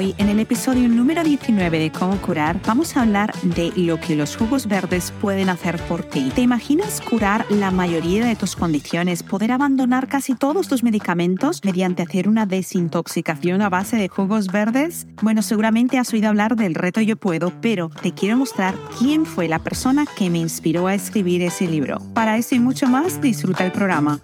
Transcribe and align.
Hoy, 0.00 0.14
en 0.16 0.30
el 0.30 0.40
episodio 0.40 0.88
número 0.88 1.22
19 1.22 1.78
de 1.78 1.92
Cómo 1.92 2.16
curar, 2.22 2.58
vamos 2.66 2.96
a 2.96 3.02
hablar 3.02 3.34
de 3.42 3.70
lo 3.76 4.00
que 4.00 4.16
los 4.16 4.34
jugos 4.34 4.66
verdes 4.66 5.12
pueden 5.20 5.50
hacer 5.50 5.76
por 5.76 6.04
ti. 6.04 6.32
¿Te 6.34 6.40
imaginas 6.40 7.02
curar 7.02 7.44
la 7.50 7.70
mayoría 7.70 8.24
de 8.24 8.34
tus 8.34 8.56
condiciones, 8.56 9.22
poder 9.22 9.52
abandonar 9.52 10.08
casi 10.08 10.34
todos 10.34 10.68
tus 10.68 10.82
medicamentos 10.82 11.62
mediante 11.66 12.02
hacer 12.02 12.30
una 12.30 12.46
desintoxicación 12.46 13.60
a 13.60 13.68
base 13.68 13.98
de 13.98 14.08
jugos 14.08 14.46
verdes? 14.46 15.06
Bueno, 15.20 15.42
seguramente 15.42 15.98
has 15.98 16.10
oído 16.14 16.30
hablar 16.30 16.56
del 16.56 16.76
reto 16.76 17.02
Yo 17.02 17.18
Puedo, 17.18 17.52
pero 17.60 17.90
te 17.90 18.12
quiero 18.12 18.38
mostrar 18.38 18.74
quién 18.98 19.26
fue 19.26 19.48
la 19.48 19.58
persona 19.58 20.06
que 20.16 20.30
me 20.30 20.38
inspiró 20.38 20.86
a 20.86 20.94
escribir 20.94 21.42
ese 21.42 21.66
libro. 21.66 21.98
Para 22.14 22.38
eso 22.38 22.54
y 22.54 22.58
mucho 22.58 22.86
más, 22.86 23.20
disfruta 23.20 23.66
el 23.66 23.72
programa. 23.72 24.18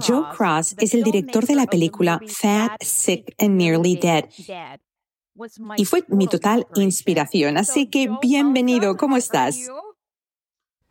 Joe 0.00 0.24
Cross 0.36 0.76
es 0.78 0.94
el 0.94 1.02
director 1.02 1.46
de 1.46 1.54
la 1.54 1.66
película 1.66 2.20
Fat, 2.26 2.82
Sick 2.82 3.34
and 3.38 3.56
Nearly 3.56 3.96
Dead. 3.96 4.24
Y 5.76 5.84
fue 5.84 6.04
mi 6.08 6.28
total 6.28 6.66
inspiración, 6.76 7.56
así 7.56 7.86
que 7.86 8.08
bienvenido, 8.22 8.96
¿cómo 8.96 9.16
estás? 9.16 9.58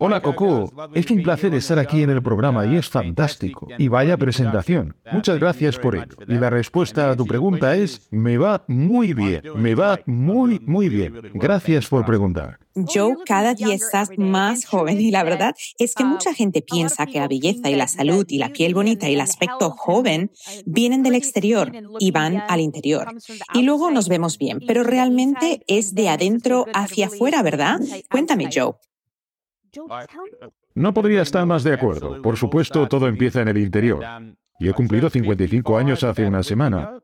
Hola 0.06 0.22
Coco, 0.22 0.70
es 0.94 1.10
un 1.12 1.24
placer 1.24 1.54
estar 1.54 1.80
aquí 1.80 2.04
en 2.04 2.10
el 2.10 2.22
programa 2.22 2.66
y 2.66 2.76
es 2.76 2.90
fantástico. 2.90 3.70
Y 3.78 3.88
vaya 3.88 4.18
presentación. 4.18 4.98
Muchas 5.14 5.40
gracias 5.40 5.80
por 5.80 5.96
ello. 5.96 6.18
Y 6.28 6.34
la 6.34 6.50
respuesta 6.50 7.10
a 7.10 7.16
tu 7.16 7.26
pregunta 7.26 7.78
es, 7.78 8.10
me 8.12 8.38
va 8.38 8.66
muy 8.68 9.14
bien, 9.14 9.44
me 9.56 9.76
va 9.76 10.02
muy, 10.06 10.60
muy 10.60 10.90
bien. 10.90 11.14
Gracias 11.34 11.88
por 11.88 12.06
preguntar. 12.06 12.60
Joe, 12.76 13.16
cada 13.26 13.54
día 13.54 13.74
estás 13.74 14.10
más 14.18 14.66
joven 14.66 15.00
y 15.00 15.10
la 15.10 15.24
verdad 15.24 15.56
es 15.80 15.96
que 15.96 16.04
mucha 16.04 16.34
gente 16.34 16.62
piensa 16.62 17.06
que 17.06 17.22
la 17.22 17.30
belleza 17.30 17.70
y 17.70 17.78
la 17.78 17.88
salud 17.88 18.26
y 18.28 18.40
la 18.40 18.50
piel 18.50 18.74
bonita 18.74 19.08
y 19.08 19.14
el 19.14 19.22
aspecto 19.22 19.70
joven 19.70 20.32
vienen 20.66 21.04
del 21.04 21.16
exterior 21.16 21.72
y 22.00 22.12
van 22.12 22.44
al 22.50 22.60
interior. 22.60 23.08
Y 23.54 23.62
luego 23.62 23.90
nos 23.90 24.10
vemos 24.10 24.38
bien, 24.38 24.60
pero 24.68 24.84
realmente 24.84 25.64
es 25.68 25.96
de 25.96 26.10
adentro 26.10 26.66
hacia 26.74 27.08
afuera, 27.08 27.42
¿verdad? 27.42 27.80
Cuéntame, 28.10 28.50
Joe. 28.54 28.74
No 30.76 30.94
podría 30.94 31.22
estar 31.22 31.46
más 31.46 31.64
de 31.64 31.74
acuerdo. 31.74 32.22
Por 32.22 32.38
supuesto, 32.38 32.88
todo 32.88 33.08
empieza 33.08 33.42
en 33.42 33.48
el 33.48 33.58
interior. 33.58 34.04
Y 34.60 34.70
he 34.70 34.74
cumplido 34.74 35.10
55 35.10 35.78
años 35.78 36.04
hace 36.04 36.26
una 36.26 36.44
semana. 36.44 37.00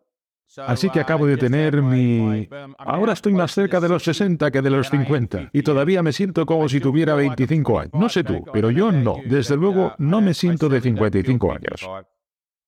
Así 0.58 0.90
que 0.90 1.00
acabo 1.00 1.28
de 1.28 1.38
tener 1.38 1.82
mi... 1.82 2.50
Ahora 2.80 3.14
estoy 3.14 3.34
más 3.34 3.52
cerca 3.52 3.80
de 3.80 3.90
los 3.90 4.04
60 4.04 4.50
que 4.50 4.62
de 4.62 4.70
los 4.70 4.90
50 4.90 5.52
y 5.54 5.62
todavía 5.62 6.02
me 6.02 6.12
siento 6.12 6.46
como 6.46 6.68
si 6.68 6.80
tuviera 6.80 7.14
25 7.16 7.80
años. 7.80 7.94
No 7.94 8.10
sé 8.10 8.24
tú, 8.24 8.44
pero 8.52 8.72
yo 8.72 8.92
no. 8.92 9.18
Desde 9.26 9.56
luego 9.56 9.94
no 10.00 10.22
me 10.22 10.34
siento 10.34 10.70
de 10.70 10.82
55 10.82 11.52
años. 11.52 11.88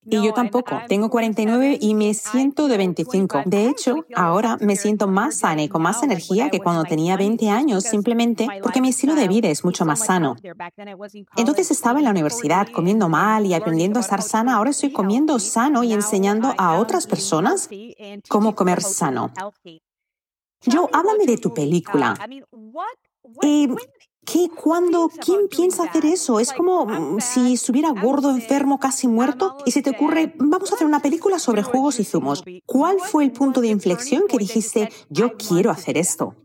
Y 0.03 0.23
yo 0.23 0.33
tampoco. 0.33 0.81
Tengo 0.87 1.09
49 1.09 1.77
y 1.79 1.93
me 1.93 2.13
siento 2.13 2.67
de 2.67 2.77
25. 2.77 3.43
De 3.45 3.67
hecho, 3.67 4.05
ahora 4.15 4.57
me 4.59 4.75
siento 4.75 5.07
más 5.07 5.39
sana 5.39 5.63
y 5.63 5.69
con 5.69 5.81
más 5.81 6.01
energía 6.01 6.49
que 6.49 6.59
cuando 6.59 6.83
tenía 6.83 7.17
20 7.17 7.49
años, 7.49 7.83
simplemente 7.83 8.47
porque 8.63 8.81
mi 8.81 8.89
estilo 8.89 9.15
de 9.15 9.27
vida 9.27 9.49
es 9.49 9.63
mucho 9.63 9.85
más 9.85 10.05
sano. 10.05 10.35
Entonces 11.37 11.71
estaba 11.71 11.99
en 11.99 12.05
la 12.05 12.11
universidad 12.11 12.67
comiendo 12.71 13.09
mal 13.09 13.45
y 13.45 13.53
aprendiendo 13.53 13.99
a 13.99 14.01
estar 14.01 14.21
sana. 14.21 14.55
Ahora 14.55 14.71
estoy 14.71 14.91
comiendo 14.91 15.37
sano 15.39 15.83
y 15.83 15.93
enseñando 15.93 16.53
a 16.57 16.77
otras 16.79 17.05
personas 17.05 17.69
cómo 18.27 18.55
comer 18.55 18.81
sano. 18.81 19.31
Joe, 20.65 20.87
háblame 20.93 21.25
de 21.25 21.37
tu 21.37 21.53
película. 21.53 22.15
¿Y 23.41 23.67
¿Qué? 24.25 24.49
¿Cuándo? 24.55 25.09
¿Quién 25.09 25.47
piensa 25.49 25.85
hacer 25.85 26.05
eso? 26.05 26.39
Es 26.39 26.53
como 26.53 26.85
mm, 26.85 27.19
si 27.19 27.53
estuviera 27.53 27.89
gordo, 27.89 28.29
enfermo, 28.29 28.79
casi 28.79 29.07
muerto 29.07 29.57
y 29.65 29.71
se 29.71 29.81
te 29.81 29.89
ocurre, 29.89 30.33
vamos 30.37 30.71
a 30.71 30.75
hacer 30.75 30.85
una 30.85 30.99
película 30.99 31.39
sobre 31.39 31.63
jugos 31.63 31.99
y 31.99 32.03
zumos. 32.03 32.43
¿Cuál 32.65 32.97
fue 32.99 33.23
el 33.23 33.31
punto 33.31 33.61
de 33.61 33.69
inflexión 33.69 34.23
que 34.29 34.37
dijiste, 34.37 34.89
yo 35.09 35.33
quiero 35.37 35.71
hacer 35.71 35.97
esto? 35.97 36.35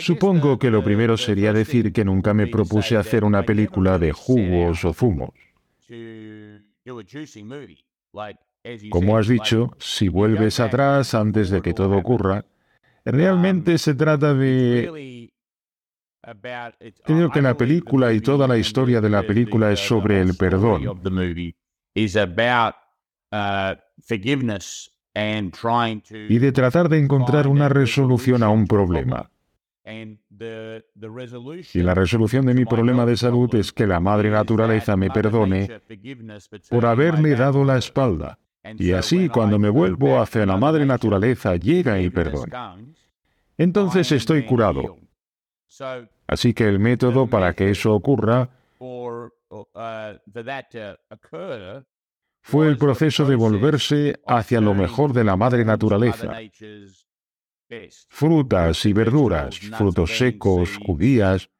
Supongo 0.00 0.58
que 0.58 0.70
lo 0.70 0.82
primero 0.82 1.16
sería 1.16 1.52
decir 1.52 1.92
que 1.92 2.04
nunca 2.04 2.34
me 2.34 2.48
propuse 2.48 2.96
hacer 2.96 3.22
una 3.22 3.44
película 3.44 3.98
de 4.00 4.10
jugos 4.10 4.84
o 4.84 4.92
zumos. 4.92 5.30
Como 8.90 9.16
has 9.16 9.28
dicho, 9.28 9.70
si 9.78 10.08
vuelves 10.08 10.58
atrás 10.58 11.14
antes 11.14 11.50
de 11.50 11.62
que 11.62 11.72
todo 11.72 11.96
ocurra, 11.96 12.44
realmente 13.04 13.78
se 13.78 13.94
trata 13.94 14.34
de 14.34 15.30
Creo 17.04 17.30
que 17.30 17.42
la 17.42 17.56
película 17.56 18.12
y 18.12 18.20
toda 18.20 18.48
la 18.48 18.58
historia 18.58 19.00
de 19.00 19.10
la 19.10 19.22
película 19.22 19.70
es 19.70 19.78
sobre 19.80 20.20
el 20.20 20.36
perdón. 20.36 21.00
Y 21.94 22.08
de 26.38 26.52
tratar 26.52 26.88
de 26.88 26.98
encontrar 26.98 27.46
una 27.46 27.68
resolución 27.68 28.42
a 28.42 28.50
un 28.50 28.66
problema. 28.66 29.30
Y 31.72 31.82
la 31.82 31.94
resolución 31.94 32.44
de 32.44 32.54
mi 32.54 32.64
problema 32.64 33.06
de 33.06 33.16
salud 33.16 33.54
es 33.54 33.72
que 33.72 33.86
la 33.86 34.00
madre 34.00 34.30
naturaleza 34.30 34.96
me 34.96 35.10
perdone 35.10 35.80
por 36.68 36.86
haberme 36.86 37.30
dado 37.30 37.64
la 37.64 37.78
espalda. 37.78 38.38
Y 38.78 38.92
así 38.92 39.28
cuando 39.28 39.60
me 39.60 39.68
vuelvo 39.68 40.20
hacia 40.20 40.44
la 40.44 40.56
madre 40.56 40.84
naturaleza 40.84 41.54
llega 41.54 42.00
y 42.00 42.10
perdona. 42.10 42.76
Entonces 43.56 44.10
estoy 44.10 44.44
curado. 44.44 44.98
Así 46.26 46.54
que 46.54 46.68
el 46.68 46.78
método 46.78 47.26
para 47.26 47.54
que 47.54 47.70
eso 47.70 47.94
ocurra 47.94 48.48
fue 52.42 52.68
el 52.68 52.78
proceso 52.78 53.24
de 53.24 53.36
volverse 53.36 54.20
hacia 54.26 54.60
lo 54.60 54.74
mejor 54.74 55.12
de 55.12 55.24
la 55.24 55.36
madre 55.36 55.64
naturaleza. 55.64 56.32
Frutas 58.08 58.86
y 58.86 58.92
verduras, 58.92 59.58
frutos 59.58 60.16
secos, 60.16 60.78
judías, 60.84 61.50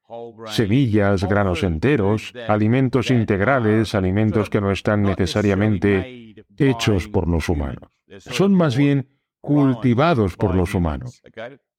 semillas, 0.46 1.24
granos 1.24 1.62
enteros, 1.62 2.32
alimentos 2.48 3.10
integrales, 3.10 3.94
alimentos 3.94 4.48
que 4.48 4.60
no 4.60 4.70
están 4.70 5.02
necesariamente 5.02 6.34
hechos 6.56 7.08
por 7.08 7.28
los 7.28 7.48
humanos. 7.48 7.90
Son 8.18 8.54
más 8.54 8.76
bien 8.76 9.08
cultivados 9.40 10.36
por 10.36 10.54
los 10.54 10.74
humanos. 10.74 11.22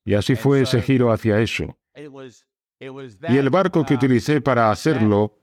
Y 0.03 0.13
así 0.13 0.35
fue 0.35 0.61
ese 0.61 0.81
giro 0.81 1.11
hacia 1.11 1.39
eso. 1.39 1.77
Y 2.79 3.37
el 3.37 3.49
barco 3.49 3.85
que 3.85 3.95
utilicé 3.95 4.41
para 4.41 4.71
hacerlo 4.71 5.33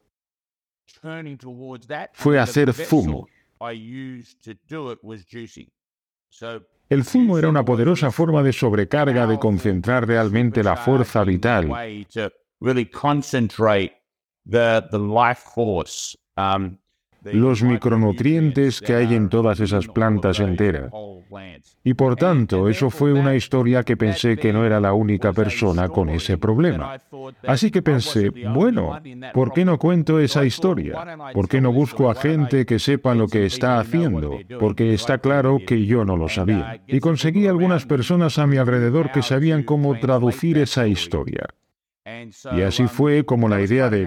fue 2.13 2.39
hacer 2.39 2.73
zumo. 2.73 3.27
El 6.89 7.05
zumo 7.05 7.39
era 7.39 7.49
una 7.49 7.65
poderosa 7.65 8.11
forma 8.11 8.43
de 8.43 8.53
sobrecarga 8.53 9.27
de 9.27 9.39
concentrar 9.39 10.07
realmente 10.07 10.63
la 10.63 10.77
fuerza 10.77 11.25
vital. 11.25 11.71
Los 17.25 17.63
micronutrientes 17.63 18.81
que 18.81 18.95
hay 18.95 19.15
en 19.15 19.29
todas 19.29 19.61
esas 19.61 19.87
plantas 19.89 20.41
enteras. 20.41 20.91
Y 21.83 21.95
por 21.95 22.17
tanto, 22.17 22.69
eso 22.69 22.91
fue 22.91 23.13
una 23.13 23.35
historia 23.35 23.83
que 23.83 23.97
pensé 23.97 24.37
que 24.37 24.53
no 24.53 24.65
era 24.65 24.81
la 24.81 24.93
única 24.93 25.33
persona 25.33 25.89
con 25.89 26.09
ese 26.09 26.39
problema. 26.39 26.97
Así 27.47 27.71
que 27.71 27.83
pensé, 27.83 28.31
bueno, 28.31 29.01
¿por 29.33 29.53
qué 29.53 29.65
no 29.65 29.79
cuento 29.79 30.19
esa 30.19 30.45
historia? 30.45 31.05
¿Por 31.33 31.49
qué 31.49 31.61
no 31.61 31.73
busco 31.73 32.11
a 32.11 32.15
gente 32.15 32.65
que 32.65 32.79
sepa 32.79 33.15
lo 33.15 33.29
que 33.29 33.47
está 33.47 33.79
haciendo? 33.79 34.39
Porque 34.59 34.95
está 34.95 35.19
claro 35.19 35.59
que 35.67 35.85
yo 35.85 36.05
no 36.05 36.17
lo 36.17 36.29
sabía. 36.29 36.81
Y 36.87 37.01
conseguí 37.01 37.47
algunas 37.47 37.87
personas 37.87 38.39
a 38.39 38.47
mi 38.47 38.57
alrededor 38.57 39.11
que 39.13 39.23
sabían 39.23 39.63
cómo 39.63 39.99
traducir 39.99 40.59
esa 40.59 40.87
historia. 40.87 41.47
Y 42.53 42.61
así 42.61 42.87
fue 42.87 43.25
como 43.25 43.49
la 43.49 43.63
idea 43.63 43.89
de 43.89 44.07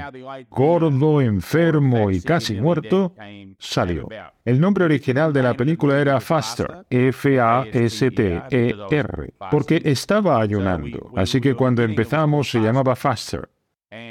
gordo, 0.49 1.19
enfermo 1.19 2.11
y 2.11 2.21
casi 2.21 2.53
muerto 2.55 3.15
salió. 3.57 4.07
El 4.45 4.59
nombre 4.59 4.85
original 4.85 5.33
de 5.33 5.41
la 5.41 5.55
película 5.55 5.99
era 5.99 6.19
Faster, 6.19 6.85
F-A-S-T-E-R, 6.89 8.13
porque 9.49 9.81
estaba 9.83 10.39
ayunando. 10.39 11.11
Así 11.15 11.41
que 11.41 11.55
cuando 11.55 11.81
empezamos 11.81 12.51
se 12.51 12.59
llamaba 12.59 12.95
Faster. 12.95 13.49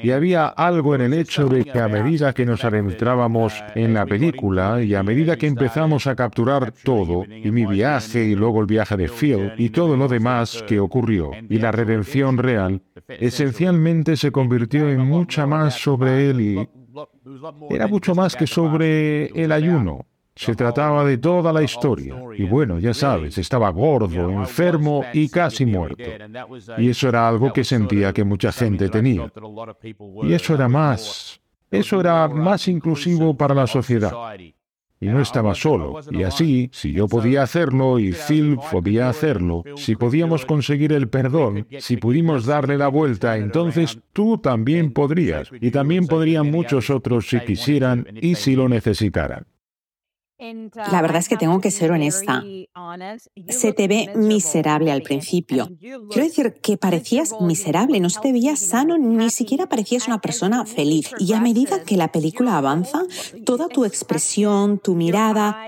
Y 0.02 0.10
había 0.10 0.46
algo 0.46 0.94
en 0.94 1.00
el 1.02 1.12
hecho 1.14 1.48
de 1.48 1.64
que 1.64 1.78
a 1.78 1.88
medida 1.88 2.32
que 2.32 2.46
nos 2.46 2.64
adentrábamos 2.64 3.62
en 3.74 3.94
la 3.94 4.06
película 4.06 4.82
y 4.82 4.94
a 4.94 5.02
medida 5.02 5.36
que 5.36 5.46
empezamos 5.46 6.06
a 6.06 6.14
capturar 6.14 6.72
todo, 6.72 7.24
y 7.24 7.50
mi 7.50 7.66
viaje 7.66 8.24
y 8.24 8.34
luego 8.34 8.60
el 8.60 8.66
viaje 8.66 8.96
de 8.96 9.08
Phil 9.08 9.52
y 9.56 9.70
todo 9.70 9.96
lo 9.96 10.08
demás 10.08 10.64
que 10.66 10.80
ocurrió, 10.80 11.30
y 11.48 11.58
la 11.58 11.72
redención 11.72 12.38
real, 12.38 12.82
esencialmente 13.08 14.16
se 14.16 14.30
convirtió 14.30 14.88
en 14.88 15.00
mucha 15.00 15.46
más 15.46 15.74
sobre 15.74 16.30
él 16.30 16.40
y 16.40 16.68
era 17.70 17.86
mucho 17.86 18.14
más 18.14 18.36
que 18.36 18.46
sobre 18.46 19.26
el 19.26 19.52
ayuno. 19.52 20.06
Se 20.36 20.54
trataba 20.54 21.02
de 21.04 21.16
toda 21.16 21.50
la 21.50 21.62
historia. 21.62 22.14
Y 22.36 22.44
bueno, 22.44 22.78
ya 22.78 22.92
sabes, 22.92 23.38
estaba 23.38 23.70
gordo, 23.70 24.30
enfermo 24.30 25.02
y 25.14 25.30
casi 25.30 25.64
muerto. 25.64 26.04
Y 26.76 26.90
eso 26.90 27.08
era 27.08 27.26
algo 27.26 27.52
que 27.52 27.64
sentía 27.64 28.12
que 28.12 28.22
mucha 28.22 28.52
gente 28.52 28.90
tenía. 28.90 29.32
Y 30.22 30.34
eso 30.34 30.54
era 30.54 30.68
más, 30.68 31.40
eso 31.70 31.98
era 32.00 32.28
más 32.28 32.68
inclusivo 32.68 33.34
para 33.34 33.54
la 33.54 33.66
sociedad. 33.66 34.12
Y 35.00 35.06
no 35.06 35.20
estaba 35.20 35.54
solo. 35.54 36.00
Y 36.10 36.22
así, 36.22 36.68
si 36.72 36.92
yo 36.92 37.06
podía 37.06 37.42
hacerlo 37.42 37.98
y 37.98 38.12
Phil 38.12 38.58
podía 38.70 39.08
hacerlo, 39.08 39.62
si 39.76 39.96
podíamos 39.96 40.44
conseguir 40.44 40.92
el 40.92 41.08
perdón, 41.08 41.66
si 41.78 41.96
pudimos 41.96 42.44
darle 42.44 42.76
la 42.76 42.88
vuelta, 42.88 43.38
entonces 43.38 43.98
tú 44.12 44.36
también 44.38 44.92
podrías. 44.92 45.50
Y 45.60 45.70
también 45.70 46.06
podrían 46.06 46.50
muchos 46.50 46.90
otros 46.90 47.26
si 47.28 47.40
quisieran 47.40 48.06
y 48.20 48.34
si 48.34 48.54
lo 48.54 48.68
necesitaran. 48.68 49.46
La 50.38 51.00
verdad 51.00 51.16
es 51.16 51.28
que 51.28 51.36
tengo 51.36 51.60
que 51.60 51.70
ser 51.70 51.90
honesta. 51.90 52.44
Se 53.48 53.72
te 53.72 53.88
ve 53.88 54.12
miserable 54.14 54.92
al 54.92 55.02
principio. 55.02 55.70
Quiero 55.78 56.24
decir 56.24 56.54
que 56.62 56.76
parecías 56.76 57.34
miserable, 57.40 58.00
no 58.00 58.10
se 58.10 58.20
te 58.20 58.32
veía 58.32 58.54
sano, 58.56 58.98
ni 58.98 59.30
siquiera 59.30 59.66
parecías 59.66 60.06
una 60.08 60.20
persona 60.20 60.66
feliz. 60.66 61.10
Y 61.18 61.32
a 61.32 61.40
medida 61.40 61.82
que 61.84 61.96
la 61.96 62.12
película 62.12 62.58
avanza, 62.58 63.02
toda 63.44 63.68
tu 63.68 63.84
expresión, 63.84 64.78
tu 64.78 64.94
mirada, 64.94 65.58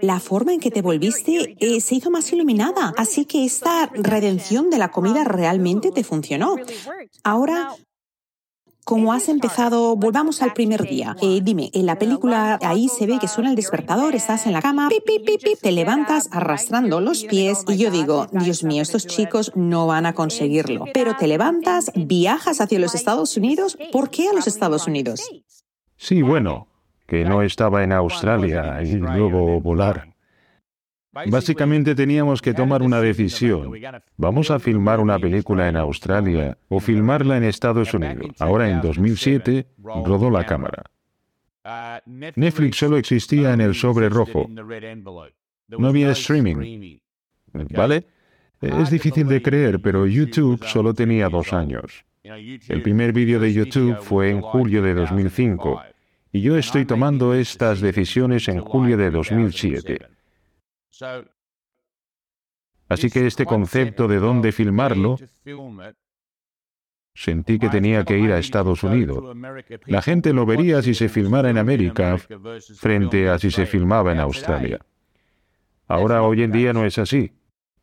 la 0.00 0.18
forma 0.18 0.52
en 0.52 0.60
que 0.60 0.70
te 0.72 0.82
volviste 0.82 1.56
eh, 1.60 1.80
se 1.80 1.94
hizo 1.94 2.10
más 2.10 2.32
iluminada. 2.32 2.94
Así 2.96 3.26
que 3.26 3.44
esta 3.44 3.90
redención 3.94 4.70
de 4.70 4.78
la 4.78 4.90
comida 4.90 5.22
realmente 5.22 5.92
te 5.92 6.02
funcionó. 6.02 6.56
Ahora 7.22 7.74
como 8.86 9.12
has 9.12 9.28
empezado, 9.28 9.96
volvamos 9.96 10.42
al 10.42 10.52
primer 10.52 10.84
día. 10.84 11.16
Eh, 11.20 11.40
dime, 11.42 11.70
en 11.72 11.86
la 11.86 11.98
película 11.98 12.56
ahí 12.62 12.86
se 12.86 13.04
ve 13.08 13.18
que 13.20 13.26
suena 13.26 13.50
el 13.50 13.56
despertador, 13.56 14.14
estás 14.14 14.46
en 14.46 14.52
la 14.52 14.62
cama, 14.62 14.88
te 15.60 15.72
levantas 15.72 16.28
arrastrando 16.30 17.00
los 17.00 17.24
pies 17.24 17.64
y 17.66 17.78
yo 17.78 17.90
digo, 17.90 18.28
Dios 18.30 18.62
mío, 18.62 18.82
estos 18.82 19.04
chicos 19.08 19.50
no 19.56 19.88
van 19.88 20.06
a 20.06 20.12
conseguirlo. 20.12 20.84
Pero 20.94 21.16
te 21.16 21.26
levantas, 21.26 21.90
viajas 21.96 22.60
hacia 22.60 22.78
los 22.78 22.94
Estados 22.94 23.36
Unidos. 23.36 23.76
¿Por 23.90 24.08
qué 24.08 24.28
a 24.28 24.32
los 24.32 24.46
Estados 24.46 24.86
Unidos? 24.86 25.20
Sí, 25.96 26.22
bueno, 26.22 26.68
que 27.08 27.24
no 27.24 27.42
estaba 27.42 27.82
en 27.82 27.90
Australia 27.90 28.80
y 28.84 28.92
luego 28.92 29.60
volar. 29.60 30.15
Básicamente 31.28 31.94
teníamos 31.94 32.42
que 32.42 32.54
tomar 32.54 32.82
una 32.82 33.00
decisión. 33.00 33.72
¿Vamos 34.16 34.50
a 34.50 34.58
filmar 34.58 35.00
una 35.00 35.18
película 35.18 35.68
en 35.68 35.76
Australia 35.76 36.58
o 36.68 36.80
filmarla 36.80 37.36
en 37.36 37.44
Estados 37.44 37.94
Unidos? 37.94 38.30
Ahora 38.38 38.68
en 38.70 38.80
2007 38.80 39.66
rodó 39.82 40.30
la 40.30 40.44
cámara. 40.44 40.84
Netflix 42.06 42.76
solo 42.76 42.96
existía 42.96 43.52
en 43.52 43.60
el 43.60 43.74
sobre 43.74 44.08
rojo. 44.08 44.48
No 45.68 45.88
había 45.88 46.10
streaming. 46.12 46.98
¿Vale? 47.70 48.06
Es 48.60 48.90
difícil 48.90 49.26
de 49.26 49.42
creer, 49.42 49.80
pero 49.80 50.06
YouTube 50.06 50.64
solo 50.64 50.94
tenía 50.94 51.28
dos 51.28 51.52
años. 51.52 52.04
El 52.22 52.82
primer 52.82 53.12
vídeo 53.12 53.38
de 53.38 53.52
YouTube 53.52 53.98
fue 54.00 54.30
en 54.30 54.40
julio 54.40 54.82
de 54.82 54.94
2005 54.94 55.80
y 56.32 56.40
yo 56.40 56.56
estoy 56.56 56.84
tomando 56.84 57.34
estas 57.34 57.80
decisiones 57.80 58.48
en 58.48 58.60
julio 58.60 58.96
de 58.96 59.10
2007. 59.10 60.15
Así 62.88 63.10
que 63.10 63.26
este 63.26 63.44
concepto 63.44 64.06
de 64.06 64.18
dónde 64.18 64.52
filmarlo, 64.52 65.16
sentí 67.14 67.58
que 67.58 67.68
tenía 67.68 68.04
que 68.04 68.18
ir 68.18 68.32
a 68.32 68.38
Estados 68.38 68.82
Unidos. 68.82 69.36
La 69.86 70.02
gente 70.02 70.32
lo 70.32 70.46
vería 70.46 70.82
si 70.82 70.94
se 70.94 71.08
filmara 71.08 71.50
en 71.50 71.58
América 71.58 72.16
frente 72.78 73.28
a 73.28 73.38
si 73.38 73.50
se 73.50 73.66
filmaba 73.66 74.12
en 74.12 74.20
Australia. 74.20 74.78
Ahora, 75.88 76.22
hoy 76.22 76.42
en 76.42 76.52
día 76.52 76.72
no 76.72 76.84
es 76.84 76.98
así. 76.98 77.32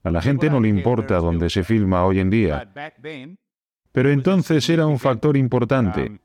A 0.03 0.11
la 0.11 0.21
gente 0.21 0.49
no 0.49 0.59
le 0.59 0.67
importa 0.67 1.17
dónde 1.17 1.49
se 1.49 1.63
filma 1.63 2.05
hoy 2.05 2.19
en 2.19 2.29
día. 2.29 2.71
Pero 3.91 4.09
entonces 4.09 4.69
era 4.69 4.85
un 4.85 4.99
factor 4.99 5.37
importante. 5.37 6.19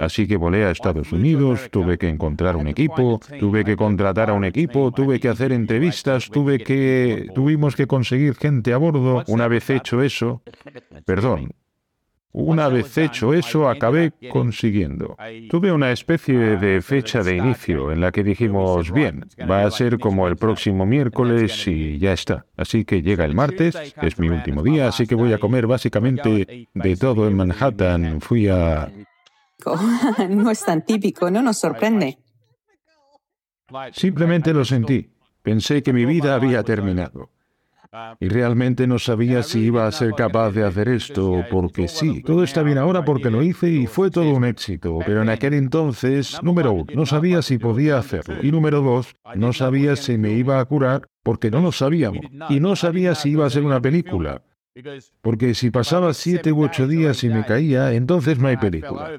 Así 0.00 0.26
que 0.26 0.36
volé 0.36 0.64
a 0.64 0.70
Estados 0.70 1.12
Unidos, 1.12 1.68
tuve 1.70 1.98
que 1.98 2.08
encontrar 2.08 2.56
un 2.56 2.68
equipo, 2.68 3.20
tuve 3.40 3.64
que 3.64 3.76
contratar 3.76 4.30
a 4.30 4.32
un 4.32 4.44
equipo, 4.44 4.92
tuve 4.92 5.18
que 5.18 5.28
hacer 5.28 5.52
entrevistas, 5.52 6.30
tuve 6.30 6.58
que 6.58 7.28
tuvimos 7.34 7.74
que 7.74 7.86
conseguir 7.86 8.34
gente 8.34 8.72
a 8.72 8.76
bordo. 8.76 9.24
Una 9.26 9.48
vez 9.48 9.70
hecho 9.70 10.02
eso, 10.02 10.42
perdón, 11.04 11.50
una 12.34 12.68
vez 12.68 12.96
hecho 12.96 13.34
eso, 13.34 13.68
acabé 13.68 14.12
consiguiendo. 14.30 15.16
Tuve 15.50 15.70
una 15.70 15.92
especie 15.92 16.56
de 16.56 16.80
fecha 16.80 17.22
de 17.22 17.36
inicio 17.36 17.92
en 17.92 18.00
la 18.00 18.10
que 18.10 18.24
dijimos, 18.24 18.90
bien, 18.90 19.26
va 19.50 19.64
a 19.64 19.70
ser 19.70 19.98
como 19.98 20.26
el 20.28 20.36
próximo 20.36 20.86
miércoles 20.86 21.66
y 21.68 21.98
ya 21.98 22.14
está. 22.14 22.46
Así 22.56 22.86
que 22.86 23.02
llega 23.02 23.26
el 23.26 23.34
martes, 23.34 23.76
es 24.00 24.18
mi 24.18 24.30
último 24.30 24.62
día, 24.62 24.88
así 24.88 25.06
que 25.06 25.14
voy 25.14 25.34
a 25.34 25.38
comer 25.38 25.66
básicamente 25.66 26.68
de 26.72 26.96
todo 26.96 27.28
en 27.28 27.36
Manhattan. 27.36 28.20
Fui 28.22 28.48
a 28.48 28.90
no 30.28 30.50
es 30.50 30.64
tan 30.64 30.84
típico, 30.84 31.30
no 31.30 31.42
nos 31.42 31.58
sorprende. 31.58 32.18
Simplemente 33.92 34.52
lo 34.52 34.64
sentí. 34.64 35.10
Pensé 35.42 35.82
que 35.82 35.92
mi 35.92 36.04
vida 36.04 36.34
había 36.34 36.62
terminado. 36.62 37.30
Y 38.20 38.28
realmente 38.28 38.86
no 38.86 38.98
sabía 38.98 39.42
si 39.42 39.60
iba 39.60 39.86
a 39.86 39.92
ser 39.92 40.12
capaz 40.12 40.52
de 40.52 40.64
hacer 40.64 40.88
esto, 40.88 41.44
porque 41.50 41.88
sí, 41.88 42.22
todo 42.22 42.42
está 42.42 42.62
bien 42.62 42.78
ahora 42.78 43.04
porque 43.04 43.30
lo 43.30 43.42
hice 43.42 43.68
y 43.68 43.86
fue 43.86 44.10
todo 44.10 44.32
un 44.34 44.46
éxito, 44.46 44.98
pero 45.04 45.20
en 45.20 45.28
aquel 45.28 45.52
entonces, 45.52 46.42
número 46.42 46.72
uno, 46.72 46.86
no 46.94 47.04
sabía 47.04 47.42
si 47.42 47.58
podía 47.58 47.98
hacerlo, 47.98 48.36
y 48.42 48.50
número 48.50 48.80
dos, 48.80 49.14
no 49.34 49.52
sabía 49.52 49.94
si 49.96 50.16
me 50.16 50.32
iba 50.32 50.58
a 50.58 50.64
curar, 50.64 51.06
porque 51.22 51.50
no 51.50 51.60
lo 51.60 51.70
sabíamos, 51.70 52.24
y 52.48 52.60
no 52.60 52.76
sabía 52.76 53.14
si 53.14 53.32
iba 53.32 53.44
a 53.44 53.50
ser 53.50 53.62
una 53.62 53.82
película, 53.82 54.42
porque 55.20 55.54
si 55.54 55.70
pasaba 55.70 56.14
siete 56.14 56.52
u 56.52 56.64
ocho 56.64 56.86
días 56.86 57.22
y 57.24 57.28
me 57.28 57.44
caía, 57.44 57.92
entonces 57.92 58.38
no 58.38 58.48
hay 58.48 58.56
película. 58.56 59.10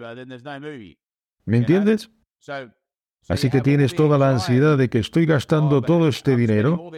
¿Me 1.45 1.57
entiendes? 1.57 2.09
Así 3.29 3.49
que 3.49 3.61
tienes 3.61 3.95
toda 3.95 4.17
la 4.17 4.31
ansiedad 4.31 4.77
de 4.77 4.89
que 4.89 4.99
estoy 4.99 5.25
gastando 5.25 5.81
todo 5.81 6.07
este 6.07 6.35
dinero 6.35 6.91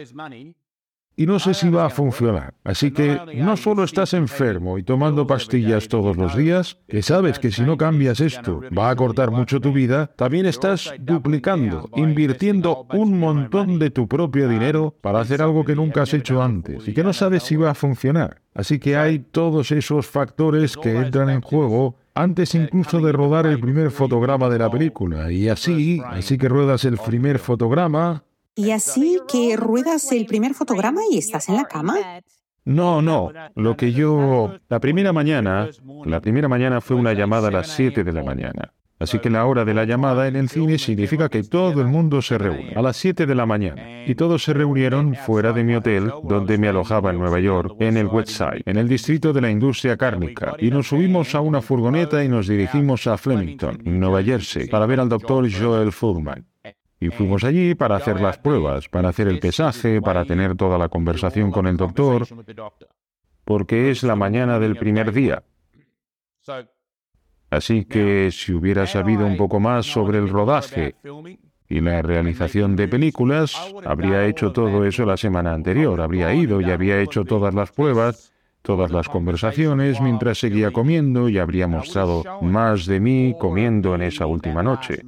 y 1.16 1.26
no 1.26 1.38
sé 1.38 1.54
si 1.54 1.70
va 1.70 1.86
a 1.86 1.90
funcionar. 1.90 2.54
Así 2.62 2.90
que 2.90 3.18
no 3.34 3.56
solo 3.56 3.84
estás 3.84 4.12
enfermo 4.12 4.78
y 4.78 4.82
tomando 4.82 5.26
pastillas 5.26 5.88
todos 5.88 6.16
los 6.16 6.36
días, 6.36 6.78
que 6.86 7.02
sabes 7.02 7.38
que 7.38 7.50
si 7.50 7.62
no 7.62 7.76
cambias 7.76 8.20
esto 8.20 8.60
va 8.76 8.90
a 8.90 8.96
cortar 8.96 9.30
mucho 9.30 9.60
tu 9.60 9.72
vida, 9.72 10.10
también 10.16 10.46
estás 10.46 10.92
duplicando, 11.00 11.88
invirtiendo 11.96 12.86
un 12.92 13.18
montón 13.18 13.78
de 13.78 13.90
tu 13.90 14.06
propio 14.06 14.48
dinero 14.48 14.94
para 15.00 15.20
hacer 15.20 15.40
algo 15.40 15.64
que 15.64 15.74
nunca 15.74 16.02
has 16.02 16.12
hecho 16.12 16.42
antes 16.42 16.86
y 16.86 16.92
que 16.92 17.02
no 17.02 17.12
sabes 17.12 17.42
si 17.44 17.56
va 17.56 17.70
a 17.70 17.74
funcionar. 17.74 18.42
Así 18.54 18.78
que 18.78 18.96
hay 18.96 19.18
todos 19.18 19.70
esos 19.70 20.06
factores 20.06 20.76
que 20.76 20.96
entran 20.96 21.30
en 21.30 21.40
juego 21.40 21.96
antes 22.16 22.54
incluso 22.54 23.00
de 23.00 23.12
rodar 23.12 23.46
el 23.46 23.60
primer 23.60 23.90
fotograma 23.90 24.48
de 24.48 24.58
la 24.58 24.70
película. 24.70 25.30
Y 25.30 25.50
así, 25.50 26.02
así 26.06 26.38
que 26.38 26.48
ruedas 26.48 26.84
el 26.86 26.96
primer 26.96 27.38
fotograma, 27.38 28.24
y 28.56 28.70
así 28.70 29.20
que 29.28 29.56
ruedas 29.56 30.10
el 30.10 30.26
primer 30.26 30.54
fotograma 30.54 31.02
y 31.10 31.18
estás 31.18 31.48
en 31.48 31.56
la 31.56 31.64
cama. 31.64 31.96
No, 32.64 33.00
no. 33.00 33.30
Lo 33.54 33.76
que 33.76 33.92
yo... 33.92 34.56
La 34.68 34.80
primera 34.80 35.12
mañana, 35.12 35.68
la 36.04 36.20
primera 36.20 36.48
mañana 36.48 36.80
fue 36.80 36.96
una 36.96 37.12
llamada 37.12 37.48
a 37.48 37.52
las 37.52 37.68
7 37.68 38.02
de 38.02 38.12
la 38.12 38.24
mañana. 38.24 38.72
Así 38.98 39.18
que 39.18 39.28
la 39.28 39.44
hora 39.44 39.66
de 39.66 39.74
la 39.74 39.84
llamada 39.84 40.26
en 40.26 40.36
el 40.36 40.48
cine 40.48 40.78
significa 40.78 41.28
que 41.28 41.42
todo 41.42 41.82
el 41.82 41.86
mundo 41.86 42.22
se 42.22 42.38
reúne 42.38 42.72
a 42.74 42.80
las 42.80 42.96
7 42.96 43.26
de 43.26 43.34
la 43.34 43.44
mañana. 43.44 44.06
Y 44.06 44.14
todos 44.14 44.42
se 44.42 44.54
reunieron 44.54 45.14
fuera 45.14 45.52
de 45.52 45.62
mi 45.62 45.74
hotel, 45.74 46.10
donde 46.24 46.56
me 46.56 46.68
alojaba 46.68 47.10
en 47.10 47.18
Nueva 47.18 47.38
York, 47.38 47.76
en 47.78 47.98
el 47.98 48.06
West 48.06 48.30
Side, 48.30 48.62
en 48.64 48.78
el 48.78 48.88
distrito 48.88 49.34
de 49.34 49.42
la 49.42 49.50
industria 49.50 49.98
cárnica. 49.98 50.54
Y 50.58 50.70
nos 50.70 50.88
subimos 50.88 51.34
a 51.34 51.42
una 51.42 51.60
furgoneta 51.60 52.24
y 52.24 52.28
nos 52.28 52.48
dirigimos 52.48 53.06
a 53.06 53.18
Flemington, 53.18 53.80
Nueva 53.84 54.22
Jersey, 54.22 54.66
para 54.66 54.86
ver 54.86 55.00
al 55.00 55.10
doctor 55.10 55.46
Joel 55.52 55.92
Fullman. 55.92 56.46
Y 56.98 57.10
fuimos 57.10 57.44
allí 57.44 57.74
para 57.74 57.96
hacer 57.96 58.20
las 58.20 58.38
pruebas, 58.38 58.88
para 58.88 59.10
hacer 59.10 59.28
el 59.28 59.38
pesaje, 59.38 60.00
para 60.00 60.24
tener 60.24 60.56
toda 60.56 60.78
la 60.78 60.88
conversación 60.88 61.50
con 61.50 61.66
el 61.66 61.76
doctor. 61.76 62.26
porque 63.44 63.90
es 63.90 64.02
la 64.02 64.16
mañana 64.16 64.58
del 64.58 64.76
primer 64.76 65.12
día. 65.12 65.44
Así 67.48 67.84
que 67.84 68.30
si 68.32 68.52
hubiera 68.52 68.86
sabido 68.86 69.24
un 69.24 69.36
poco 69.36 69.60
más 69.60 69.86
sobre 69.86 70.18
el 70.18 70.28
rodaje 70.28 70.96
y 71.68 71.80
la 71.80 72.02
realización 72.02 72.74
de 72.74 72.88
películas, 72.88 73.56
habría 73.84 74.26
hecho 74.26 74.52
todo 74.52 74.84
eso 74.84 75.06
la 75.06 75.16
semana 75.16 75.52
anterior, 75.52 76.00
habría 76.00 76.34
ido 76.34 76.60
y 76.60 76.70
había 76.70 77.00
hecho 77.00 77.24
todas 77.24 77.54
las 77.54 77.70
pruebas, 77.70 78.32
todas 78.66 78.90
las 78.90 79.08
conversaciones 79.08 80.00
mientras 80.00 80.38
seguía 80.38 80.72
comiendo 80.72 81.28
y 81.28 81.38
habría 81.38 81.68
mostrado 81.68 82.24
más 82.42 82.84
de 82.84 82.98
mí 82.98 83.36
comiendo 83.38 83.94
en 83.94 84.02
esa 84.02 84.26
última 84.26 84.60
noche. 84.60 85.02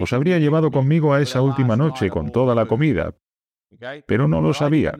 Os 0.00 0.12
habría 0.12 0.40
llevado 0.40 0.72
conmigo 0.72 1.14
a 1.14 1.22
esa 1.22 1.40
última 1.40 1.76
noche 1.76 2.10
con 2.10 2.32
toda 2.32 2.52
la 2.52 2.66
comida, 2.66 3.14
pero 4.06 4.26
no 4.26 4.40
lo 4.40 4.52
sabía. 4.52 4.92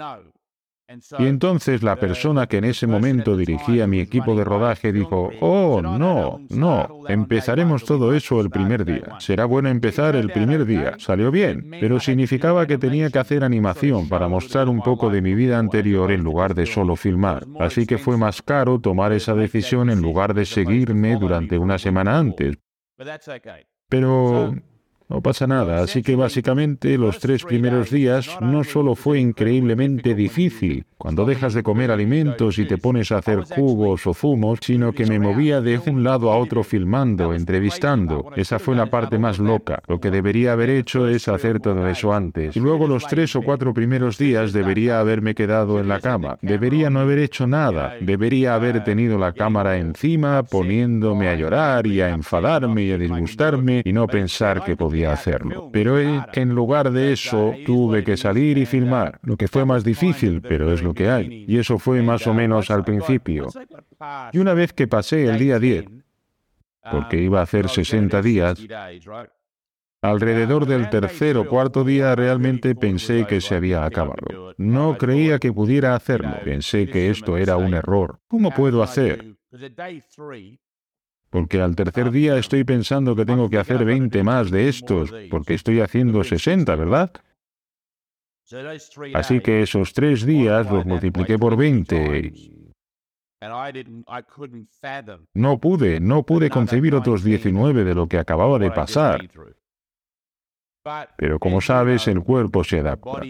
Y 1.18 1.26
entonces 1.26 1.82
la 1.82 1.96
persona 1.96 2.46
que 2.46 2.58
en 2.58 2.64
ese 2.64 2.86
momento 2.86 3.36
dirigía 3.36 3.86
mi 3.86 4.00
equipo 4.00 4.36
de 4.36 4.44
rodaje 4.44 4.92
dijo, 4.92 5.30
oh, 5.40 5.80
no, 5.82 6.40
no, 6.50 6.88
empezaremos 7.08 7.84
todo 7.84 8.14
eso 8.14 8.40
el 8.40 8.50
primer 8.50 8.84
día. 8.84 9.16
Será 9.18 9.44
bueno 9.44 9.68
empezar 9.68 10.16
el 10.16 10.30
primer 10.30 10.64
día. 10.64 10.94
Salió 10.98 11.30
bien, 11.30 11.70
pero 11.80 12.00
significaba 12.00 12.66
que 12.66 12.78
tenía 12.78 13.10
que 13.10 13.18
hacer 13.18 13.44
animación 13.44 14.08
para 14.08 14.28
mostrar 14.28 14.68
un 14.68 14.80
poco 14.80 15.10
de 15.10 15.22
mi 15.22 15.34
vida 15.34 15.58
anterior 15.58 16.12
en 16.12 16.22
lugar 16.22 16.54
de 16.54 16.66
solo 16.66 16.96
filmar. 16.96 17.46
Así 17.58 17.86
que 17.86 17.98
fue 17.98 18.16
más 18.16 18.42
caro 18.42 18.80
tomar 18.80 19.12
esa 19.12 19.34
decisión 19.34 19.90
en 19.90 20.00
lugar 20.00 20.34
de 20.34 20.44
seguirme 20.44 21.16
durante 21.16 21.58
una 21.58 21.78
semana 21.78 22.18
antes. 22.18 22.56
Pero 23.88 24.54
no 25.08 25.20
pasa 25.20 25.46
nada, 25.46 25.82
así 25.82 26.02
que 26.02 26.16
básicamente 26.16 26.96
los 26.96 27.18
tres 27.18 27.44
primeros 27.44 27.90
días 27.90 28.38
no 28.40 28.64
solo 28.64 28.94
fue 28.94 29.20
increíblemente 29.20 30.14
difícil, 30.14 30.86
cuando 30.96 31.26
dejas 31.26 31.52
de 31.52 31.62
comer 31.62 31.90
alimentos 31.90 32.58
y 32.58 32.64
te 32.64 32.78
pones 32.78 33.12
a 33.12 33.18
hacer 33.18 33.42
jugos 33.42 34.06
o 34.06 34.14
zumos, 34.14 34.60
sino 34.62 34.92
que 34.92 35.04
me 35.04 35.18
movía 35.18 35.60
de 35.60 35.78
un 35.86 36.02
lado 36.02 36.32
a 36.32 36.38
otro 36.38 36.64
filmando, 36.64 37.34
entrevistando. 37.34 38.30
Esa 38.36 38.58
fue 38.58 38.74
la 38.74 38.86
parte 38.86 39.18
más 39.18 39.38
loca. 39.38 39.82
Lo 39.86 40.00
que 40.00 40.10
debería 40.10 40.54
haber 40.54 40.70
hecho 40.70 41.06
es 41.06 41.28
hacer 41.28 41.60
todo 41.60 41.86
eso 41.88 42.14
antes. 42.14 42.56
Y 42.56 42.60
luego 42.60 42.86
los 42.88 43.06
tres 43.06 43.36
o 43.36 43.42
cuatro 43.42 43.74
primeros 43.74 44.16
días 44.16 44.54
debería 44.54 44.98
haberme 44.98 45.34
quedado 45.34 45.78
en 45.78 45.88
la 45.88 46.00
cama. 46.00 46.38
Debería 46.40 46.88
no 46.88 47.00
haber 47.00 47.18
hecho 47.18 47.46
nada. 47.46 47.96
Debería 48.00 48.54
haber 48.54 48.82
tenido 48.82 49.18
la 49.18 49.32
cámara 49.32 49.76
encima, 49.76 50.42
poniéndome 50.42 51.28
a 51.28 51.34
llorar 51.34 51.86
y 51.86 52.00
a 52.00 52.08
enfadarme 52.08 52.84
y 52.84 52.92
a 52.92 52.98
disgustarme 52.98 53.82
y 53.84 53.92
no 53.92 54.06
pensar 54.06 54.64
que 54.64 54.74
podía 54.74 54.93
hacerlo. 55.02 55.70
Pero 55.72 55.98
en 55.98 56.54
lugar 56.54 56.92
de 56.92 57.12
eso, 57.12 57.54
tuve 57.66 58.04
que 58.04 58.16
salir 58.16 58.58
y 58.58 58.66
filmar, 58.66 59.18
lo 59.22 59.36
que 59.36 59.48
fue 59.48 59.64
más 59.64 59.82
difícil, 59.82 60.40
pero 60.40 60.72
es 60.72 60.82
lo 60.82 60.94
que 60.94 61.10
hay. 61.10 61.44
Y 61.48 61.58
eso 61.58 61.78
fue 61.78 62.02
más 62.02 62.26
o 62.26 62.34
menos 62.34 62.70
al 62.70 62.84
principio. 62.84 63.48
Y 64.32 64.38
una 64.38 64.54
vez 64.54 64.72
que 64.72 64.86
pasé 64.86 65.24
el 65.24 65.38
día 65.38 65.58
10, 65.58 65.86
porque 66.90 67.20
iba 67.20 67.40
a 67.40 67.42
hacer 67.42 67.68
60 67.68 68.22
días, 68.22 68.58
Alrededor 70.04 70.66
del 70.66 70.90
tercer 70.90 71.38
o 71.38 71.48
cuarto 71.48 71.82
día 71.82 72.14
realmente 72.14 72.74
pensé 72.74 73.24
que 73.26 73.40
se 73.40 73.54
había 73.54 73.86
acabado. 73.86 74.52
No 74.58 74.98
creía 74.98 75.38
que 75.38 75.50
pudiera 75.50 75.94
hacerlo. 75.94 76.36
Pensé 76.44 76.86
que 76.86 77.08
esto 77.08 77.38
era 77.38 77.56
un 77.56 77.72
error. 77.72 78.20
¿Cómo 78.28 78.50
puedo 78.50 78.82
hacer? 78.82 79.34
Porque 81.34 81.60
al 81.60 81.74
tercer 81.74 82.12
día 82.12 82.38
estoy 82.38 82.62
pensando 82.62 83.16
que 83.16 83.26
tengo 83.26 83.50
que 83.50 83.58
hacer 83.58 83.84
20 83.84 84.22
más 84.22 84.52
de 84.52 84.68
estos, 84.68 85.12
porque 85.28 85.54
estoy 85.54 85.80
haciendo 85.80 86.22
60, 86.22 86.76
¿verdad? 86.76 87.10
Así 89.14 89.40
que 89.40 89.62
esos 89.62 89.92
tres 89.94 90.24
días 90.24 90.70
los 90.70 90.86
multipliqué 90.86 91.36
por 91.36 91.56
20. 91.56 92.30
No 95.34 95.58
pude, 95.58 95.98
no 95.98 96.22
pude 96.22 96.50
concebir 96.50 96.94
otros 96.94 97.24
19 97.24 97.82
de 97.82 97.94
lo 97.96 98.06
que 98.06 98.18
acababa 98.18 98.60
de 98.60 98.70
pasar. 98.70 99.28
Pero 101.16 101.40
como 101.40 101.60
sabes, 101.60 102.06
el 102.06 102.22
cuerpo 102.22 102.62
se 102.62 102.78
adapta. 102.78 103.22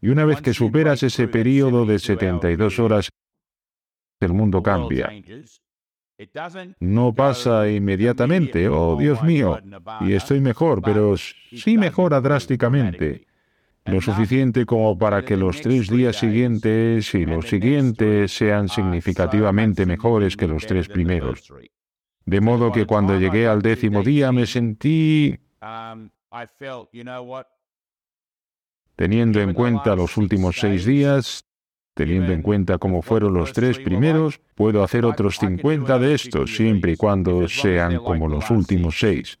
Y 0.00 0.08
una 0.08 0.24
vez 0.24 0.40
que 0.40 0.54
superas 0.54 1.02
ese 1.02 1.28
periodo 1.28 1.84
de 1.84 1.98
72 1.98 2.78
horas, 2.78 3.10
el 4.20 4.32
mundo 4.32 4.62
cambia. 4.62 5.10
No 6.80 7.14
pasa 7.14 7.68
inmediatamente, 7.68 8.68
oh 8.68 8.96
Dios 8.96 9.22
mío, 9.22 9.60
y 10.00 10.14
estoy 10.14 10.40
mejor, 10.40 10.80
pero 10.80 11.14
sí 11.16 11.76
mejora 11.76 12.20
drásticamente. 12.20 13.26
Lo 13.84 14.00
suficiente 14.00 14.66
como 14.66 14.98
para 14.98 15.24
que 15.24 15.36
los 15.36 15.60
tres 15.60 15.88
días 15.88 16.16
siguientes 16.16 17.14
y 17.14 17.24
los 17.24 17.46
siguientes 17.48 18.32
sean 18.32 18.68
significativamente 18.68 19.86
mejores 19.86 20.36
que 20.36 20.48
los 20.48 20.66
tres 20.66 20.88
primeros. 20.88 21.52
De 22.24 22.40
modo 22.40 22.72
que 22.72 22.86
cuando 22.86 23.16
llegué 23.18 23.46
al 23.46 23.62
décimo 23.62 24.02
día 24.02 24.32
me 24.32 24.46
sentí, 24.46 25.38
teniendo 28.96 29.40
en 29.40 29.54
cuenta 29.54 29.94
los 29.94 30.16
últimos 30.16 30.56
seis 30.58 30.84
días, 30.84 31.44
Teniendo 31.96 32.34
en 32.34 32.42
cuenta 32.42 32.76
cómo 32.76 33.00
fueron 33.00 33.32
los 33.32 33.54
tres 33.54 33.78
primeros, 33.78 34.38
puedo 34.54 34.84
hacer 34.84 35.06
otros 35.06 35.38
50 35.38 35.98
de 35.98 36.12
estos 36.12 36.54
siempre 36.54 36.92
y 36.92 36.96
cuando 36.96 37.48
sean 37.48 37.96
como 37.96 38.28
los 38.28 38.50
últimos 38.50 38.98
seis. 38.98 39.38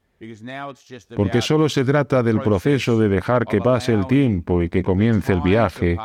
Porque 1.14 1.42
solo 1.42 1.68
se 1.68 1.84
trata 1.84 2.22
del 2.22 2.40
proceso 2.40 2.98
de 2.98 3.10
dejar 3.10 3.44
que 3.44 3.60
pase 3.60 3.92
el 3.92 4.06
tiempo 4.06 4.62
y 4.62 4.70
que 4.70 4.82
comience 4.82 5.34
el 5.34 5.42
viaje 5.42 5.98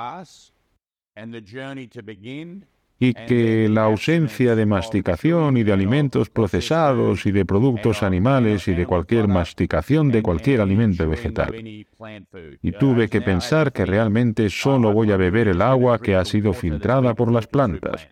y 3.04 3.16
que 3.16 3.68
la 3.68 3.86
ausencia 3.86 4.56
de 4.56 4.68
masticación 4.68 5.58
y 5.58 5.64
de 5.64 5.74
alimentos 5.74 6.30
procesados 6.30 7.26
y 7.26 7.32
de 7.32 7.46
productos 7.46 8.04
animales 8.04 8.68
y 8.68 8.76
de 8.76 8.86
cualquier 8.86 9.28
masticación 9.28 10.12
de 10.12 10.22
cualquier 10.22 10.62
alimento 10.62 11.10
vegetal. 11.10 11.52
Y 11.56 12.72
tuve 12.74 13.10
que 13.10 13.22
pensar 13.22 13.74
que 13.74 13.88
realmente 13.88 14.52
solo 14.52 14.94
voy 14.94 15.12
a 15.12 15.18
beber 15.18 15.48
el 15.48 15.64
agua 15.64 15.98
que 15.98 16.16
ha 16.16 16.24
sido 16.24 16.54
filtrada 16.54 17.16
por 17.16 17.32
las 17.32 17.48
plantas. 17.48 18.08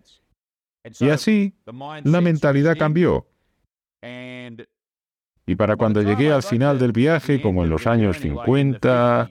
Y 1.00 1.10
así, 1.10 1.54
la 2.04 2.22
mentalidad 2.22 2.76
cambió. 2.76 3.28
Y 4.02 5.56
para 5.56 5.76
cuando 5.76 6.02
llegué 6.02 6.32
al 6.32 6.42
final 6.42 6.80
del 6.80 6.94
viaje, 6.94 7.44
como 7.44 7.64
en 7.64 7.70
los 7.70 7.86
años 7.86 8.18
50, 8.18 9.30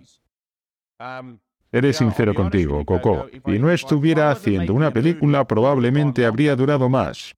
Eres 1.71 1.97
sincero 1.97 2.35
contigo, 2.35 2.85
Coco. 2.85 3.27
Si 3.45 3.59
no 3.59 3.71
estuviera 3.71 4.31
haciendo 4.31 4.73
una 4.75 4.91
película, 4.91 5.47
probablemente 5.47 6.25
habría 6.25 6.57
durado 6.57 6.89
más. 6.89 7.35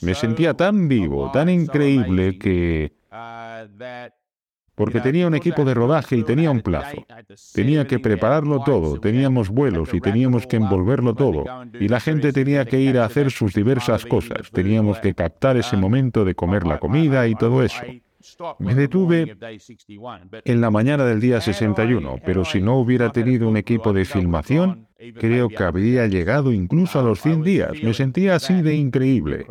Me 0.00 0.14
sentía 0.14 0.54
tan 0.54 0.88
vivo, 0.88 1.30
tan 1.32 1.48
increíble 1.48 2.38
que... 2.38 2.92
Porque 4.74 5.00
tenía 5.00 5.28
un 5.28 5.36
equipo 5.36 5.64
de 5.64 5.72
rodaje 5.72 6.16
y 6.16 6.24
tenía 6.24 6.50
un 6.50 6.60
plazo. 6.60 7.06
Tenía 7.52 7.86
que 7.86 8.00
prepararlo 8.00 8.60
todo, 8.64 8.98
teníamos 8.98 9.48
vuelos 9.48 9.94
y 9.94 10.00
teníamos 10.00 10.48
que 10.48 10.56
envolverlo 10.56 11.14
todo. 11.14 11.44
Y 11.78 11.86
la 11.86 12.00
gente 12.00 12.32
tenía 12.32 12.64
que 12.64 12.80
ir 12.80 12.98
a 12.98 13.04
hacer 13.04 13.30
sus 13.30 13.54
diversas 13.54 14.04
cosas. 14.04 14.50
Teníamos 14.50 14.98
que 14.98 15.14
captar 15.14 15.56
ese 15.56 15.76
momento 15.76 16.24
de 16.24 16.34
comer 16.34 16.66
la 16.66 16.80
comida 16.80 17.28
y 17.28 17.36
todo 17.36 17.62
eso. 17.62 17.84
Me 18.58 18.74
detuve 18.74 19.36
en 20.44 20.60
la 20.60 20.70
mañana 20.70 21.04
del 21.04 21.20
día 21.20 21.40
61, 21.40 22.20
pero 22.24 22.44
si 22.44 22.60
no 22.60 22.78
hubiera 22.78 23.10
tenido 23.12 23.48
un 23.48 23.56
equipo 23.56 23.92
de 23.92 24.04
filmación, 24.04 24.88
creo 25.18 25.48
que 25.48 25.62
habría 25.62 26.06
llegado 26.06 26.52
incluso 26.52 26.98
a 26.98 27.02
los 27.02 27.20
100 27.20 27.42
días. 27.42 27.72
Me 27.82 27.94
sentía 27.94 28.36
así 28.36 28.62
de 28.62 28.74
increíble. 28.74 29.46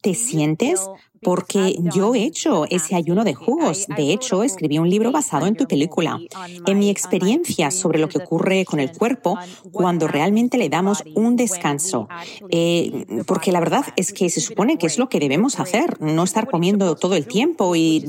¿Te 0.00 0.14
sientes? 0.14 0.88
Porque 1.20 1.76
yo 1.92 2.14
he 2.14 2.22
hecho 2.22 2.64
ese 2.70 2.94
ayuno 2.94 3.24
de 3.24 3.34
jugos. 3.34 3.86
De 3.96 4.12
hecho, 4.12 4.44
escribí 4.44 4.78
un 4.78 4.88
libro 4.88 5.10
basado 5.10 5.46
en 5.46 5.56
tu 5.56 5.66
película. 5.66 6.18
En 6.66 6.78
mi 6.78 6.90
experiencia 6.90 7.72
sobre 7.72 7.98
lo 7.98 8.08
que 8.08 8.18
ocurre 8.18 8.64
con 8.64 8.78
el 8.78 8.92
cuerpo 8.92 9.36
cuando 9.72 10.06
realmente 10.06 10.58
le 10.58 10.68
damos 10.68 11.02
un 11.14 11.34
descanso. 11.34 12.08
Eh, 12.50 13.24
porque 13.26 13.50
la 13.50 13.58
verdad 13.58 13.84
es 13.96 14.12
que 14.12 14.30
se 14.30 14.40
supone 14.40 14.78
que 14.78 14.86
es 14.86 14.98
lo 14.98 15.08
que 15.08 15.18
debemos 15.18 15.58
hacer, 15.58 16.00
no 16.00 16.22
estar 16.22 16.48
comiendo 16.48 16.94
todo 16.94 17.16
el 17.16 17.26
tiempo 17.26 17.74
y 17.74 18.04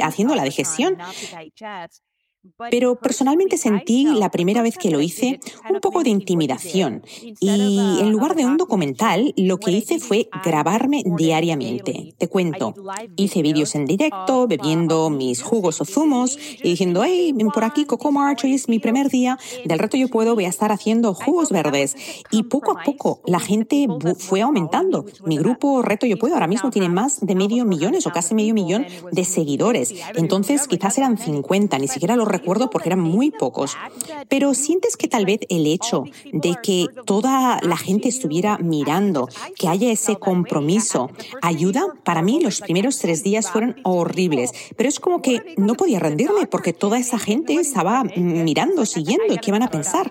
haciendo 0.00 0.36
la 0.36 0.44
digestión. 0.44 0.96
Pero 2.70 2.96
personalmente 2.96 3.56
sentí 3.56 4.04
la 4.04 4.30
primera 4.30 4.62
vez 4.62 4.76
que 4.76 4.90
lo 4.90 5.00
hice 5.00 5.38
un 5.70 5.80
poco 5.80 6.02
de 6.02 6.10
intimidación 6.10 7.02
y 7.40 7.98
en 8.00 8.10
lugar 8.10 8.34
de 8.34 8.44
un 8.44 8.56
documental 8.56 9.32
lo 9.36 9.58
que 9.58 9.70
hice 9.70 10.00
fue 10.00 10.28
grabarme 10.44 11.04
diariamente. 11.16 12.14
Te 12.18 12.28
cuento, 12.28 12.74
hice 13.16 13.42
vídeos 13.42 13.74
en 13.74 13.86
directo 13.86 14.48
bebiendo 14.48 15.08
mis 15.10 15.42
jugos 15.42 15.80
o 15.80 15.84
zumos 15.84 16.38
y 16.62 16.70
diciendo, 16.70 17.02
hey, 17.04 17.32
por 17.54 17.64
aquí 17.64 17.84
Coco 17.84 18.10
March, 18.10 18.44
hoy 18.44 18.54
es 18.54 18.68
mi 18.68 18.78
primer 18.78 19.08
día, 19.08 19.38
del 19.64 19.78
reto 19.78 19.96
yo 19.96 20.08
puedo, 20.08 20.34
voy 20.34 20.46
a 20.46 20.48
estar 20.48 20.72
haciendo 20.72 21.14
jugos 21.14 21.50
verdes. 21.50 21.96
Y 22.30 22.44
poco 22.44 22.76
a 22.76 22.82
poco 22.82 23.20
la 23.26 23.40
gente 23.40 23.86
fue 24.18 24.40
aumentando. 24.40 25.04
Mi 25.24 25.38
grupo 25.38 25.82
Reto 25.82 26.06
Yo 26.06 26.16
Puedo 26.16 26.34
ahora 26.34 26.46
mismo 26.46 26.70
tiene 26.70 26.88
más 26.88 27.20
de 27.20 27.34
medio 27.34 27.64
millón 27.64 27.92
o 28.04 28.10
casi 28.10 28.34
medio 28.34 28.54
millón 28.54 28.86
de 29.10 29.24
seguidores. 29.24 29.94
Entonces 30.14 30.66
quizás 30.66 30.96
eran 30.98 31.18
50, 31.18 31.78
ni 31.78 31.88
siquiera 31.88 32.16
los 32.16 32.31
recuerdo 32.32 32.70
porque 32.70 32.88
eran 32.88 33.00
muy 33.00 33.30
pocos. 33.30 33.76
Pero 34.28 34.54
sientes 34.54 34.96
que 34.96 35.08
tal 35.08 35.26
vez 35.26 35.40
el 35.48 35.66
hecho 35.66 36.04
de 36.32 36.56
que 36.62 36.86
toda 37.04 37.60
la 37.62 37.76
gente 37.76 38.08
estuviera 38.08 38.58
mirando, 38.58 39.28
que 39.56 39.68
haya 39.68 39.90
ese 39.92 40.16
compromiso, 40.16 41.10
ayuda. 41.40 41.86
Para 42.04 42.22
mí 42.22 42.40
los 42.40 42.60
primeros 42.60 42.98
tres 42.98 43.22
días 43.22 43.50
fueron 43.50 43.76
horribles, 43.84 44.52
pero 44.76 44.88
es 44.88 44.98
como 44.98 45.22
que 45.22 45.54
no 45.56 45.74
podía 45.74 45.98
rendirme 45.98 46.46
porque 46.46 46.72
toda 46.72 46.98
esa 46.98 47.18
gente 47.18 47.54
estaba 47.54 48.04
mirando, 48.16 48.86
siguiendo, 48.86 49.34
¿qué 49.40 49.52
van 49.52 49.62
a 49.62 49.70
pensar? 49.70 50.10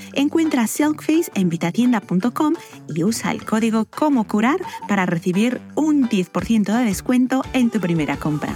Encuentra 0.13 0.67
Silkface 0.67 1.31
en 1.35 1.49
vitatienda.com 1.49 2.53
y 2.93 3.03
usa 3.03 3.31
el 3.31 3.45
código 3.45 3.85
como 3.85 4.27
curar 4.27 4.59
para 4.87 5.05
recibir 5.05 5.61
un 5.75 6.09
10% 6.09 6.77
de 6.77 6.85
descuento 6.85 7.41
en 7.53 7.69
tu 7.69 7.79
primera 7.79 8.17
compra. 8.17 8.55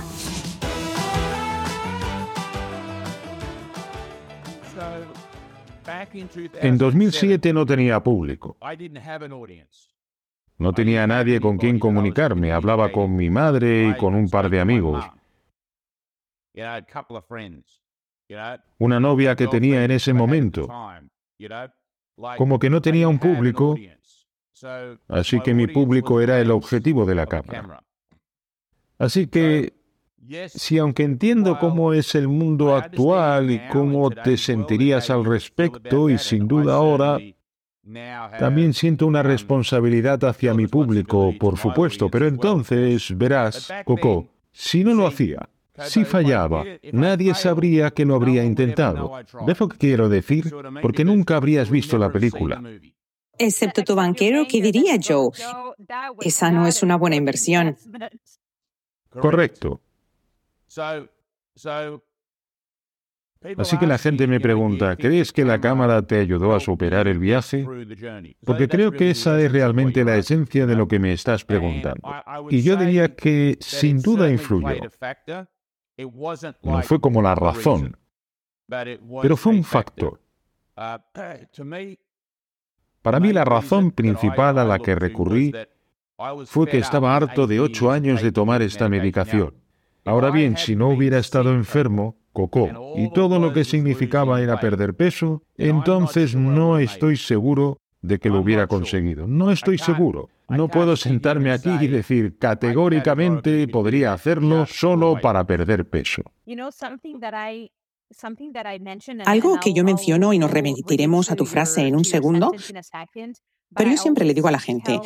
En 6.62 6.78
2007 6.78 7.54
no 7.54 7.66
tenía 7.66 8.02
público. 8.02 8.58
No 10.58 10.74
tenía 10.74 11.06
nadie 11.06 11.40
con 11.40 11.58
quien 11.58 11.80
comunicarme. 11.80 12.52
Hablaba 12.52 12.92
con 12.92 13.16
mi 13.16 13.30
madre 13.30 13.90
y 13.90 13.96
con 13.96 14.16
un 14.16 14.30
par 14.30 14.50
de 14.50 14.60
amigos. 14.60 15.06
Una 18.80 19.00
novia 19.00 19.36
que 19.36 19.48
tenía 19.48 19.84
en 19.84 19.92
ese 19.92 20.14
momento. 20.14 20.68
Como 22.38 22.60
que 22.60 22.70
no 22.70 22.82
tenía 22.82 23.08
un 23.08 23.20
público, 23.20 23.76
así 25.08 25.40
que 25.42 25.54
mi 25.54 25.68
público 25.68 26.22
era 26.22 26.40
el 26.40 26.52
objetivo 26.52 27.06
de 27.06 27.16
la 27.16 27.26
cámara. 27.26 27.84
Así 28.98 29.28
que, 29.28 29.74
si 30.48 30.78
aunque 30.78 31.04
entiendo 31.04 31.60
cómo 31.60 31.94
es 31.94 32.16
el 32.16 32.28
mundo 32.28 32.76
actual 32.76 33.52
y 33.52 33.60
cómo 33.70 34.10
te 34.10 34.38
sentirías 34.38 35.10
al 35.10 35.26
respecto, 35.26 36.10
y 36.10 36.18
sin 36.18 36.48
duda 36.48 36.76
ahora 36.76 37.20
también 38.40 38.74
siento 38.74 39.06
una 39.06 39.22
responsabilidad 39.22 40.24
hacia 40.24 40.54
mi 40.54 40.68
público, 40.68 41.34
por 41.38 41.58
supuesto, 41.58 42.10
pero 42.10 42.28
entonces, 42.28 43.16
verás, 43.16 43.72
Coco, 43.86 44.30
si 44.52 44.84
no 44.84 44.94
lo 44.94 45.06
hacía, 45.06 45.50
si 45.84 46.06
fallaba, 46.06 46.64
nadie 46.92 47.34
sabría 47.34 47.92
que 47.92 48.06
lo 48.06 48.16
habría 48.16 48.44
intentado. 48.44 49.12
¿Ves 49.46 49.60
lo 49.60 49.68
que 49.68 49.78
quiero 49.78 50.10
decir? 50.10 50.54
Porque 50.82 51.04
nunca 51.04 51.38
habrías 51.38 51.70
visto 51.70 51.98
la 51.98 52.12
película. 52.12 52.62
Excepto 53.38 53.84
tu 53.84 53.96
banquero, 53.96 54.46
¿qué 54.48 54.62
diría 54.62 54.98
Joe? 55.02 55.30
Esa 56.22 56.52
no 56.52 56.68
es 56.68 56.82
una 56.84 56.96
buena 56.96 57.16
inversión. 57.18 57.76
Correcto. 59.10 59.82
Así 63.58 63.78
que 63.78 63.86
la 63.86 63.98
gente 63.98 64.26
me 64.28 64.40
pregunta, 64.40 64.96
¿crees 64.96 65.32
que 65.32 65.46
la 65.46 65.62
cámara 65.62 66.02
te 66.02 66.20
ayudó 66.20 66.56
a 66.56 66.60
superar 66.60 67.08
el 67.08 67.20
viaje? 67.20 67.66
Porque 68.44 68.68
creo 68.68 68.92
que 68.92 69.12
esa 69.12 69.40
es 69.40 69.52
realmente 69.52 70.04
la 70.04 70.18
esencia 70.18 70.66
de 70.66 70.76
lo 70.76 70.88
que 70.88 71.00
me 71.00 71.14
estás 71.14 71.46
preguntando. 71.46 72.02
Y 72.50 72.64
yo 72.64 72.76
diría 72.76 73.16
que 73.16 73.58
sin 73.60 74.02
duda 74.02 74.30
influyó. 74.32 74.82
No 75.98 76.82
fue 76.82 77.00
como 77.00 77.22
la 77.22 77.36
razón, 77.36 77.98
pero 78.68 79.38
fue 79.38 79.54
un 79.54 79.64
factor. 79.64 80.22
Uh, 80.76 80.98
Para 83.02 83.20
mí 83.20 83.32
la 83.32 83.46
razón 83.46 83.92
principal 83.92 84.58
a 84.58 84.66
la 84.66 84.80
que 84.80 84.96
recurrí 84.96 85.54
fue 86.46 86.68
que 86.68 86.80
estaba 86.80 87.16
harto 87.16 87.46
de 87.46 87.60
ocho 87.60 87.92
años 87.92 88.22
de 88.24 88.32
tomar 88.32 88.62
esta 88.64 88.90
medicación. 88.90 89.54
Ahora 90.06 90.32
bien, 90.32 90.58
si 90.58 90.76
no 90.76 90.90
hubiera 90.90 91.20
estado 91.20 91.54
enfermo, 91.54 92.18
cocó, 92.34 92.96
y 92.96 93.12
todo 93.12 93.40
lo 93.40 93.54
que 93.54 93.64
significaba 93.64 94.42
era 94.42 94.60
perder 94.60 94.96
peso, 94.96 95.44
entonces 95.56 96.36
no 96.36 96.80
estoy 96.80 97.18
seguro 97.18 97.78
de 98.08 98.20
que 98.20 98.30
lo 98.30 98.40
hubiera 98.40 98.68
conseguido. 98.68 99.28
No 99.28 99.52
estoy 99.52 99.78
seguro. 99.78 100.30
No 100.48 100.68
puedo 100.68 100.96
sentarme 100.96 101.52
aquí 101.52 101.72
y 101.82 101.88
decir 101.88 102.38
categóricamente 102.38 103.68
podría 103.68 104.14
hacerlo 104.14 104.66
solo 104.66 105.20
para 105.22 105.46
perder 105.46 105.90
peso. 105.90 106.22
Algo 109.26 109.60
que 109.60 109.74
yo 109.74 109.84
menciono 109.84 110.34
y 110.34 110.40
nos 110.40 110.52
remitiremos 110.52 111.32
a 111.32 111.36
tu 111.36 111.46
frase 111.46 111.88
en 111.88 111.96
un 111.96 112.06
segundo 112.06 112.52
pero 113.76 113.92
yo 113.92 113.98
siempre 113.98 114.26
le 114.26 114.34
digo 114.34 114.48
a 114.48 114.52
la 114.52 114.60
gente, 114.60 115.00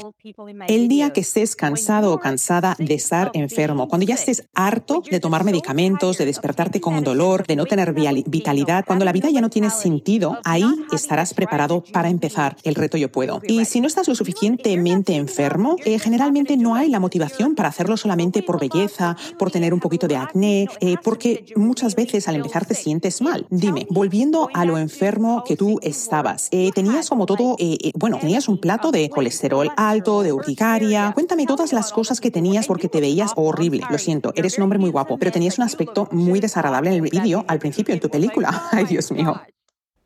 el 0.67 0.87
día 0.87 1.11
que 1.11 1.21
estés 1.21 1.55
cansado 1.55 2.13
o 2.13 2.19
cansada 2.19 2.75
de 2.77 2.93
estar 2.93 3.31
enfermo, 3.33 3.87
cuando 3.87 4.05
ya 4.05 4.15
estés 4.15 4.47
harto 4.53 5.03
de 5.09 5.19
tomar 5.19 5.43
medicamentos, 5.43 6.17
de 6.17 6.25
despertarte 6.25 6.79
con 6.81 7.03
dolor, 7.03 7.45
de 7.47 7.55
no 7.55 7.65
tener 7.65 7.93
vitalidad, 7.93 8.85
cuando 8.85 9.05
la 9.05 9.11
vida 9.11 9.29
ya 9.29 9.41
no 9.41 9.49
tiene 9.49 9.69
sentido, 9.69 10.37
ahí 10.43 10.65
estarás 10.91 11.33
preparado 11.33 11.83
para 11.91 12.09
empezar 12.09 12.55
el 12.63 12.75
reto 12.75 12.97
yo 12.97 13.11
puedo. 13.11 13.41
Y 13.47 13.65
si 13.65 13.81
no 13.81 13.87
estás 13.87 14.07
lo 14.07 14.15
suficientemente 14.15 15.15
enfermo, 15.15 15.75
eh, 15.85 15.99
generalmente 15.99 16.57
no 16.57 16.75
hay 16.75 16.89
la 16.89 16.99
motivación 16.99 17.55
para 17.55 17.69
hacerlo 17.69 17.97
solamente 17.97 18.43
por 18.43 18.59
belleza, 18.59 19.15
por 19.37 19.51
tener 19.51 19.73
un 19.73 19.79
poquito 19.79 20.07
de 20.07 20.17
acné, 20.17 20.67
eh, 20.79 20.95
porque 21.03 21.45
muchas 21.55 21.95
veces 21.95 22.27
al 22.27 22.35
empezar 22.35 22.65
te 22.65 22.75
sientes 22.75 23.21
mal. 23.21 23.45
Dime, 23.49 23.87
volviendo 23.89 24.49
a 24.53 24.65
lo 24.65 24.77
enfermo 24.77 25.43
que 25.45 25.55
tú 25.55 25.79
estabas, 25.81 26.49
eh, 26.51 26.71
tenías 26.73 27.09
como 27.09 27.25
todo, 27.25 27.57
bueno, 27.95 28.17
tenías 28.19 28.47
un 28.47 28.58
plato 28.59 28.91
de 28.91 29.09
colesterol 29.09 29.69
alto, 29.75 30.23
de 30.23 30.33
urticaria. 30.33 31.11
Cuéntame 31.13 31.45
todas 31.45 31.73
las 31.73 31.91
cosas 31.91 32.21
que 32.21 32.31
tenías 32.31 32.67
porque 32.67 32.89
te 32.89 33.01
veías 33.01 33.33
horrible. 33.35 33.83
Lo 33.89 33.97
siento, 33.97 34.31
eres 34.35 34.57
un 34.57 34.63
hombre 34.63 34.79
muy 34.79 34.89
guapo, 34.89 35.17
pero 35.17 35.31
tenías 35.31 35.57
un 35.57 35.65
aspecto 35.65 36.07
muy 36.11 36.39
desagradable 36.39 36.89
en 36.89 37.03
el 37.05 37.09
vídeo 37.09 37.45
al 37.47 37.59
principio 37.59 37.93
en 37.93 37.99
tu 37.99 38.09
película. 38.09 38.63
Ay, 38.71 38.85
Dios 38.85 39.11
mío. 39.11 39.39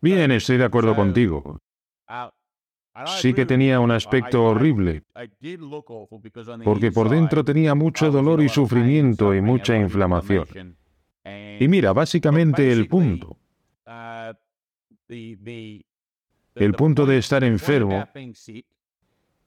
Bien, 0.02 0.32
estoy 0.32 0.58
de 0.58 0.66
acuerdo 0.66 0.96
contigo. 0.96 1.60
Sí 3.18 3.34
que 3.34 3.46
tenía 3.46 3.80
un 3.80 3.90
aspecto 3.90 4.44
horrible, 4.44 5.04
porque 6.64 6.92
por 6.92 7.10
dentro 7.10 7.44
tenía 7.44 7.74
mucho 7.74 8.12
dolor 8.12 8.44
y 8.44 8.50
sufrimiento 8.50 9.34
y 9.34 9.42
mucha 9.42 9.76
inflamación. 9.76 10.78
Y 11.60 11.68
mira, 11.68 11.94
básicamente 11.94 12.72
el 12.72 12.88
punto 12.88 13.38
el 16.56 16.74
punto 16.74 17.06
de 17.06 17.18
estar 17.18 17.44
enfermo, 17.44 18.08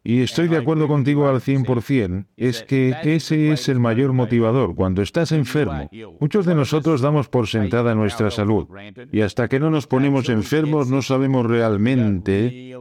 y 0.02 0.22
estoy 0.22 0.46
de 0.46 0.56
acuerdo 0.56 0.86
contigo 0.86 1.28
al 1.28 1.40
100%, 1.40 2.26
es 2.36 2.62
que 2.62 2.94
ese 3.02 3.50
es 3.50 3.68
el 3.68 3.80
mayor 3.80 4.12
motivador. 4.12 4.76
Cuando 4.76 5.02
estás 5.02 5.32
enfermo, 5.32 5.90
muchos 6.20 6.46
de 6.46 6.54
nosotros 6.54 7.00
damos 7.00 7.28
por 7.28 7.48
sentada 7.48 7.94
nuestra 7.96 8.30
salud, 8.30 8.68
y 9.10 9.22
hasta 9.22 9.48
que 9.48 9.58
no 9.58 9.70
nos 9.70 9.86
ponemos 9.88 10.28
enfermos 10.28 10.88
no 10.88 11.02
sabemos 11.02 11.44
realmente, 11.46 12.76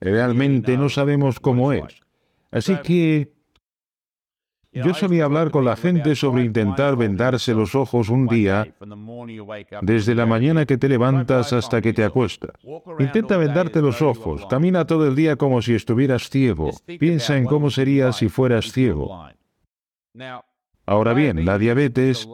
realmente 0.00 0.76
no 0.76 0.90
sabemos 0.90 1.40
cómo 1.40 1.72
es. 1.72 2.00
Así 2.50 2.76
que 2.82 3.32
yo 4.72 4.94
solía 4.94 5.24
hablar 5.24 5.50
con 5.50 5.64
la 5.64 5.76
gente 5.76 6.14
sobre 6.14 6.44
intentar 6.44 6.96
vendarse 6.96 7.54
los 7.54 7.74
ojos 7.74 8.08
un 8.08 8.26
día 8.26 8.72
desde 9.82 10.14
la 10.14 10.26
mañana 10.26 10.64
que 10.64 10.78
te 10.78 10.88
levantas 10.88 11.52
hasta 11.52 11.80
que 11.80 11.92
te 11.92 12.04
acuestas. 12.04 12.52
Intenta 12.98 13.36
vendarte 13.36 13.82
los 13.82 14.00
ojos, 14.00 14.46
camina 14.48 14.86
todo 14.86 15.08
el 15.08 15.16
día 15.16 15.36
como 15.36 15.60
si 15.62 15.74
estuvieras 15.74 16.30
ciego, 16.30 16.70
piensa 16.98 17.36
en 17.36 17.46
cómo 17.46 17.70
sería 17.70 18.12
si 18.12 18.28
fueras 18.28 18.72
ciego. 18.72 19.26
Ahora 20.86 21.14
bien, 21.14 21.44
la 21.44 21.58
diabetes 21.58 22.28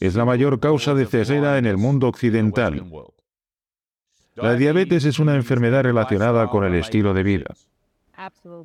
es 0.00 0.14
la 0.14 0.24
mayor 0.24 0.60
causa 0.60 0.94
de 0.94 1.06
ceguera 1.06 1.58
en 1.58 1.66
el 1.66 1.78
mundo 1.78 2.08
occidental. 2.08 2.84
La 4.34 4.54
diabetes 4.54 5.06
es 5.06 5.18
una 5.18 5.34
enfermedad 5.34 5.84
relacionada 5.84 6.48
con 6.48 6.64
el 6.64 6.74
estilo 6.74 7.14
de 7.14 7.22
vida. 7.22 7.54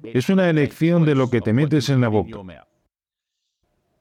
Es 0.04 0.30
una 0.30 0.50
elección 0.50 1.06
de 1.06 1.16
lo 1.16 1.30
que 1.30 1.42
te 1.42 1.54
metes 1.54 1.90
en 1.90 2.02
la 2.02 2.08
boca. 2.08 2.38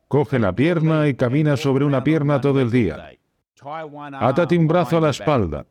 Coge 0.08 0.38
la 0.38 0.54
pierna 0.54 1.08
y 1.08 1.14
camina 1.14 1.56
sobre 1.56 1.84
una 1.84 2.02
pierna 2.02 2.40
todo 2.40 2.60
el 2.60 2.70
día. 2.70 3.10
Átate 4.12 4.58
un 4.58 4.66
brazo 4.66 4.98
a 4.98 5.00
la 5.00 5.10
espalda. 5.10 5.66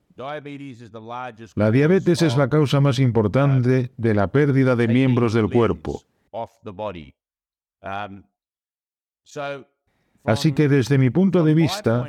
La 1.55 1.71
diabetes 1.71 2.21
es 2.21 2.37
la 2.37 2.49
causa 2.49 2.81
más 2.81 2.99
importante 2.99 3.91
de 3.95 4.13
la 4.13 4.27
pérdida 4.27 4.75
de 4.75 4.87
miembros 4.87 5.33
del 5.33 5.49
cuerpo. 5.49 6.01
Así 10.25 10.53
que 10.53 10.67
desde 10.67 10.97
mi 10.97 11.09
punto 11.09 11.43
de 11.43 11.53
vista, 11.53 12.05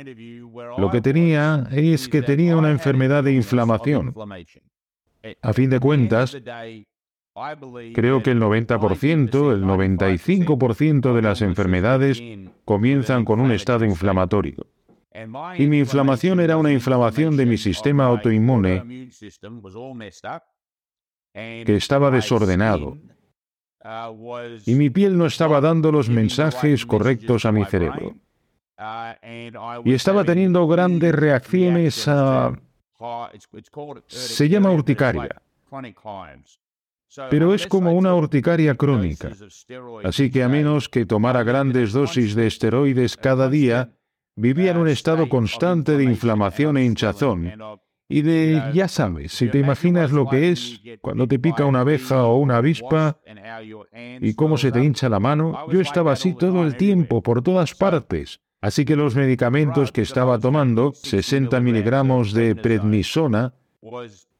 lo 0.77 0.91
que 0.91 1.01
tenía 1.01 1.67
es 1.71 2.09
que 2.09 2.21
tenía 2.21 2.57
una 2.57 2.69
enfermedad 2.69 3.23
de 3.23 3.33
inflamación. 3.33 4.13
A 5.41 5.53
fin 5.53 5.69
de 5.69 5.79
cuentas, 5.79 6.35
creo 7.93 8.23
que 8.23 8.31
el 8.31 8.41
90%, 8.41 9.53
el 9.53 9.63
95% 9.63 11.13
de 11.13 11.21
las 11.21 11.41
enfermedades 11.41 12.21
comienzan 12.65 13.25
con 13.25 13.39
un 13.39 13.51
estado 13.51 13.85
inflamatorio. 13.85 14.67
Y 15.57 15.67
mi 15.67 15.79
inflamación 15.79 16.39
era 16.39 16.57
una 16.57 16.71
inflamación 16.71 17.35
de 17.35 17.45
mi 17.45 17.57
sistema 17.57 18.05
autoinmune 18.05 19.09
que 21.33 21.75
estaba 21.75 22.11
desordenado. 22.11 22.97
Y 24.65 24.75
mi 24.75 24.89
piel 24.89 25.17
no 25.17 25.25
estaba 25.25 25.59
dando 25.59 25.91
los 25.91 26.09
mensajes 26.09 26.85
correctos 26.85 27.45
a 27.45 27.51
mi 27.51 27.65
cerebro. 27.65 28.15
Y 29.83 29.93
estaba 29.93 30.23
teniendo 30.23 30.67
grandes 30.67 31.13
reacciones 31.13 32.07
a... 32.07 32.53
Se 34.07 34.49
llama 34.49 34.71
urticaria. 34.71 35.41
Pero 37.29 37.53
es 37.53 37.67
como 37.67 37.93
una 37.93 38.15
urticaria 38.15 38.75
crónica. 38.75 39.31
Así 40.03 40.29
que 40.29 40.43
a 40.43 40.49
menos 40.49 40.89
que 40.89 41.05
tomara 41.05 41.43
grandes 41.43 41.91
dosis 41.91 42.35
de 42.35 42.47
esteroides 42.47 43.17
cada 43.17 43.49
día, 43.49 43.91
vivía 44.35 44.71
en 44.71 44.77
un 44.77 44.87
estado 44.87 45.27
constante 45.27 45.97
de 45.97 46.03
inflamación 46.03 46.77
e 46.77 46.85
hinchazón. 46.85 47.53
Y 48.07 48.23
de, 48.23 48.61
ya 48.73 48.89
sabes, 48.89 49.31
si 49.31 49.47
te 49.47 49.59
imaginas 49.59 50.11
lo 50.11 50.27
que 50.27 50.51
es 50.51 50.81
cuando 50.99 51.27
te 51.27 51.39
pica 51.39 51.65
una 51.65 51.81
abeja 51.81 52.25
o 52.25 52.37
una 52.37 52.57
avispa 52.57 53.19
y 54.19 54.33
cómo 54.33 54.57
se 54.57 54.71
te 54.71 54.83
hincha 54.83 55.07
la 55.07 55.19
mano, 55.19 55.65
yo 55.71 55.79
estaba 55.79 56.11
así 56.11 56.33
todo 56.33 56.65
el 56.65 56.75
tiempo, 56.75 57.21
por 57.21 57.41
todas 57.41 57.73
partes. 57.73 58.41
Así 58.59 58.85
que 58.85 58.95
los 58.95 59.15
medicamentos 59.15 59.91
que 59.91 60.01
estaba 60.01 60.37
tomando, 60.39 60.91
60 60.93 61.59
miligramos 61.61 62.33
de 62.33 62.55
prednisona, 62.55 63.53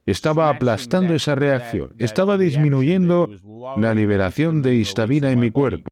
estaba 0.05 0.49
aplastando 0.49 1.13
esa 1.13 1.35
reacción, 1.35 1.93
estaba 1.97 2.37
disminuyendo 2.37 3.29
la 3.77 3.93
liberación 3.93 4.61
de 4.61 4.75
histamina 4.75 5.31
en 5.31 5.39
mi 5.39 5.51
cuerpo. 5.51 5.89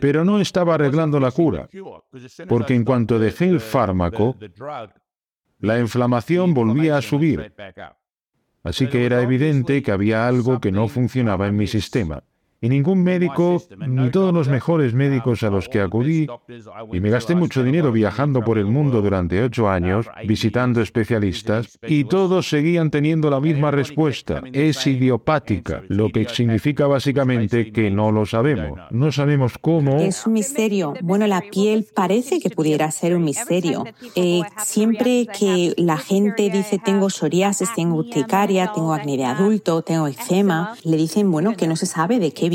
Pero 0.00 0.24
no 0.24 0.40
estaba 0.40 0.74
arreglando 0.74 1.18
la 1.18 1.32
cura, 1.32 1.68
porque 2.48 2.74
en 2.74 2.84
cuanto 2.84 3.18
dejé 3.18 3.48
el 3.48 3.60
fármaco, 3.60 4.36
la 5.58 5.80
inflamación 5.80 6.54
volvía 6.54 6.96
a 6.96 7.02
subir. 7.02 7.52
Así 8.62 8.86
que 8.86 9.04
era 9.04 9.20
evidente 9.22 9.82
que 9.82 9.90
había 9.90 10.28
algo 10.28 10.60
que 10.60 10.70
no 10.70 10.86
funcionaba 10.86 11.48
en 11.48 11.56
mi 11.56 11.66
sistema. 11.66 12.22
Y 12.62 12.68
ningún 12.68 13.02
médico, 13.02 13.62
ni 13.76 14.10
todos 14.10 14.32
los 14.32 14.48
mejores 14.48 14.94
médicos 14.94 15.42
a 15.42 15.50
los 15.50 15.68
que 15.68 15.80
acudí, 15.80 16.28
y 16.92 17.00
me 17.00 17.10
gasté 17.10 17.34
mucho 17.34 17.64
dinero 17.64 17.90
viajando 17.92 18.42
por 18.42 18.56
el 18.56 18.66
mundo 18.66 19.02
durante 19.02 19.42
ocho 19.42 19.68
años, 19.68 20.06
visitando 20.26 20.80
especialistas, 20.80 21.78
y 21.86 22.04
todos 22.04 22.48
seguían 22.48 22.90
teniendo 22.90 23.28
la 23.30 23.40
misma 23.40 23.72
respuesta. 23.72 24.42
Es 24.52 24.86
idiopática, 24.86 25.82
lo 25.88 26.08
que 26.10 26.28
significa 26.28 26.86
básicamente 26.86 27.72
que 27.72 27.90
no 27.90 28.12
lo 28.12 28.26
sabemos. 28.26 28.78
No 28.90 29.10
sabemos 29.10 29.58
cómo. 29.58 29.98
Es 29.98 30.26
un 30.26 30.34
misterio. 30.34 30.94
Bueno, 31.02 31.26
la 31.26 31.40
piel 31.40 31.86
parece 31.94 32.38
que 32.38 32.50
pudiera 32.50 32.90
ser 32.92 33.16
un 33.16 33.24
misterio. 33.24 33.84
Eh, 34.14 34.42
siempre 34.64 35.26
que 35.38 35.74
la 35.76 35.98
gente 35.98 36.48
dice 36.48 36.78
tengo 36.78 37.10
psoriasis, 37.10 37.74
tengo 37.74 37.96
urticaria, 37.96 38.72
tengo 38.72 38.92
acné 38.94 39.16
de 39.16 39.24
adulto, 39.24 39.82
tengo 39.82 40.06
eczema, 40.06 40.76
le 40.84 40.96
dicen, 40.96 41.30
bueno, 41.30 41.56
que 41.56 41.66
no 41.66 41.76
se 41.76 41.86
sabe 41.86 42.18
de 42.18 42.32
qué 42.32 42.48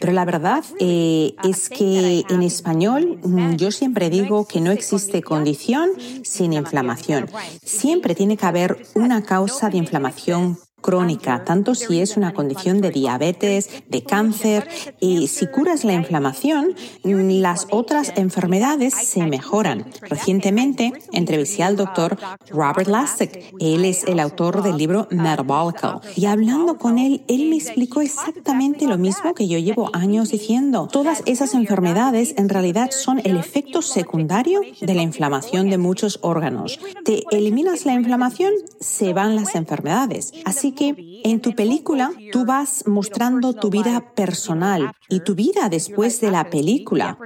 Pero 0.00 0.12
la 0.12 0.24
verdad 0.24 0.64
eh, 0.80 1.34
es 1.44 1.68
que 1.68 2.24
en 2.28 2.42
español 2.42 3.18
mm, 3.22 3.56
yo 3.56 3.70
siempre 3.70 4.10
digo 4.10 4.46
que 4.46 4.60
no 4.60 4.70
existe 4.70 5.22
condición 5.22 5.90
sin 6.22 6.52
inflamación. 6.52 7.28
Siempre 7.62 8.14
tiene 8.14 8.36
que 8.36 8.46
haber 8.46 8.86
una 8.94 9.22
causa 9.22 9.70
de 9.70 9.78
inflamación 9.78 10.58
crónica, 10.86 11.42
tanto 11.44 11.74
si 11.74 12.00
es 12.00 12.16
una 12.16 12.32
condición 12.32 12.80
de 12.80 12.92
diabetes, 12.92 13.68
de 13.88 14.04
cáncer, 14.04 14.68
y 15.00 15.26
si 15.26 15.48
curas 15.48 15.82
la 15.82 15.94
inflamación, 15.94 16.76
las 17.02 17.66
otras 17.70 18.12
enfermedades 18.14 18.94
se 18.94 19.26
mejoran. 19.26 19.84
Recientemente 20.02 20.92
entrevisté 21.12 21.64
al 21.64 21.74
doctor 21.74 22.16
Robert 22.50 22.88
Lasek. 22.88 23.52
Él 23.58 23.84
es 23.84 24.04
el 24.04 24.20
autor 24.20 24.62
del 24.62 24.76
libro 24.76 25.08
Metabolical. 25.10 26.00
Y 26.14 26.26
hablando 26.26 26.78
con 26.78 26.98
él, 26.98 27.24
él 27.26 27.48
me 27.50 27.56
explicó 27.56 28.00
exactamente 28.00 28.86
lo 28.86 28.96
mismo 28.96 29.34
que 29.34 29.48
yo 29.48 29.58
llevo 29.58 29.90
años 29.92 30.30
diciendo. 30.30 30.88
Todas 30.92 31.24
esas 31.26 31.54
enfermedades 31.54 32.34
en 32.36 32.48
realidad 32.48 32.92
son 32.92 33.20
el 33.24 33.36
efecto 33.36 33.82
secundario 33.82 34.60
de 34.80 34.94
la 34.94 35.02
inflamación 35.02 35.68
de 35.68 35.78
muchos 35.78 36.20
órganos. 36.22 36.78
Te 37.04 37.24
eliminas 37.32 37.86
la 37.86 37.94
inflamación, 37.94 38.52
se 38.78 39.12
van 39.12 39.34
las 39.34 39.56
enfermedades. 39.56 40.32
Así 40.44 40.75
que 40.76 40.94
en 41.24 41.40
tu 41.40 41.54
película 41.54 42.12
tú 42.32 42.44
vas 42.44 42.84
mostrando 42.86 43.52
tu 43.52 43.70
vida 43.70 44.14
personal 44.14 44.92
y 45.08 45.20
tu 45.20 45.34
vida 45.34 45.68
después 45.68 46.20
de 46.20 46.30
la 46.30 46.48
película. 46.50 47.18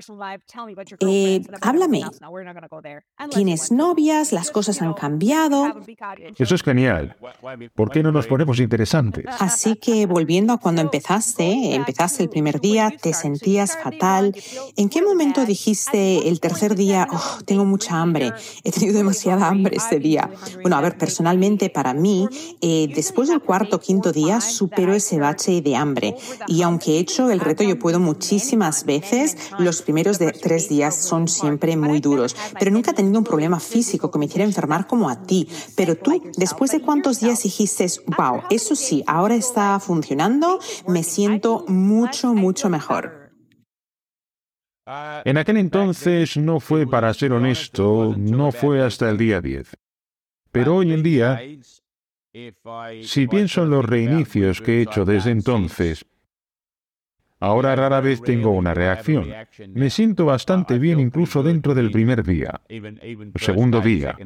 Eh, 1.00 1.42
háblame. 1.60 2.02
Tienes 3.30 3.72
novias, 3.72 4.32
las 4.32 4.50
cosas 4.50 4.80
han 4.80 4.94
cambiado. 4.94 5.74
Eso 6.38 6.54
es 6.54 6.62
genial. 6.62 7.16
¿Por 7.74 7.90
qué 7.90 8.02
no 8.02 8.12
nos 8.12 8.26
ponemos 8.26 8.60
interesantes? 8.60 9.24
Así 9.38 9.76
que 9.76 10.06
volviendo 10.06 10.52
a 10.52 10.58
cuando 10.58 10.80
empezaste, 10.80 11.74
empezaste 11.74 12.22
el 12.22 12.28
primer 12.28 12.60
día, 12.60 12.90
te 12.90 13.12
sentías 13.12 13.76
fatal. 13.76 14.34
¿En 14.76 14.88
qué 14.88 15.02
momento 15.02 15.44
dijiste 15.44 16.28
el 16.28 16.40
tercer 16.40 16.74
día, 16.74 17.08
oh, 17.10 17.38
tengo 17.44 17.64
mucha 17.64 18.00
hambre, 18.00 18.32
he 18.64 18.70
tenido 18.70 18.96
demasiada 18.96 19.48
hambre 19.48 19.76
este 19.76 19.98
día? 19.98 20.30
Bueno, 20.62 20.76
a 20.76 20.80
ver, 20.80 20.96
personalmente 20.96 21.70
para 21.70 21.94
mí, 21.94 22.28
eh, 22.60 22.88
después 22.94 23.29
del 23.30 23.40
cuarto 23.40 23.76
o 23.76 23.80
quinto 23.80 24.12
día 24.12 24.40
supero 24.40 24.92
ese 24.92 25.18
bache 25.18 25.62
de 25.62 25.76
hambre. 25.76 26.16
Y 26.46 26.62
aunque 26.62 26.96
he 26.96 26.98
hecho 26.98 27.30
el 27.30 27.40
reto 27.40 27.64
yo 27.64 27.78
puedo 27.78 28.00
muchísimas 28.00 28.84
veces, 28.84 29.36
los 29.58 29.82
primeros 29.82 30.18
de 30.18 30.32
tres 30.32 30.68
días 30.68 30.94
son 30.94 31.28
siempre 31.28 31.76
muy 31.76 32.00
duros. 32.00 32.36
Pero 32.58 32.70
nunca 32.70 32.90
he 32.90 32.94
tenido 32.94 33.18
un 33.18 33.24
problema 33.24 33.60
físico 33.60 34.10
que 34.10 34.18
me 34.18 34.26
hiciera 34.26 34.44
enfermar 34.44 34.86
como 34.86 35.08
a 35.08 35.22
ti. 35.22 35.48
Pero 35.76 35.96
tú, 35.96 36.22
después 36.36 36.70
de 36.72 36.80
cuántos 36.80 37.20
días 37.20 37.42
dijiste, 37.42 37.86
wow, 38.18 38.42
eso 38.50 38.74
sí, 38.74 39.02
ahora 39.06 39.34
está 39.34 39.78
funcionando, 39.80 40.60
me 40.86 41.02
siento 41.02 41.64
mucho, 41.68 42.34
mucho 42.34 42.68
mejor. 42.68 43.20
En 45.24 45.36
aquel 45.36 45.56
entonces 45.58 46.36
no 46.36 46.58
fue, 46.58 46.86
para 46.86 47.14
ser 47.14 47.32
honesto, 47.32 48.14
no 48.16 48.50
fue 48.50 48.82
hasta 48.82 49.08
el 49.08 49.18
día 49.18 49.40
10. 49.40 49.76
Pero 50.50 50.76
hoy 50.76 50.92
en 50.92 51.02
día 51.02 51.40
si 53.02 53.26
pienso 53.26 53.62
en 53.64 53.70
los 53.70 53.84
reinicios 53.84 54.60
que 54.60 54.78
he 54.78 54.82
hecho 54.82 55.04
desde 55.04 55.30
entonces, 55.30 56.04
ahora 57.40 57.74
rara 57.74 58.00
vez 58.00 58.22
tengo 58.22 58.50
una 58.50 58.74
reacción. 58.74 59.28
Me 59.74 59.90
siento 59.90 60.26
bastante 60.26 60.78
bien 60.78 61.00
incluso 61.00 61.42
dentro 61.42 61.74
del 61.74 61.90
primer 61.90 62.22
día, 62.24 62.60
segundo 63.36 63.80
día. 63.80 64.16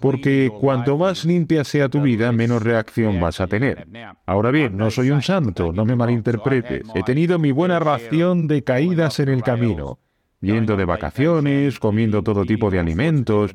Porque 0.00 0.50
cuanto 0.60 0.96
más 0.96 1.24
limpia 1.24 1.62
sea 1.62 1.88
tu 1.88 2.00
vida, 2.00 2.32
menos 2.32 2.62
reacción 2.62 3.20
vas 3.20 3.40
a 3.40 3.46
tener. 3.46 3.86
Ahora 4.26 4.50
bien, 4.50 4.76
no 4.76 4.90
soy 4.90 5.10
un 5.10 5.22
santo, 5.22 5.72
no 5.72 5.84
me 5.84 5.94
malinterpretes. 5.94 6.88
He 6.94 7.02
tenido 7.02 7.38
mi 7.38 7.52
buena 7.52 7.78
ración 7.78 8.46
de 8.46 8.64
caídas 8.64 9.20
en 9.20 9.28
el 9.28 9.42
camino, 9.42 9.98
yendo 10.40 10.76
de 10.76 10.84
vacaciones, 10.84 11.78
comiendo 11.78 12.22
todo 12.22 12.44
tipo 12.44 12.70
de 12.70 12.78
alimentos, 12.78 13.54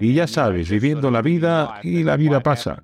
y 0.00 0.14
ya 0.14 0.26
sabes, 0.26 0.70
viviendo 0.70 1.10
la 1.10 1.22
vida 1.22 1.80
y 1.82 2.02
la 2.02 2.16
vida 2.16 2.40
pasa. 2.40 2.82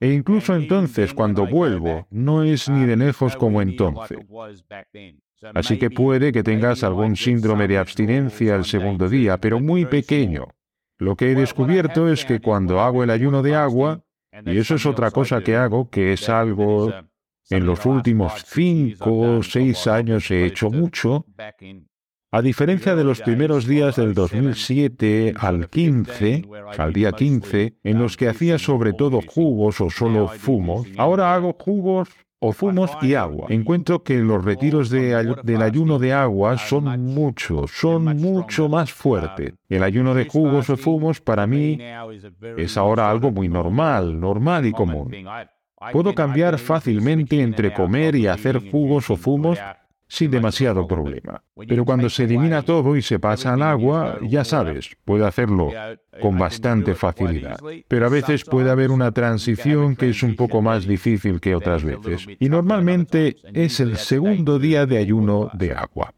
E 0.00 0.12
incluso 0.12 0.54
entonces, 0.54 1.12
cuando 1.12 1.46
vuelvo, 1.46 2.06
no 2.10 2.44
es 2.44 2.68
ni 2.68 2.86
de 2.86 2.96
lejos 2.96 3.36
como 3.36 3.60
entonces. 3.60 4.18
Así 5.54 5.78
que 5.78 5.90
puede 5.90 6.32
que 6.32 6.42
tengas 6.42 6.82
algún 6.84 7.16
síndrome 7.16 7.68
de 7.68 7.78
abstinencia 7.78 8.56
el 8.56 8.64
segundo 8.64 9.08
día, 9.08 9.38
pero 9.38 9.60
muy 9.60 9.86
pequeño. 9.86 10.48
Lo 10.98 11.14
que 11.16 11.30
he 11.30 11.34
descubierto 11.34 12.10
es 12.12 12.24
que 12.24 12.40
cuando 12.40 12.80
hago 12.80 13.04
el 13.04 13.10
ayuno 13.10 13.42
de 13.42 13.54
agua, 13.54 14.02
y 14.44 14.58
eso 14.58 14.74
es 14.74 14.86
otra 14.86 15.10
cosa 15.10 15.40
que 15.42 15.56
hago, 15.56 15.90
que 15.90 16.12
es 16.12 16.28
algo 16.28 16.92
en 17.50 17.66
los 17.66 17.86
últimos 17.86 18.44
cinco 18.46 19.38
o 19.38 19.42
seis 19.42 19.86
años 19.86 20.30
he 20.30 20.44
hecho 20.44 20.70
mucho, 20.70 21.24
a 22.30 22.42
diferencia 22.42 22.94
de 22.94 23.04
los 23.04 23.22
primeros 23.22 23.66
días 23.66 23.96
del 23.96 24.12
2007 24.12 25.34
al 25.38 25.70
15, 25.70 26.44
al 26.76 26.92
día 26.92 27.12
15, 27.12 27.78
en 27.82 27.98
los 27.98 28.16
que 28.18 28.28
hacía 28.28 28.58
sobre 28.58 28.92
todo 28.92 29.20
jugos 29.26 29.80
o 29.80 29.88
solo 29.88 30.28
fumos, 30.28 30.86
ahora 30.98 31.34
hago 31.34 31.56
jugos 31.58 32.10
o 32.40 32.52
fumos 32.52 32.90
y 33.00 33.14
agua. 33.14 33.46
Encuentro 33.48 34.04
que 34.04 34.18
los 34.18 34.44
retiros 34.44 34.90
del 34.90 35.62
ayuno 35.62 35.98
de 35.98 36.12
agua 36.12 36.58
son 36.58 36.84
mucho, 37.02 37.66
son 37.66 38.04
mucho 38.18 38.68
más 38.68 38.92
fuertes. 38.92 39.54
El 39.68 39.82
ayuno 39.82 40.14
de 40.14 40.26
jugos 40.26 40.68
o 40.68 40.76
fumos 40.76 41.22
para 41.22 41.46
mí 41.46 41.78
es 42.58 42.76
ahora 42.76 43.10
algo 43.10 43.30
muy 43.30 43.48
normal, 43.48 44.20
normal 44.20 44.66
y 44.66 44.72
común. 44.72 45.10
Puedo 45.92 46.14
cambiar 46.14 46.58
fácilmente 46.58 47.40
entre 47.40 47.72
comer 47.72 48.16
y 48.16 48.26
hacer 48.26 48.70
jugos 48.70 49.08
o 49.10 49.16
fumos 49.16 49.58
sin 50.08 50.30
demasiado 50.30 50.86
problema. 50.86 51.42
Pero 51.68 51.84
cuando 51.84 52.08
se 52.08 52.24
elimina 52.24 52.62
todo 52.62 52.96
y 52.96 53.02
se 53.02 53.18
pasa 53.18 53.54
al 53.54 53.62
agua, 53.62 54.18
ya 54.22 54.44
sabes, 54.44 54.96
puede 55.04 55.26
hacerlo 55.26 55.70
con 56.20 56.38
bastante 56.38 56.94
facilidad. 56.94 57.58
Pero 57.86 58.06
a 58.06 58.08
veces 58.08 58.44
puede 58.44 58.70
haber 58.70 58.90
una 58.90 59.12
transición 59.12 59.94
que 59.96 60.10
es 60.10 60.22
un 60.22 60.34
poco 60.34 60.62
más 60.62 60.86
difícil 60.86 61.40
que 61.40 61.54
otras 61.54 61.84
veces. 61.84 62.26
Y 62.40 62.48
normalmente 62.48 63.36
es 63.52 63.80
el 63.80 63.96
segundo 63.96 64.58
día 64.58 64.86
de 64.86 64.98
ayuno 64.98 65.50
de 65.52 65.72
agua. 65.72 66.14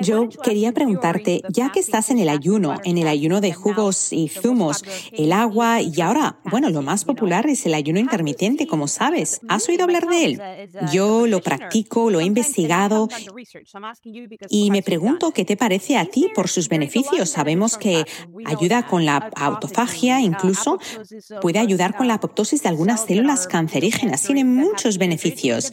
Yo 0.00 0.28
quería 0.28 0.72
preguntarte, 0.72 1.42
ya 1.48 1.70
que 1.70 1.80
estás 1.80 2.10
en 2.10 2.18
el 2.18 2.28
ayuno, 2.28 2.76
en 2.84 2.98
el 2.98 3.08
ayuno 3.08 3.40
de 3.40 3.52
jugos 3.52 4.12
y 4.12 4.28
zumos, 4.28 4.84
el 5.12 5.32
agua 5.32 5.82
y 5.82 6.00
ahora, 6.00 6.38
bueno, 6.44 6.70
lo 6.70 6.82
más 6.82 7.04
popular 7.04 7.46
es 7.46 7.66
el 7.66 7.74
ayuno 7.74 7.98
intermitente, 7.98 8.66
como 8.66 8.88
sabes. 8.88 9.40
¿Has 9.48 9.68
oído 9.68 9.84
hablar 9.84 10.06
de 10.08 10.24
él? 10.24 10.42
Yo 10.92 11.26
lo 11.26 11.40
practico, 11.40 12.10
lo 12.10 12.20
he 12.20 12.24
investigado 12.24 13.08
y 14.48 14.70
me 14.70 14.82
pregunto 14.82 15.32
qué 15.32 15.44
te 15.44 15.56
parece 15.56 15.96
a 15.98 16.06
ti 16.06 16.30
por 16.34 16.48
sus 16.48 16.68
beneficios. 16.68 17.30
Sabemos 17.30 17.76
que 17.76 18.04
ayuda 18.44 18.86
con 18.86 19.04
la 19.04 19.30
autofagia, 19.36 20.20
incluso 20.20 20.78
puede 21.40 21.58
ayudar 21.58 21.96
con 21.96 22.08
la 22.08 22.14
apoptosis 22.14 22.62
de 22.62 22.68
algunas 22.68 23.04
células 23.04 23.46
cancerígenas. 23.46 24.22
Tiene 24.22 24.44
muchos 24.44 24.98
beneficios. 24.98 25.72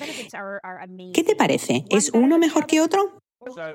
¿Qué 1.13 1.23
te 1.23 1.35
parece? 1.35 1.85
¿Es 1.89 2.11
uno 2.13 2.37
mejor 2.37 2.65
que 2.65 2.81
otro? 2.81 3.21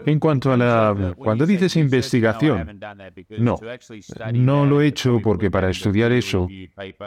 En 0.05 0.19
cuanto 0.19 0.53
a 0.53 0.57
la... 0.57 1.15
Cuando 1.17 1.47
dices 1.47 1.77
investigación, 1.77 2.79
no, 3.39 3.57
no 4.33 4.67
lo 4.67 4.81
he 4.81 4.89
hecho 4.89 5.21
porque 5.23 5.51
para 5.51 5.71
estudiar 5.71 6.13
eso 6.13 6.47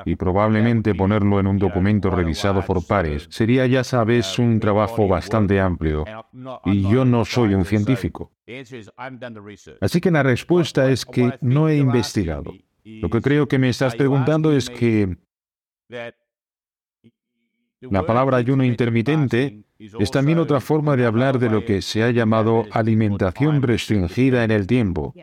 y 0.06 0.16
probablemente 0.16 0.96
ponerlo 0.96 1.40
en 1.40 1.48
un 1.48 1.58
documento 1.58 2.10
revisado 2.10 2.64
por 2.66 2.86
pares 2.86 3.28
sería, 3.30 3.66
ya 3.68 3.84
sabes, 3.84 4.40
un 4.40 4.60
trabajo 4.60 5.08
bastante 5.08 5.60
amplio 5.60 6.06
y 6.66 6.82
yo 6.90 7.06
no 7.06 7.26
soy 7.26 7.54
un 7.54 7.66
científico. 7.66 8.32
Así 9.82 10.02
que 10.02 10.12
la 10.12 10.24
respuesta 10.24 10.90
es 10.90 11.06
que 11.06 11.34
no 11.42 11.70
he 11.70 11.78
investigado. 11.78 12.54
Lo 12.84 13.10
que 13.10 13.22
creo 13.22 13.48
que 13.48 13.60
me 13.60 13.70
estás 13.70 13.96
preguntando 13.96 14.52
es 14.52 14.70
que 14.70 15.18
la 17.82 18.06
palabra 18.06 18.38
ayuno 18.38 18.64
intermitente 18.64 19.62
es 19.78 20.12
también 20.12 20.40
otra 20.40 20.60
forma 20.60 20.96
de 20.96 21.06
hablar 21.06 21.40
de 21.40 21.50
lo 21.50 21.66
que 21.66 21.82
se 21.82 22.04
ha 22.04 22.12
llamado 22.12 22.66
alimentación 22.72 23.62
restringida 23.62 24.44
en 24.44 24.52
el 24.52 24.66
tiempo. 24.66 25.14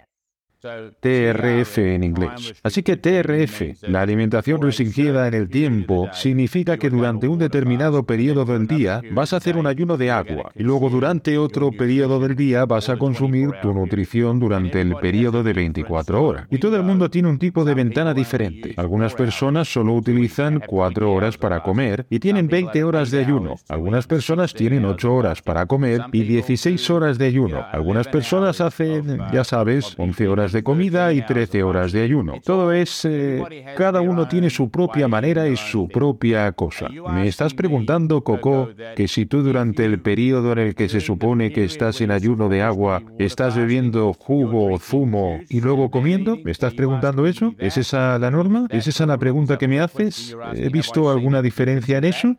TRF 1.01 1.79
en 1.79 2.05
inglés. 2.05 2.55
Así 2.63 2.83
que 2.83 2.97
TRF, 2.97 3.83
la 3.83 4.03
alimentación 4.03 4.63
restringida 4.63 5.29
en 5.29 5.35
el 5.35 5.49
tiempo, 5.49 6.09
significa 6.13 6.79
que 6.79 6.91
durante 6.91 7.29
un 7.29 7.39
determinado 7.39 8.05
periodo 8.05 8.45
del 8.45 8.67
día 8.67 9.03
vas 9.13 9.33
a 9.33 9.37
hacer 9.37 9.57
un 9.57 9.67
ayuno 9.67 9.97
de 9.97 10.11
agua 10.11 10.51
y 10.55 10.63
luego 10.63 10.91
durante 10.91 11.39
otro 11.39 11.71
periodo 11.71 12.21
del 12.21 12.37
día 12.37 12.65
vas 12.65 12.89
a 12.89 12.97
consumir 12.97 13.51
tu 13.63 13.73
nutrición 13.75 14.41
durante 14.41 14.81
el 14.81 14.97
periodo 14.97 15.43
de 15.43 15.53
24 15.53 16.23
horas. 16.25 16.47
Y 16.51 16.59
todo 16.59 16.77
el 16.77 16.83
mundo 16.83 17.11
tiene 17.11 17.29
un 17.29 17.39
tipo 17.39 17.65
de 17.65 17.75
ventana 17.75 18.15
diferente. 18.15 18.75
Algunas 18.77 19.15
personas 19.15 19.73
solo 19.73 19.95
utilizan 19.95 20.61
4 20.67 21.13
horas 21.13 21.37
para 21.37 21.63
comer 21.63 22.07
y 22.11 22.19
tienen 22.19 22.49
20 22.49 22.85
horas 22.85 23.11
de 23.11 23.21
ayuno. 23.21 23.57
Algunas 23.69 24.07
personas 24.07 24.55
tienen 24.55 24.85
8 24.85 25.13
horas 25.13 25.43
para 25.43 25.67
comer 25.67 26.03
y 26.13 26.23
16 26.23 26.91
horas 26.91 27.19
de 27.19 27.27
ayuno. 27.27 27.65
Algunas 27.73 28.09
personas 28.09 28.61
hacen, 28.61 29.19
ya 29.33 29.45
sabes, 29.45 29.95
11 29.99 30.29
horas 30.29 30.53
de 30.53 30.54
comida 30.63 31.13
y 31.13 31.25
13 31.25 31.63
horas 31.63 31.93
de 31.93 32.03
ayuno. 32.03 32.35
Todo 32.45 32.73
es... 32.73 33.05
Eh, 33.05 33.65
cada 33.77 34.01
uno 34.01 34.29
tiene 34.29 34.51
su 34.51 34.71
propia 34.71 35.09
manera 35.09 35.49
y 35.49 35.57
su 35.57 35.89
propia 35.89 36.53
cosa. 36.53 36.89
Me 36.89 37.27
estás 37.27 37.55
preguntando, 37.55 38.23
Coco, 38.23 38.69
que 38.97 39.09
si 39.09 39.27
tú 39.27 39.43
durante 39.43 39.85
el 39.85 40.01
periodo 40.01 40.53
en 40.53 40.59
el 40.59 40.75
que 40.75 40.89
se 40.89 41.01
supone 41.01 41.53
que 41.53 41.65
estás 41.65 42.01
en 42.01 42.11
ayuno 42.11 42.49
de 42.49 42.63
agua, 42.63 43.03
estás 43.19 43.57
bebiendo 43.57 44.13
jugo 44.13 44.73
o 44.73 44.79
zumo 44.79 45.41
y 45.49 45.61
luego 45.61 45.91
comiendo, 45.91 46.37
¿me 46.45 46.51
estás 46.51 46.75
preguntando 46.75 47.27
eso? 47.27 47.55
¿Es 47.59 47.77
esa 47.77 48.19
la 48.19 48.31
norma? 48.31 48.67
¿Es 48.71 48.87
esa 48.87 49.07
la 49.07 49.19
pregunta 49.19 49.59
que 49.59 49.69
me 49.69 49.81
haces? 49.81 50.37
¿He 50.55 50.69
visto 50.69 51.11
alguna 51.11 51.43
diferencia 51.43 51.99
en 51.99 52.05
eso? 52.05 52.37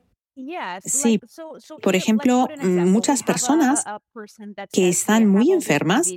Sí, 0.84 1.20
por 1.82 1.96
ejemplo, 1.96 2.48
muchas 2.62 3.24
personas 3.24 3.84
que 4.72 4.90
están 4.90 5.28
muy 5.28 5.52
enfermas, 5.52 6.12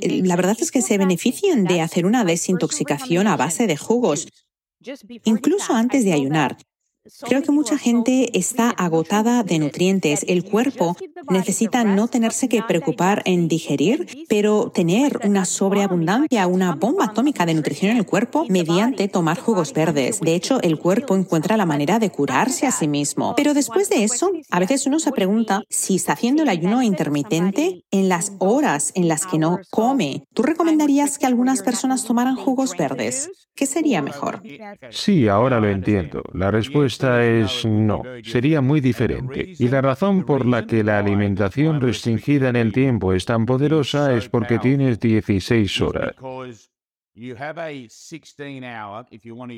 la 0.00 0.36
verdad 0.36 0.56
es 0.60 0.70
que 0.70 0.82
se 0.82 0.98
benefician 0.98 1.64
de 1.64 1.80
hacer 1.80 2.06
una 2.06 2.24
desintoxicación 2.24 3.26
a 3.26 3.36
base 3.36 3.66
de 3.66 3.76
jugos, 3.76 4.28
incluso 5.24 5.74
antes 5.74 6.04
de 6.04 6.12
ayunar. 6.12 6.56
Creo 7.22 7.42
que 7.42 7.50
mucha 7.50 7.78
gente 7.78 8.38
está 8.38 8.70
agotada 8.70 9.42
de 9.42 9.58
nutrientes. 9.58 10.24
El 10.28 10.44
cuerpo 10.44 10.96
necesita 11.30 11.82
no 11.82 12.06
tenerse 12.06 12.48
que 12.48 12.62
preocupar 12.62 13.22
en 13.24 13.48
digerir, 13.48 14.06
pero 14.28 14.70
tener 14.72 15.18
una 15.24 15.44
sobreabundancia, 15.44 16.46
una 16.46 16.76
bomba 16.76 17.06
atómica 17.06 17.44
de 17.44 17.54
nutrición 17.54 17.90
en 17.90 17.96
el 17.96 18.06
cuerpo 18.06 18.46
mediante 18.48 19.08
tomar 19.08 19.38
jugos 19.38 19.72
verdes. 19.72 20.20
De 20.20 20.36
hecho, 20.36 20.60
el 20.62 20.78
cuerpo 20.78 21.16
encuentra 21.16 21.56
la 21.56 21.66
manera 21.66 21.98
de 21.98 22.10
curarse 22.10 22.66
a 22.68 22.70
sí 22.70 22.86
mismo. 22.86 23.34
Pero 23.36 23.52
después 23.52 23.88
de 23.88 24.04
eso, 24.04 24.30
a 24.50 24.60
veces 24.60 24.86
uno 24.86 25.00
se 25.00 25.10
pregunta 25.10 25.62
si 25.68 25.96
está 25.96 26.12
haciendo 26.12 26.44
el 26.44 26.48
ayuno 26.48 26.82
intermitente 26.82 27.84
en 27.90 28.08
las 28.08 28.32
horas 28.38 28.92
en 28.94 29.08
las 29.08 29.26
que 29.26 29.38
no 29.38 29.58
come. 29.70 30.24
¿Tú 30.34 30.44
recomendarías 30.44 31.18
que 31.18 31.26
algunas 31.26 31.62
personas 31.62 32.04
tomaran 32.04 32.36
jugos 32.36 32.76
verdes? 32.76 33.28
¿Qué 33.54 33.66
sería 33.66 34.00
mejor? 34.00 34.42
Sí, 34.90 35.28
ahora 35.28 35.60
lo 35.60 35.68
entiendo. 35.68 36.22
La 36.32 36.50
respuesta 36.92 37.24
es 37.24 37.64
no. 37.64 38.02
Sería 38.24 38.60
muy 38.60 38.80
diferente. 38.80 39.52
Y 39.58 39.68
la 39.68 39.80
razón 39.80 40.24
por 40.24 40.46
la 40.46 40.66
que 40.66 40.84
la 40.84 40.98
alimentación 40.98 41.80
restringida 41.80 42.48
en 42.48 42.56
el 42.56 42.72
tiempo 42.72 43.12
es 43.12 43.24
tan 43.24 43.46
poderosa 43.46 44.14
es 44.14 44.28
porque 44.28 44.58
tienes 44.58 45.00
16 45.00 45.80
horas. 45.80 46.14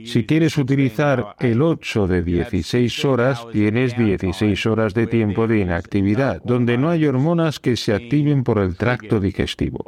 Si 0.04 0.26
quieres 0.26 0.58
utilizar 0.58 1.36
el 1.38 1.62
8 1.62 2.06
de 2.08 2.22
16 2.22 3.04
horas, 3.04 3.46
tienes 3.52 3.96
16 3.96 4.66
horas 4.66 4.92
de 4.92 5.06
tiempo 5.06 5.46
de 5.46 5.60
inactividad, 5.60 6.42
donde 6.42 6.76
no 6.76 6.90
hay 6.90 7.06
hormonas 7.06 7.60
que 7.60 7.76
se 7.76 7.94
activen 7.94 8.42
por 8.42 8.58
el 8.58 8.76
tracto 8.76 9.20
digestivo. 9.20 9.84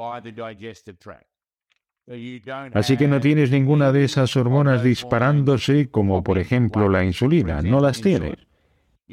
Así 2.72 2.96
que 2.96 3.08
no 3.08 3.20
tienes 3.20 3.50
ninguna 3.50 3.90
de 3.90 4.04
esas 4.04 4.36
hormonas 4.36 4.82
disparándose 4.82 5.88
como 5.88 6.22
por 6.22 6.38
ejemplo 6.38 6.88
la 6.88 7.04
insulina, 7.04 7.62
no 7.62 7.80
las 7.80 8.00
tienes. 8.00 8.36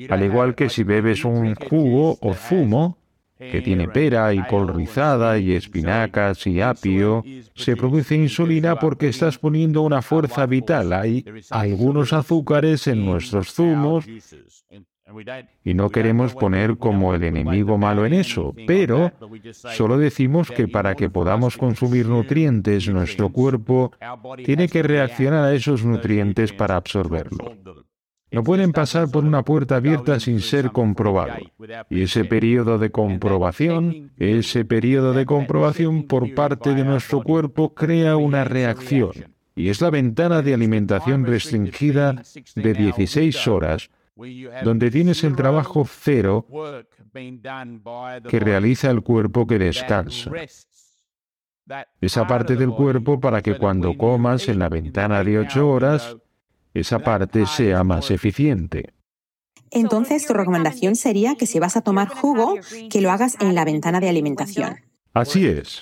Al 0.10 0.24
igual 0.24 0.56
que 0.56 0.70
si 0.70 0.84
bebes 0.84 1.26
un 1.26 1.56
jugo 1.56 2.18
o 2.22 2.34
zumo 2.34 2.98
que 3.38 3.62
tiene 3.62 3.88
pera 3.88 4.34
y 4.34 4.42
col 4.44 4.74
rizada 4.74 5.38
y 5.38 5.54
espinacas 5.54 6.46
y 6.48 6.62
apio, 6.62 7.24
se 7.56 7.76
produce 7.76 8.16
insulina 8.16 8.78
porque 8.78 9.10
estás 9.10 9.38
poniendo 9.38 9.82
una 9.82 10.02
fuerza 10.02 10.46
vital. 10.46 10.94
Hay 10.94 11.26
algunos 11.50 12.14
azúcares 12.14 12.88
en 12.88 13.06
nuestros 13.06 13.54
zumos 13.54 14.06
y 15.64 15.74
no 15.74 15.90
queremos 15.90 16.34
poner 16.34 16.78
como 16.78 17.14
el 17.14 17.24
enemigo 17.24 17.78
malo 17.78 18.06
en 18.06 18.14
eso, 18.14 18.54
pero 18.66 19.12
solo 19.76 19.98
decimos 19.98 20.50
que 20.50 20.68
para 20.68 20.96
que 20.96 21.10
podamos 21.10 21.58
consumir 21.58 22.08
nutrientes, 22.08 22.88
nuestro 22.90 23.30
cuerpo 23.30 23.92
tiene 24.46 24.68
que 24.68 24.84
reaccionar 24.84 25.46
a 25.46 25.54
esos 25.54 25.84
nutrientes 25.84 26.54
para 26.54 26.76
absorberlo. 26.76 27.56
No 28.32 28.44
pueden 28.44 28.72
pasar 28.72 29.12
por 29.12 29.26
una 29.26 29.44
puerta 29.44 29.76
abierta 29.76 30.20
sin 30.20 30.40
ser 30.40 30.72
comprobado. 30.72 31.36
Y 31.92 32.02
ese 32.02 32.26
periodo 32.26 32.80
de 32.80 32.90
comprobación, 32.90 34.12
ese 34.18 34.66
periodo 34.66 35.14
de 35.14 35.28
comprobación 35.28 36.08
por 36.08 36.34
parte 36.34 36.74
de 36.74 36.84
nuestro 36.84 37.22
cuerpo 37.22 37.76
crea 37.76 38.18
una 38.18 38.44
reacción. 38.44 39.12
Y 39.56 39.70
es 39.70 39.82
la 39.82 39.92
ventana 39.92 40.42
de 40.42 40.56
alimentación 40.56 41.26
restringida 41.26 42.24
de 42.56 42.74
16 42.74 43.48
horas 43.48 43.92
donde 44.64 44.92
tienes 44.92 45.24
el 45.24 45.36
trabajo 45.36 45.86
cero 45.90 46.46
que 48.30 48.40
realiza 48.40 48.90
el 48.92 49.02
cuerpo 49.02 49.48
que 49.48 49.60
descansa. 49.60 50.32
Esa 52.02 52.28
parte 52.28 52.56
del 52.56 52.72
cuerpo 52.72 53.20
para 53.20 53.42
que 53.42 53.58
cuando 53.58 53.98
comas 53.98 54.48
en 54.50 54.60
la 54.60 54.70
ventana 54.70 55.24
de 55.24 55.40
ocho 55.40 55.70
horas, 55.70 56.18
esa 56.74 57.00
parte 57.00 57.46
sea 57.46 57.84
más 57.84 58.12
eficiente. 58.12 58.94
Entonces, 59.72 60.28
tu 60.28 60.34
recomendación 60.34 60.96
sería 60.96 61.36
que 61.36 61.48
si 61.48 61.60
vas 61.60 61.76
a 61.78 61.82
tomar 61.82 62.08
jugo, 62.10 62.58
que 62.92 63.02
lo 63.02 63.12
hagas 63.12 63.38
en 63.40 63.56
la 63.56 63.66
ventana 63.66 64.00
de 64.00 64.10
alimentación. 64.10 64.82
Así 65.14 65.48
es. 65.48 65.82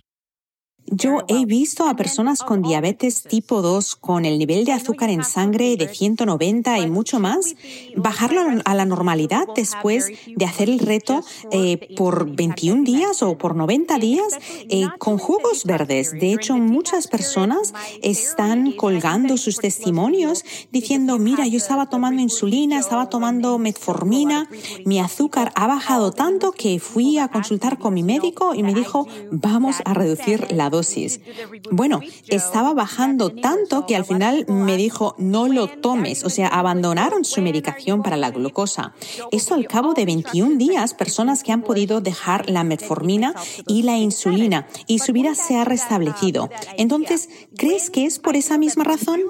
Yo 0.88 1.20
he 1.28 1.46
visto 1.46 1.88
a 1.88 1.96
personas 1.96 2.42
con 2.44 2.62
diabetes 2.62 3.24
tipo 3.24 3.62
2 3.62 3.96
con 3.96 4.26
el 4.26 4.38
nivel 4.38 4.66
de 4.66 4.74
azúcar 4.74 5.10
en 5.10 5.24
sangre 5.24 5.78
de 5.78 5.88
190 5.88 6.80
y 6.80 6.90
mucho 6.90 7.20
más 7.20 7.56
bajarlo 7.96 8.42
a 8.66 8.76
la 8.76 8.86
normalidad 8.86 9.48
después 9.56 10.12
de 10.28 10.46
hacer 10.46 10.70
el 10.70 10.80
reto 10.80 11.24
eh, 11.52 11.96
por 11.96 12.36
21 12.36 12.84
días 12.84 13.24
o 13.24 13.38
por 13.38 13.56
90 13.56 14.00
días 14.00 14.38
eh, 14.70 14.88
con 14.98 15.18
jugos 15.18 15.64
verdes. 15.64 16.12
De 16.12 16.34
hecho, 16.34 16.58
muchas 16.58 17.08
personas 17.08 17.74
están 18.02 18.74
colgando 18.74 19.38
sus 19.38 19.58
testimonios 19.60 20.44
diciendo, 20.72 21.20
mira, 21.20 21.48
yo 21.48 21.58
estaba 21.58 21.90
tomando 21.90 22.22
insulina, 22.22 22.80
estaba 22.80 23.08
tomando 23.08 23.58
metformina, 23.60 24.50
mi 24.86 25.00
azúcar 25.00 25.52
ha 25.56 25.68
bajado 25.68 26.12
tanto 26.12 26.52
que 26.52 26.80
fui 26.80 27.18
a 27.18 27.30
consultar 27.30 27.78
con 27.78 27.94
mi 27.94 28.04
médico 28.04 28.56
y 28.56 28.64
me 28.64 28.74
dijo, 28.74 29.08
vamos 29.32 29.78
a 29.86 29.94
reducir 29.94 30.52
la 30.52 30.70
dosis. 30.72 31.22
Bueno, 31.70 32.00
estaba 32.28 32.74
bajando 32.74 33.30
tanto 33.30 33.86
que 33.86 33.96
al 33.96 34.06
final 34.06 34.46
me 34.48 34.78
dijo 34.78 35.16
no 35.20 35.48
lo 35.48 35.68
tomes, 35.68 36.24
o 36.24 36.30
sea, 36.30 36.48
abandonaron 36.48 37.24
su 37.24 37.42
medicación 37.42 38.02
para 38.02 38.18
la 38.18 38.32
glucosa. 38.32 38.96
Esto 39.32 39.54
al 39.54 39.68
cabo 39.68 39.94
de 39.94 40.06
21 40.06 40.58
días, 40.58 40.96
personas 40.96 41.44
que 41.44 41.52
han 41.52 41.62
podido 41.62 42.02
dejar 42.02 42.50
la 42.50 42.64
metformina 42.64 43.36
y 43.68 43.84
la 43.84 43.98
insulina 43.98 44.68
y 44.88 45.00
su 45.00 45.14
vida 45.14 45.36
se 45.36 45.58
ha 45.58 45.66
restablecido. 45.66 46.50
Entonces, 46.78 47.30
¿crees 47.58 47.90
que 47.90 48.06
es 48.06 48.18
por 48.20 48.36
esa 48.36 48.58
misma 48.58 48.84
razón? 48.84 49.22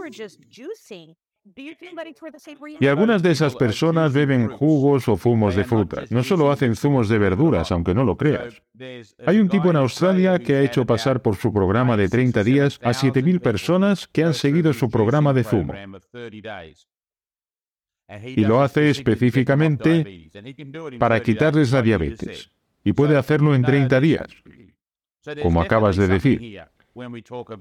Y 2.80 2.88
algunas 2.88 3.24
de 3.24 3.32
esas 3.32 3.56
personas 3.56 4.14
beben 4.14 4.48
jugos 4.48 5.08
o 5.08 5.18
zumos 5.18 5.56
de 5.56 5.64
frutas. 5.64 6.12
No 6.12 6.24
solo 6.24 6.52
hacen 6.52 6.76
zumos 6.76 7.10
de 7.10 7.18
verduras, 7.18 7.72
aunque 7.72 7.96
no 7.96 8.04
lo 8.04 8.16
creas. 8.16 8.62
Hay 9.26 9.40
un 9.40 9.50
tipo 9.50 9.70
en 9.70 9.76
Australia 9.78 10.38
que 10.38 10.56
ha 10.56 10.62
hecho 10.62 10.86
pasar 10.86 11.22
por 11.22 11.36
su 11.36 11.52
programa 11.52 11.98
de 11.98 12.10
30 12.10 12.44
días 12.44 12.80
a 12.84 12.92
7.000 12.92 13.40
personas 13.40 14.08
que 14.08 14.24
han 14.24 14.34
seguido 14.34 14.74
su 14.74 14.90
programa 14.90 15.34
de 15.34 15.44
zumo. 15.44 15.74
Y 18.24 18.42
lo 18.42 18.62
hace 18.62 18.90
específicamente 18.90 20.30
para 21.00 21.22
quitarles 21.22 21.72
la 21.72 21.82
diabetes. 21.82 22.52
Y 22.84 22.94
puede 22.94 23.18
hacerlo 23.18 23.56
en 23.56 23.64
30 23.64 24.00
días, 24.00 24.28
como 25.42 25.62
acabas 25.62 25.96
de 25.96 26.08
decir. 26.08 26.62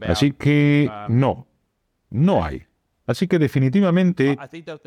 Así 0.02 0.32
que 0.32 0.90
no, 1.08 1.46
no 2.10 2.44
hay. 2.44 2.66
Así 3.10 3.26
que 3.26 3.40
definitivamente 3.40 4.38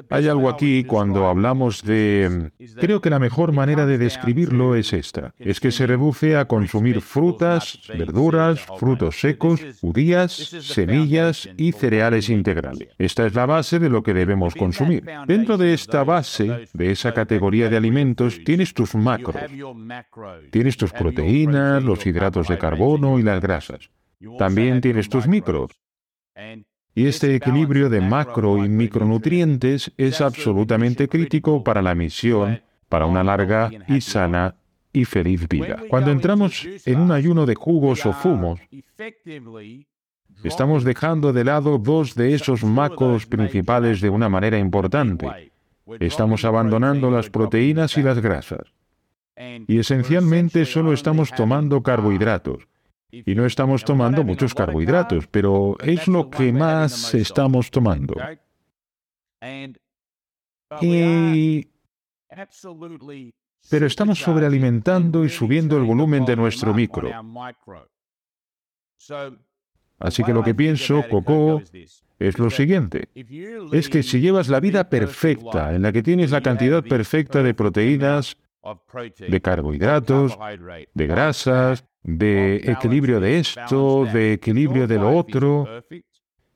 hay 0.09 0.27
algo 0.29 0.47
aquí 0.47 0.85
cuando 0.85 1.27
hablamos 1.27 1.83
de... 1.83 2.51
Creo 2.79 3.01
que 3.01 3.09
la 3.09 3.19
mejor 3.19 3.51
manera 3.51 3.85
de 3.85 3.97
describirlo 3.97 4.75
es 4.75 4.93
esta. 4.93 5.33
Es 5.39 5.59
que 5.59 5.71
se 5.71 5.85
reduce 5.85 6.37
a 6.37 6.45
consumir 6.45 7.01
frutas, 7.01 7.81
verduras, 7.89 8.61
frutos 8.79 9.19
secos, 9.19 9.59
judías, 9.81 10.31
semillas 10.31 11.49
y 11.57 11.73
cereales 11.73 12.29
integrales. 12.29 12.87
Esta 12.97 13.25
es 13.25 13.35
la 13.35 13.45
base 13.45 13.77
de 13.77 13.89
lo 13.89 14.03
que 14.03 14.13
debemos 14.13 14.55
consumir. 14.55 15.03
Dentro 15.27 15.57
de 15.57 15.73
esta 15.73 16.05
base, 16.05 16.69
de 16.71 16.91
esa 16.91 17.13
categoría 17.13 17.69
de 17.69 17.75
alimentos, 17.75 18.39
tienes 18.45 18.73
tus 18.73 18.95
macros. 18.95 19.35
Tienes 20.49 20.77
tus 20.77 20.93
proteínas, 20.93 21.83
los 21.83 22.05
hidratos 22.05 22.47
de 22.47 22.57
carbono 22.57 23.19
y 23.19 23.23
las 23.23 23.41
grasas. 23.41 23.89
También 24.39 24.79
tienes 24.79 25.09
tus 25.09 25.27
micros. 25.27 25.71
Y 26.95 27.07
este 27.07 27.35
equilibrio 27.35 27.89
de 27.89 28.01
macro 28.01 28.63
y 28.63 28.69
micronutrientes 28.69 29.91
es 29.97 30.21
absolutamente 30.21 31.07
crítico 31.07 31.63
para 31.63 31.81
la 31.81 31.95
misión, 31.95 32.61
para 32.87 33.07
una 33.07 33.23
larga 33.23 33.71
y 33.87 34.01
sana 34.01 34.55
y 34.91 35.05
feliz 35.05 35.47
vida. 35.47 35.81
Cuando 35.89 36.11
entramos 36.11 36.67
en 36.85 36.99
un 36.99 37.11
ayuno 37.11 37.47
de 37.47 37.55
jugos 37.55 38.05
o 38.05 38.13
fumos, 38.13 38.59
estamos 40.43 40.83
dejando 40.83 41.33
de 41.33 41.43
lado 41.43 41.79
dos 41.79 42.13
de 42.13 42.35
esos 42.35 42.63
macros 42.63 43.25
principales 43.25 43.99
de 43.99 44.09
una 44.09 44.29
manera 44.29 44.59
importante. 44.59 45.51
Estamos 45.99 46.45
abandonando 46.45 47.09
las 47.09 47.31
proteínas 47.31 47.97
y 47.97 48.03
las 48.03 48.19
grasas. 48.19 48.71
Y 49.67 49.79
esencialmente 49.79 50.65
solo 50.65 50.93
estamos 50.93 51.31
tomando 51.31 51.81
carbohidratos 51.81 52.67
y 53.13 53.35
no 53.35 53.45
estamos 53.45 53.85
tomando 53.85 54.23
muchos 54.23 54.55
carbohidratos, 54.55 55.27
pero 55.27 55.77
es 55.79 56.07
lo 56.07 56.31
que 56.31 56.51
más 56.51 57.13
estamos 57.13 57.69
tomando. 57.69 58.15
pero 63.69 63.85
estamos 63.85 64.17
sobrealimentando 64.19 65.23
y 65.23 65.29
subiendo 65.29 65.77
el 65.77 65.83
volumen 65.83 66.25
de 66.25 66.35
nuestro 66.35 66.73
micro. 66.73 67.11
Así 69.99 70.23
que 70.23 70.33
lo 70.33 70.43
que 70.43 70.55
pienso, 70.55 71.03
Coco, 71.07 71.61
es 72.17 72.39
lo 72.39 72.49
siguiente. 72.49 73.09
Es 73.71 73.89
que 73.89 74.01
si 74.01 74.21
llevas 74.21 74.49
la 74.49 74.59
vida 74.59 74.89
perfecta, 74.89 75.75
en 75.75 75.83
la 75.83 75.91
que 75.91 76.01
tienes 76.01 76.31
la 76.31 76.41
cantidad 76.41 76.83
perfecta 76.83 77.43
de 77.43 77.53
proteínas, 77.53 78.37
de 79.19 79.41
carbohidratos, 79.41 80.35
de 80.93 81.07
grasas, 81.07 81.85
de 82.03 82.57
equilibrio 82.57 83.19
de 83.19 83.39
esto, 83.39 84.05
de 84.05 84.33
equilibrio 84.33 84.87
de 84.87 84.97
lo 84.97 85.15
otro. 85.15 85.67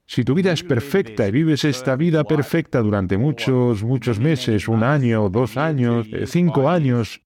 Si 0.05 0.23
tu 0.23 0.33
vida 0.33 0.53
es 0.53 0.63
perfecta 0.63 1.27
y 1.27 1.31
vives 1.31 1.65
esta 1.65 1.95
vida 1.95 2.23
perfecta 2.23 2.81
durante 2.81 3.17
muchos, 3.17 3.83
muchos 3.83 4.19
meses, 4.19 4.67
un 4.67 4.83
año, 4.83 5.29
dos 5.29 5.57
años, 5.57 6.07
cinco 6.25 6.69
años, 6.69 7.21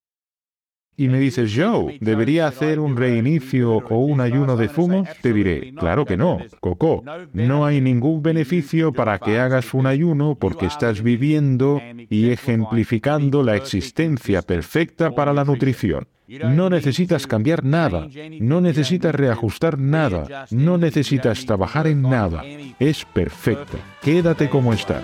y 1.02 1.10
me 1.10 1.20
dices, 1.20 1.52
Joe, 1.56 1.98
¿debería 2.00 2.46
hacer 2.46 2.80
un 2.80 2.96
reinicio 2.96 3.78
o 3.78 3.98
un 3.98 4.22
ayuno 4.22 4.56
de 4.56 4.70
fumo? 4.70 5.04
Te 5.22 5.34
diré, 5.34 5.74
claro 5.74 6.06
que 6.06 6.16
no, 6.16 6.38
Coco. 6.60 7.04
No 7.34 7.66
hay 7.66 7.82
ningún 7.82 8.22
beneficio 8.22 8.94
para 8.94 9.18
que 9.18 9.40
hagas 9.40 9.74
un 9.74 9.88
ayuno 9.88 10.36
porque 10.40 10.68
estás 10.68 11.02
viviendo 11.02 11.82
y 12.08 12.30
ejemplificando 12.30 13.42
la 13.42 13.56
existencia 13.56 14.44
perfecta 14.44 15.10
para 15.10 15.34
la 15.34 15.44
nutrición. 15.44 16.08
No 16.28 16.70
necesitas 16.70 17.26
cambiar 17.26 17.66
nada, 17.66 18.08
no 18.40 18.62
necesitas 18.62 19.16
reajustar 19.16 19.80
nada, 19.80 20.46
no 20.52 20.78
necesitas 20.78 21.48
trabajar 21.48 21.88
en 21.88 22.04
nada. 22.04 22.44
Es 22.80 23.06
perfecto. 23.06 23.80
Quédate 24.04 24.50
como 24.50 24.72
estás. 24.72 25.04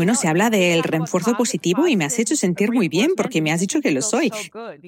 Bueno, 0.00 0.14
se 0.14 0.28
habla 0.28 0.48
del 0.48 0.82
refuerzo 0.82 1.36
positivo 1.36 1.86
y 1.86 1.94
me 1.94 2.06
has 2.06 2.18
hecho 2.18 2.34
sentir 2.34 2.72
muy 2.72 2.88
bien 2.88 3.10
porque 3.18 3.42
me 3.42 3.52
has 3.52 3.60
dicho 3.60 3.82
que 3.82 3.90
lo 3.90 4.00
soy. 4.00 4.32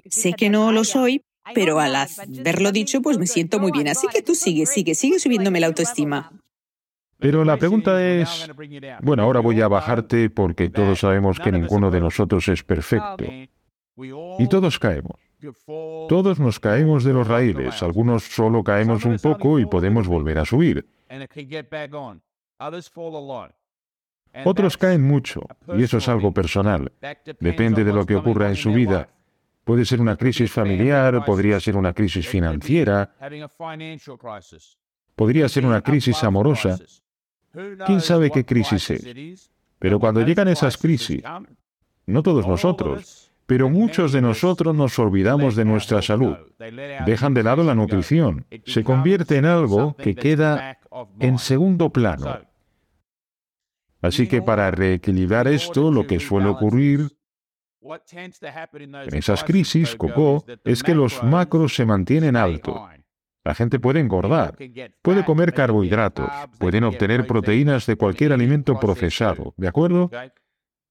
Sé 0.09 0.33
que 0.33 0.49
no 0.49 0.73
lo 0.73 0.85
soy, 0.85 1.23
pero 1.55 1.81
al 1.81 1.95
haberlo 1.95 2.73
dicho, 2.73 3.03
pues 3.03 3.19
me 3.19 3.27
siento 3.27 3.61
muy 3.61 3.73
bien. 3.73 3.89
Así 3.89 4.07
que 4.11 4.23
tú 4.23 4.35
sigue, 4.35 4.65
sigue, 4.65 4.95
sigue 4.95 5.19
subiéndome 5.19 5.61
la 5.61 5.67
autoestima. 5.67 6.33
Pero 7.19 7.45
la 7.45 7.59
pregunta 7.59 8.03
es, 8.03 8.49
bueno, 9.03 9.25
ahora 9.25 9.41
voy 9.41 9.61
a 9.61 9.69
bajarte 9.69 10.31
porque 10.31 10.71
todos 10.71 11.01
sabemos 11.01 11.39
que 11.39 11.53
ninguno 11.53 11.91
de 11.91 12.01
nosotros 12.01 12.49
es 12.49 12.63
perfecto. 12.63 13.27
Y 14.39 14.49
todos 14.49 14.79
caemos. 14.79 15.21
Todos 16.09 16.41
nos 16.41 16.59
caemos 16.59 17.05
de 17.05 17.13
los 17.13 17.29
raíles, 17.29 17.83
algunos 17.83 18.23
solo 18.23 18.65
caemos 18.65 19.05
un 19.05 19.19
poco 19.19 19.59
y 19.59 19.67
podemos 19.67 20.09
volver 20.09 20.39
a 20.39 20.47
subir. 20.47 20.87
Otros 24.45 24.77
caen 24.77 25.03
mucho, 25.03 25.43
y 25.77 25.83
eso 25.83 25.99
es 25.99 26.09
algo 26.09 26.33
personal. 26.33 26.93
Depende 27.41 27.85
de 27.85 27.93
lo 27.93 28.07
que 28.07 28.17
ocurra 28.17 28.49
en 28.49 28.57
su 28.57 28.73
vida. 28.73 29.09
Puede 29.65 29.85
ser 29.85 30.01
una 30.01 30.17
crisis 30.17 30.51
familiar, 30.51 31.25
podría 31.25 31.61
ser 31.61 31.77
una 31.77 31.93
crisis 31.93 32.27
financiera, 32.27 33.15
podría 35.15 35.49
ser 35.49 35.67
una 35.67 35.81
crisis 35.83 36.25
amorosa. 36.25 36.79
¿Quién 37.87 38.01
sabe 38.01 38.31
qué 38.31 38.45
crisis 38.45 38.91
es? 38.91 39.51
Pero 39.79 40.01
cuando 40.01 40.23
llegan 40.23 40.49
esas 40.49 40.77
crisis, 40.77 41.23
no 42.07 42.23
todos 42.23 42.47
nosotros, 42.47 43.31
pero 43.47 43.69
muchos 43.69 44.13
de 44.13 44.23
nosotros 44.23 44.75
nos 44.75 44.99
olvidamos 44.99 45.55
de 45.57 45.65
nuestra 45.65 46.01
salud. 46.03 46.37
Dejan 47.07 47.35
de 47.35 47.43
lado 47.43 47.63
la 47.63 47.75
nutrición. 47.75 48.47
Se 48.65 48.83
convierte 48.83 49.37
en 49.37 49.45
algo 49.45 49.95
que 49.97 50.15
queda 50.15 50.79
en 51.21 51.39
segundo 51.39 51.91
plano. 51.91 52.39
Así 54.03 54.27
que 54.27 54.43
para 54.43 54.71
reequilibrar 54.71 55.47
esto, 55.49 55.91
lo 55.91 56.07
que 56.07 56.21
suele 56.21 56.49
ocurrir 56.49 57.09
en 57.81 59.15
esas 59.15 59.45
crisis, 59.45 59.97
Coco, 59.97 60.45
es 60.65 60.83
que 60.83 60.95
los 60.95 61.23
macros 61.23 61.75
se 61.75 61.87
mantienen 61.87 62.37
altos. 62.37 62.81
La 63.45 63.55
gente 63.55 63.81
puede 63.81 63.99
engordar, 63.99 64.57
puede 65.03 65.25
comer 65.25 65.53
carbohidratos, 65.53 66.31
pueden 66.59 66.85
obtener 66.85 67.27
proteínas 67.27 67.87
de 67.87 67.97
cualquier 67.97 68.33
alimento 68.33 68.79
procesado, 68.79 69.55
¿de 69.57 69.69
acuerdo? 69.69 70.11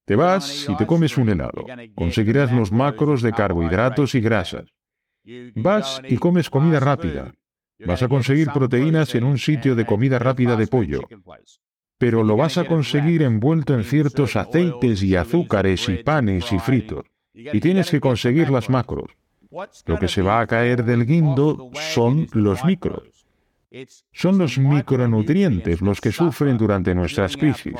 Te 0.04 0.16
vas 0.16 0.66
y 0.68 0.76
te 0.76 0.86
comes 0.86 1.16
un 1.16 1.30
helado. 1.30 1.64
Conseguirás 1.94 2.52
los 2.52 2.72
macros 2.72 3.22
de 3.22 3.32
carbohidratos 3.32 4.14
y 4.14 4.20
grasas. 4.20 4.64
Vas 5.54 6.02
y 6.06 6.16
comes 6.16 6.50
comida 6.50 6.80
rápida. 6.80 7.32
Vas 7.86 8.02
a 8.02 8.08
conseguir 8.08 8.48
proteínas 8.52 9.14
en 9.14 9.24
un 9.24 9.38
sitio 9.38 9.74
de 9.74 9.86
comida 9.86 10.18
rápida 10.18 10.56
de 10.56 10.66
pollo. 10.66 11.00
Pero 12.02 12.24
lo 12.24 12.36
vas 12.36 12.58
a 12.58 12.64
conseguir 12.64 13.22
envuelto 13.22 13.74
en 13.74 13.84
ciertos 13.84 14.34
aceites 14.34 15.04
y 15.04 15.14
azúcares 15.14 15.88
y 15.88 16.02
panes 16.02 16.52
y 16.52 16.58
fritos. 16.58 17.04
Y 17.32 17.60
tienes 17.60 17.92
que 17.92 18.00
conseguir 18.00 18.50
las 18.50 18.68
macros. 18.68 19.12
Lo 19.86 20.00
que 20.00 20.08
se 20.08 20.20
va 20.20 20.40
a 20.40 20.46
caer 20.48 20.84
del 20.84 21.06
guindo 21.06 21.70
son 21.74 22.26
los 22.32 22.64
micros. 22.64 23.04
Son 24.10 24.36
los 24.36 24.58
micronutrientes 24.58 25.80
los 25.80 26.00
que 26.00 26.10
sufren 26.10 26.58
durante 26.58 26.92
nuestras 26.92 27.36
crisis. 27.36 27.76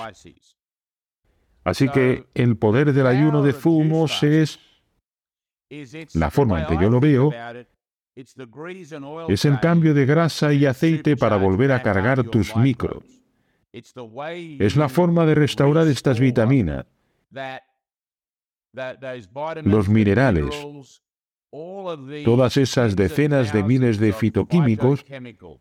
Así 1.65 1.89
que 1.89 2.27
el 2.35 2.57
poder 2.57 2.93
del 2.93 3.09
ayuno 3.09 3.43
de 3.43 3.53
zumos 3.53 4.23
es, 4.23 4.61
la 6.15 6.31
forma 6.31 6.61
en 6.61 6.67
que 6.69 6.81
yo 6.81 6.89
lo 6.89 7.01
veo, 7.01 7.33
es 8.15 9.45
el 9.45 9.59
cambio 9.59 9.95
de 9.95 10.07
grasa 10.07 10.53
y 10.53 10.65
aceite 10.65 11.17
para 11.17 11.39
volver 11.39 11.73
a 11.73 11.83
cargar 11.83 12.23
tus 12.23 12.55
micros. 12.55 13.22
Es 13.73 14.77
la 14.77 14.89
forma 14.89 15.25
de 15.25 15.35
restaurar 15.35 15.89
estas 15.89 16.21
vitaminas, 16.21 16.85
los 19.65 19.89
minerales, 19.89 20.55
todas 22.25 22.57
esas 22.57 22.97
decenas 22.97 23.53
de 23.53 23.63
miles 23.63 23.99
de 23.99 24.13
fitoquímicos 24.13 25.05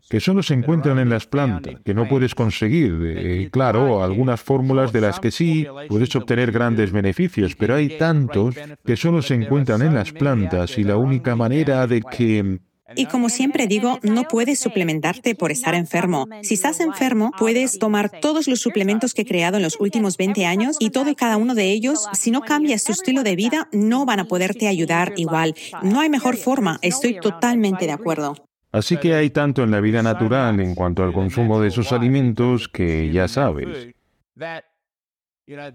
que 0.08 0.20
solo 0.20 0.42
se 0.42 0.54
encuentran 0.54 0.98
en 0.98 1.08
las 1.08 1.26
plantas, 1.26 1.76
que 1.84 1.94
no 1.94 2.08
puedes 2.08 2.34
conseguir. 2.34 2.98
Eh, 3.02 3.48
claro, 3.50 4.02
algunas 4.02 4.40
fórmulas 4.40 4.92
de 4.92 5.00
las 5.00 5.18
que 5.18 5.30
sí 5.30 5.66
puedes 5.88 6.14
obtener 6.16 6.52
grandes 6.52 6.92
beneficios, 6.92 7.56
pero 7.56 7.74
hay 7.76 7.96
tantos 7.96 8.54
que 8.84 8.96
solo 8.96 9.22
se 9.22 9.34
encuentran 9.34 9.82
en 9.82 9.94
las 9.94 10.12
plantas 10.12 10.78
y 10.78 10.84
la 10.84 10.96
única 10.96 11.34
manera 11.34 11.86
de 11.86 12.02
que 12.02 12.60
y 12.96 13.06
como 13.06 13.28
siempre 13.28 13.66
digo, 13.66 13.98
no 14.02 14.24
puedes 14.24 14.58
suplementarte 14.58 15.34
por 15.34 15.50
estar 15.50 15.74
enfermo. 15.74 16.26
Si 16.42 16.54
estás 16.54 16.80
enfermo, 16.80 17.32
puedes 17.38 17.78
tomar 17.78 18.10
todos 18.20 18.48
los 18.48 18.60
suplementos 18.60 19.14
que 19.14 19.22
he 19.22 19.26
creado 19.26 19.56
en 19.56 19.62
los 19.62 19.78
últimos 19.80 20.16
20 20.16 20.46
años 20.46 20.76
y 20.80 20.90
todo 20.90 21.10
y 21.10 21.14
cada 21.14 21.36
uno 21.36 21.54
de 21.54 21.70
ellos, 21.70 22.08
si 22.12 22.30
no 22.30 22.42
cambias 22.42 22.84
tu 22.84 22.92
estilo 22.92 23.22
de 23.22 23.36
vida, 23.36 23.68
no 23.72 24.06
van 24.06 24.20
a 24.20 24.24
poderte 24.24 24.68
ayudar 24.68 25.12
igual. 25.16 25.54
No 25.82 26.00
hay 26.00 26.10
mejor 26.10 26.36
forma, 26.36 26.78
estoy 26.82 27.18
totalmente 27.20 27.86
de 27.86 27.92
acuerdo. 27.92 28.34
Así 28.72 28.96
que 28.96 29.14
hay 29.14 29.28
tanto 29.30 29.62
en 29.62 29.70
la 29.70 29.80
vida 29.80 30.02
natural 30.02 30.58
en 30.60 30.74
cuanto 30.74 31.02
al 31.04 31.12
consumo 31.12 31.60
de 31.60 31.68
esos 31.68 31.92
alimentos 31.92 32.68
que 32.68 33.12
ya 33.12 33.28
sabes. 33.28 33.94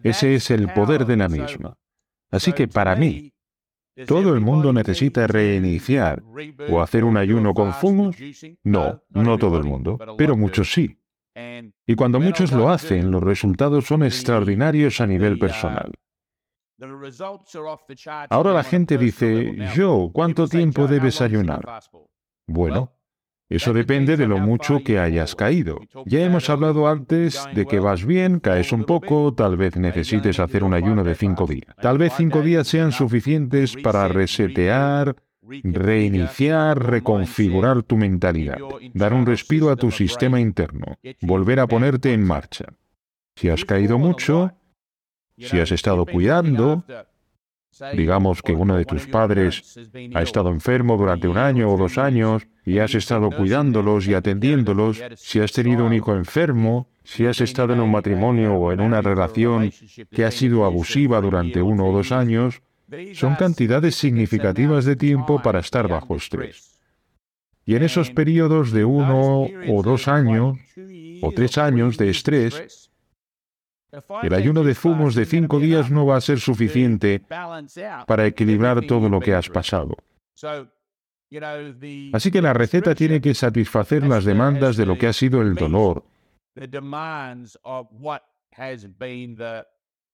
Ese 0.04 0.36
es 0.36 0.50
el 0.50 0.74
poder 0.74 1.06
de 1.06 1.18
la 1.18 1.30
misma. 1.30 1.78
Así 2.32 2.54
que 2.54 2.68
para 2.68 2.96
mí, 2.96 3.32
¿Todo 4.06 4.34
el 4.34 4.42
mundo 4.42 4.74
necesita 4.74 5.26
reiniciar 5.28 6.22
o 6.70 6.82
hacer 6.82 7.04
un 7.04 7.18
ayuno 7.18 7.54
con 7.54 7.74
zumos? 7.74 8.16
No, 8.64 9.02
no 9.10 9.38
todo 9.38 9.58
el 9.58 9.64
mundo, 9.64 9.98
pero 10.18 10.38
muchos 10.38 10.72
sí. 10.72 11.00
Y 11.86 11.96
cuando 11.96 12.20
muchos 12.20 12.52
lo 12.52 12.70
hacen, 12.70 13.12
los 13.12 13.24
resultados 13.24 13.86
son 13.86 14.04
extraordinarios 14.04 15.00
a 15.02 15.08
nivel 15.08 15.40
personal. 15.40 15.92
Ahora 18.30 18.54
la 18.54 18.64
gente 18.64 18.98
dice, 18.98 19.56
yo, 19.76 20.12
¿cuánto 20.14 20.48
tiempo 20.48 20.88
debes 20.88 21.22
ayunar? 21.22 21.64
Bueno, 22.46 22.97
eso 23.50 23.74
depende 23.74 24.18
de 24.18 24.28
lo 24.28 24.40
mucho 24.40 24.84
que 24.84 25.00
hayas 25.00 25.36
caído. 25.36 25.80
Ya 26.06 26.20
hemos 26.22 26.50
hablado 26.50 26.88
antes 26.88 27.48
de 27.54 27.66
que 27.66 27.80
vas 27.80 28.06
bien, 28.06 28.40
caes 28.40 28.74
un 28.74 28.84
poco, 28.84 29.34
tal 29.34 29.56
vez 29.56 29.78
necesites 29.78 30.40
hacer 30.40 30.64
un 30.64 30.74
ayuno 30.74 31.04
de 31.04 31.16
cinco 31.16 31.48
días. 31.48 31.74
Tal 31.82 31.98
vez 31.98 32.14
cinco 32.18 32.42
días 32.42 32.68
sean 32.68 32.92
suficientes 32.92 33.76
para 33.78 34.08
resetear, 34.10 35.16
reiniciar, 35.64 36.92
reconfigurar 36.92 37.84
tu 37.84 37.96
mentalidad, 37.96 38.58
dar 38.94 39.14
un 39.14 39.26
respiro 39.26 39.70
a 39.70 39.78
tu 39.78 39.92
sistema 39.92 40.40
interno, 40.40 40.98
volver 41.22 41.60
a 41.62 41.68
ponerte 41.68 42.14
en 42.14 42.24
marcha. 42.26 42.66
Si 43.36 43.50
has 43.50 43.64
caído 43.64 43.98
mucho, 43.98 44.52
si 45.38 45.60
has 45.60 45.72
estado 45.72 46.06
cuidando, 46.06 46.84
Digamos 47.94 48.42
que 48.42 48.54
uno 48.54 48.78
de 48.78 48.86
tus 48.86 49.08
padres 49.08 49.78
ha 50.14 50.22
estado 50.22 50.50
enfermo 50.50 50.98
durante 50.98 51.28
un 51.28 51.38
año 51.38 51.72
o 51.72 51.78
dos 51.78 51.98
años 51.98 52.48
y 52.66 52.80
has 52.80 52.96
estado 52.96 53.30
cuidándolos 53.30 54.08
y 54.08 54.14
atendiéndolos. 54.14 55.02
Si 55.16 55.40
has 55.40 55.52
tenido 55.52 55.86
un 55.86 55.94
hijo 55.94 56.16
enfermo, 56.16 56.88
si 57.04 57.26
has 57.26 57.40
estado 57.42 57.74
en 57.74 57.80
un 57.80 57.92
matrimonio 57.92 58.56
o 58.56 58.72
en 58.72 58.82
una 58.82 59.02
relación 59.02 59.72
que 60.12 60.26
ha 60.26 60.32
sido 60.32 60.66
abusiva 60.66 61.22
durante 61.22 61.62
uno 61.62 61.88
o 61.88 61.94
dos 61.94 62.12
años, 62.12 62.62
son 63.14 63.36
cantidades 63.36 63.96
significativas 63.96 64.86
de 64.86 64.96
tiempo 64.96 65.42
para 65.42 65.60
estar 65.60 65.88
bajo 65.88 66.16
estrés. 66.16 66.80
Y 67.66 67.76
en 67.76 67.84
esos 67.84 68.12
periodos 68.12 68.72
de 68.72 68.86
uno 68.86 69.48
o 69.68 69.84
dos 69.84 70.08
años 70.08 70.58
o 71.22 71.32
tres 71.32 71.58
años 71.58 71.98
de 71.98 72.10
estrés, 72.10 72.87
el 74.24 74.34
ayuno 74.34 74.64
de 74.64 74.76
zumos 74.76 75.16
de 75.16 75.26
cinco 75.26 75.60
días 75.60 75.90
no 75.90 76.06
va 76.06 76.18
a 76.18 76.22
ser 76.22 76.40
suficiente 76.40 77.22
para 78.06 78.26
equilibrar 78.26 78.86
todo 78.86 79.10
lo 79.10 79.20
que 79.20 79.34
has 79.34 79.50
pasado. 79.50 79.96
Así 82.14 82.32
que 82.32 82.42
la 82.42 82.54
receta 82.54 82.96
tiene 82.96 83.20
que 83.22 83.34
satisfacer 83.34 84.06
las 84.08 84.24
demandas 84.26 84.78
de 84.78 84.86
lo 84.86 84.98
que 84.98 85.08
ha 85.08 85.14
sido 85.14 85.42
el 85.42 85.56
dolor, 85.56 86.04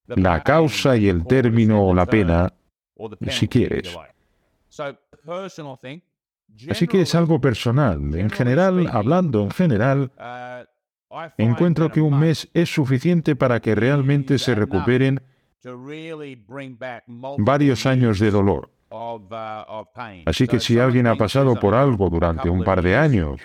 la 0.08 0.44
causa 0.44 0.98
y 0.98 1.08
el 1.08 1.26
término 1.26 1.88
o 1.88 1.94
la 1.94 2.06
pena, 2.06 2.54
si 3.30 3.48
quieres. 3.48 3.96
Así 6.70 6.88
que 6.88 7.02
es 7.02 7.16
algo 7.16 7.42
personal. 7.42 8.16
En 8.16 8.30
general, 8.30 8.88
hablando 8.92 9.42
en 9.42 9.52
general, 9.52 10.12
encuentro 11.38 11.92
que 11.92 12.02
un 12.02 12.20
mes 12.20 12.50
es 12.54 12.74
suficiente 12.74 13.36
para 13.36 13.60
que 13.60 13.76
realmente 13.76 14.38
se 14.38 14.56
recuperen 14.56 15.22
varios 17.38 17.86
años 17.86 18.20
de 18.20 18.32
dolor. 18.32 18.70
Así 20.26 20.48
que 20.48 20.60
si 20.60 20.80
alguien 20.80 21.08
ha 21.08 21.16
pasado 21.16 21.60
por 21.60 21.74
algo 21.74 22.10
durante 22.10 22.50
un 22.50 22.64
par 22.64 22.82
de 22.82 22.96
años, 22.96 23.42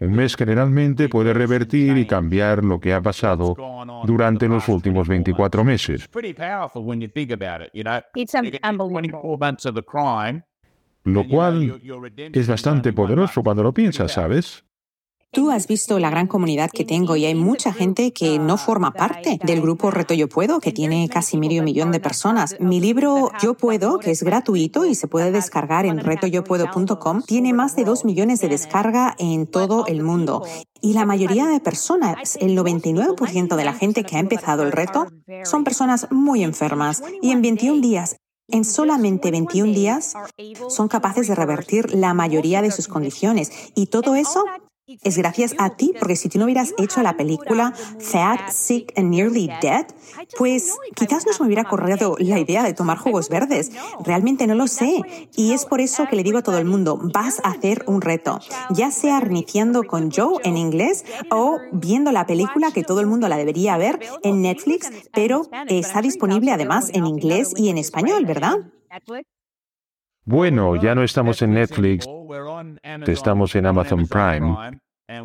un 0.00 0.12
mes 0.12 0.36
generalmente 0.36 1.08
puede 1.08 1.32
revertir 1.32 1.96
y 1.96 2.06
cambiar 2.06 2.64
lo 2.64 2.80
que 2.80 2.92
ha 2.92 3.00
pasado 3.00 3.54
durante 4.04 4.48
los 4.48 4.68
últimos 4.68 5.08
24 5.08 5.64
meses 5.64 6.08
lo 11.04 11.26
cual 11.26 11.80
es 12.16 12.46
bastante 12.46 12.92
poderoso 12.92 13.42
cuando 13.42 13.62
lo 13.62 13.72
piensas, 13.72 14.12
¿sabes? 14.12 14.64
Tú 15.34 15.50
has 15.50 15.66
visto 15.66 15.98
la 15.98 16.10
gran 16.10 16.26
comunidad 16.26 16.70
que 16.70 16.84
tengo 16.84 17.16
y 17.16 17.24
hay 17.24 17.34
mucha 17.34 17.72
gente 17.72 18.12
que 18.12 18.38
no 18.38 18.58
forma 18.58 18.90
parte 18.90 19.38
del 19.42 19.62
grupo 19.62 19.90
Reto 19.90 20.12
Yo 20.12 20.28
Puedo, 20.28 20.60
que 20.60 20.72
tiene 20.72 21.08
casi 21.08 21.38
medio 21.38 21.62
millón 21.62 21.90
de 21.90 22.00
personas. 22.00 22.54
Mi 22.60 22.80
libro 22.80 23.30
Yo 23.42 23.54
Puedo, 23.54 23.98
que 23.98 24.10
es 24.10 24.22
gratuito 24.22 24.84
y 24.84 24.94
se 24.94 25.08
puede 25.08 25.32
descargar 25.32 25.86
en 25.86 26.00
retoyopuedo.com, 26.00 27.22
tiene 27.22 27.54
más 27.54 27.76
de 27.76 27.84
dos 27.84 28.04
millones 28.04 28.42
de 28.42 28.50
descarga 28.50 29.14
en 29.18 29.46
todo 29.46 29.86
el 29.86 30.02
mundo. 30.02 30.44
Y 30.82 30.92
la 30.92 31.06
mayoría 31.06 31.46
de 31.46 31.60
personas, 31.60 32.36
el 32.38 32.54
99% 32.54 33.56
de 33.56 33.64
la 33.64 33.72
gente 33.72 34.04
que 34.04 34.16
ha 34.16 34.20
empezado 34.20 34.64
el 34.64 34.72
reto, 34.72 35.06
son 35.44 35.64
personas 35.64 36.08
muy 36.10 36.44
enfermas 36.44 37.02
y 37.22 37.30
en 37.30 37.40
21 37.40 37.80
días 37.80 38.16
en 38.48 38.64
solamente 38.64 39.30
21 39.30 39.72
días 39.72 40.14
son 40.68 40.88
capaces 40.88 41.28
de 41.28 41.34
revertir 41.34 41.94
la 41.94 42.14
mayoría 42.14 42.62
de 42.62 42.70
sus 42.70 42.88
condiciones. 42.88 43.50
Y 43.74 43.86
todo 43.86 44.14
eso 44.14 44.44
es 44.86 45.16
gracias 45.16 45.54
a 45.58 45.70
ti, 45.70 45.92
porque 45.98 46.16
si 46.16 46.28
tú 46.28 46.38
no 46.38 46.44
hubieras 46.44 46.74
hecho 46.76 47.02
la 47.02 47.16
película 47.16 47.72
Fat, 48.00 48.50
Sick 48.50 48.92
and 48.96 49.10
Nearly 49.10 49.48
Dead, 49.60 49.86
pues 50.36 50.76
quizás 50.94 51.24
no 51.24 51.32
se 51.32 51.42
me 51.42 51.46
hubiera 51.46 51.64
corrido 51.64 52.16
la 52.18 52.38
idea 52.38 52.62
de 52.62 52.74
tomar 52.74 52.98
jugos 52.98 53.28
verdes. 53.28 53.70
Realmente 54.04 54.46
no 54.46 54.54
lo 54.54 54.66
sé. 54.66 55.28
Y 55.36 55.52
es 55.52 55.64
por 55.66 55.80
eso 55.80 56.06
que 56.08 56.16
le 56.16 56.22
digo 56.22 56.38
a 56.38 56.42
todo 56.42 56.58
el 56.58 56.64
mundo, 56.64 56.98
vas 57.00 57.40
a 57.44 57.50
hacer 57.50 57.84
un 57.86 58.00
reto, 58.00 58.40
ya 58.70 58.90
sea 58.90 59.20
reiniciando 59.20 59.84
con 59.84 60.10
Joe 60.10 60.40
en 60.44 60.56
inglés 60.56 61.04
o 61.30 61.58
viendo 61.72 62.10
la 62.12 62.26
película 62.26 62.72
que 62.72 62.82
todo 62.82 63.00
el 63.00 63.06
mundo 63.06 63.28
la 63.28 63.36
debería 63.36 63.76
ver 63.76 64.00
en 64.22 64.42
Netflix, 64.42 64.90
pero 65.12 65.48
está 65.68 66.02
disponible 66.02 66.50
además 66.50 66.90
en 66.92 67.06
inglés 67.06 67.54
y 67.56 67.68
en 67.68 67.78
español, 67.78 68.26
¿verdad? 68.26 68.58
Bueno, 70.24 70.76
ya 70.76 70.94
no 70.94 71.02
estamos 71.02 71.42
en 71.42 71.54
Netflix, 71.54 72.06
estamos 73.06 73.56
en 73.56 73.66
Amazon 73.66 74.06
Prime 74.06 74.78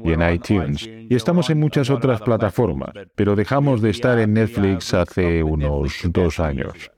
y 0.04 0.12
en 0.12 0.34
iTunes, 0.34 0.88
y 0.88 1.14
estamos 1.16 1.52
en 1.52 1.60
muchas 1.60 1.90
otras 1.92 2.20
plataformas, 2.22 2.90
pero 3.16 3.36
dejamos 3.36 3.82
de 3.82 3.92
estar 3.92 4.18
en 4.18 4.34
Netflix 4.34 4.96
hace 4.96 5.44
unos 5.44 6.02
dos 6.06 6.40
años. 6.40 6.92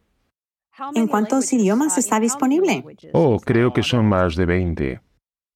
¿En 0.96 1.08
cuántos 1.08 1.52
idiomas 1.52 1.98
está 1.98 2.22
disponible? 2.22 2.86
Oh, 3.12 3.38
creo 3.38 3.74
que 3.74 3.84
son 3.84 4.06
más 4.06 4.38
de 4.38 4.46
20. 4.46 5.02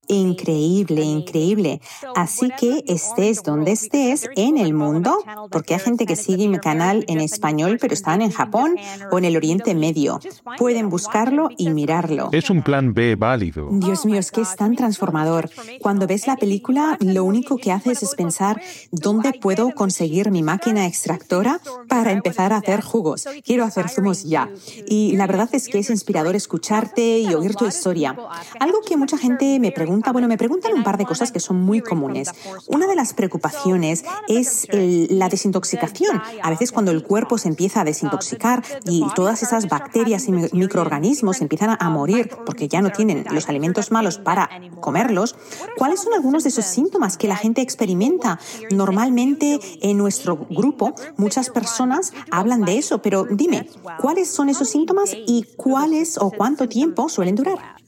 Increíble, 0.08 1.02
increíble. 1.02 1.82
Así 2.16 2.50
que 2.60 2.84
estés 2.88 3.42
donde 3.42 3.72
estés 3.72 4.30
en 4.36 4.58
el 4.58 4.74
mundo, 4.74 5.18
porque 5.50 5.76
hay 5.76 5.80
gente 5.80 6.06
que 6.06 6.18
sigue 6.18 6.50
mi 6.50 6.60
canal 6.60 7.06
en 7.08 7.22
español, 7.22 7.78
pero 7.80 7.94
están 7.94 8.22
en 8.22 8.32
Japón 8.32 8.76
o 9.12 9.18
en 9.18 9.26
el 9.26 9.38
Oriente 9.38 9.74
Medio. 9.76 10.20
Pueden 10.58 10.90
buscarlo 10.90 11.50
y 11.58 11.70
mirarlo. 11.70 12.30
Es 12.34 12.50
un 12.50 12.64
plan 12.64 12.94
B 12.94 13.16
válido. 13.16 13.70
Dios 13.72 14.06
mío, 14.06 14.20
es 14.20 14.32
que 14.32 14.42
es 14.42 14.56
tan 14.56 14.76
transformador. 14.76 15.50
Cuando 15.82 16.06
ves 16.06 16.28
la 16.28 16.36
película, 16.36 16.98
lo 17.00 17.24
único 17.24 17.58
que 17.58 17.72
haces 17.72 18.04
es 18.04 18.14
pensar 18.16 18.62
dónde 18.92 19.32
puedo 19.34 19.72
conseguir 19.72 20.32
mi 20.32 20.44
máquina 20.44 20.86
extractora 20.86 21.62
para 21.88 22.12
empezar 22.12 22.52
a 22.52 22.58
hacer 22.58 22.82
jugos. 22.82 23.26
Quiero 23.46 23.64
hacer 23.64 23.90
zumos 23.90 24.24
ya. 24.24 24.50
Y 24.86 25.16
la 25.16 25.28
verdad 25.28 25.50
es 25.54 25.70
que 25.70 25.80
es 25.80 25.90
inspirador 25.90 26.36
escucharte 26.36 27.20
y 27.20 27.34
oír 27.34 27.56
tu 27.56 27.66
historia. 27.66 28.18
Algo 28.60 28.82
que 28.82 28.98
mucha 28.98 29.18
gente 29.18 29.60
me 29.60 29.72
pregunta 29.72 29.93
bueno, 30.12 30.28
me 30.28 30.38
preguntan 30.38 30.74
un 30.74 30.84
par 30.84 30.98
de 30.98 31.06
cosas 31.06 31.32
que 31.32 31.40
son 31.40 31.62
muy 31.62 31.82
comunes. 31.82 32.30
Una 32.68 32.88
de 32.88 32.96
las 32.96 33.14
preocupaciones 33.14 34.04
es 34.28 34.68
la 34.72 35.30
desintoxicación. 35.30 36.22
A 36.42 36.50
veces 36.50 36.72
cuando 36.72 36.92
el 36.92 37.04
cuerpo 37.04 37.38
se 37.38 37.48
empieza 37.48 37.82
a 37.82 37.84
desintoxicar 37.84 38.64
y 38.86 39.04
todas 39.16 39.44
esas 39.44 39.68
bacterias 39.68 40.28
y 40.28 40.32
microorganismos 40.32 41.42
empiezan 41.42 41.78
a 41.80 41.90
morir 41.90 42.30
porque 42.46 42.68
ya 42.68 42.82
no 42.82 42.92
tienen 42.92 43.26
los 43.32 43.50
alimentos 43.50 43.92
malos 43.92 44.18
para 44.18 44.50
comerlos, 44.80 45.36
¿cuáles 45.78 46.02
son 46.02 46.14
algunos 46.14 46.44
de 46.44 46.50
esos 46.50 46.66
síntomas 46.66 47.18
que 47.18 47.28
la 47.28 47.36
gente 47.36 47.62
experimenta? 47.62 48.40
Normalmente 48.72 49.60
en 49.82 49.98
nuestro 49.98 50.48
grupo 50.50 50.94
muchas 51.18 51.50
personas 51.50 52.14
hablan 52.32 52.62
de 52.62 52.78
eso, 52.78 53.02
pero 53.02 53.26
dime, 53.30 53.70
¿cuáles 54.00 54.30
son 54.30 54.50
esos 54.50 54.70
síntomas 54.70 55.12
y 55.14 55.46
cuáles 55.58 56.18
o 56.18 56.32
cuánto 56.32 56.68
tiempo 56.68 57.10
suelen 57.10 57.36
durar? 57.36 57.83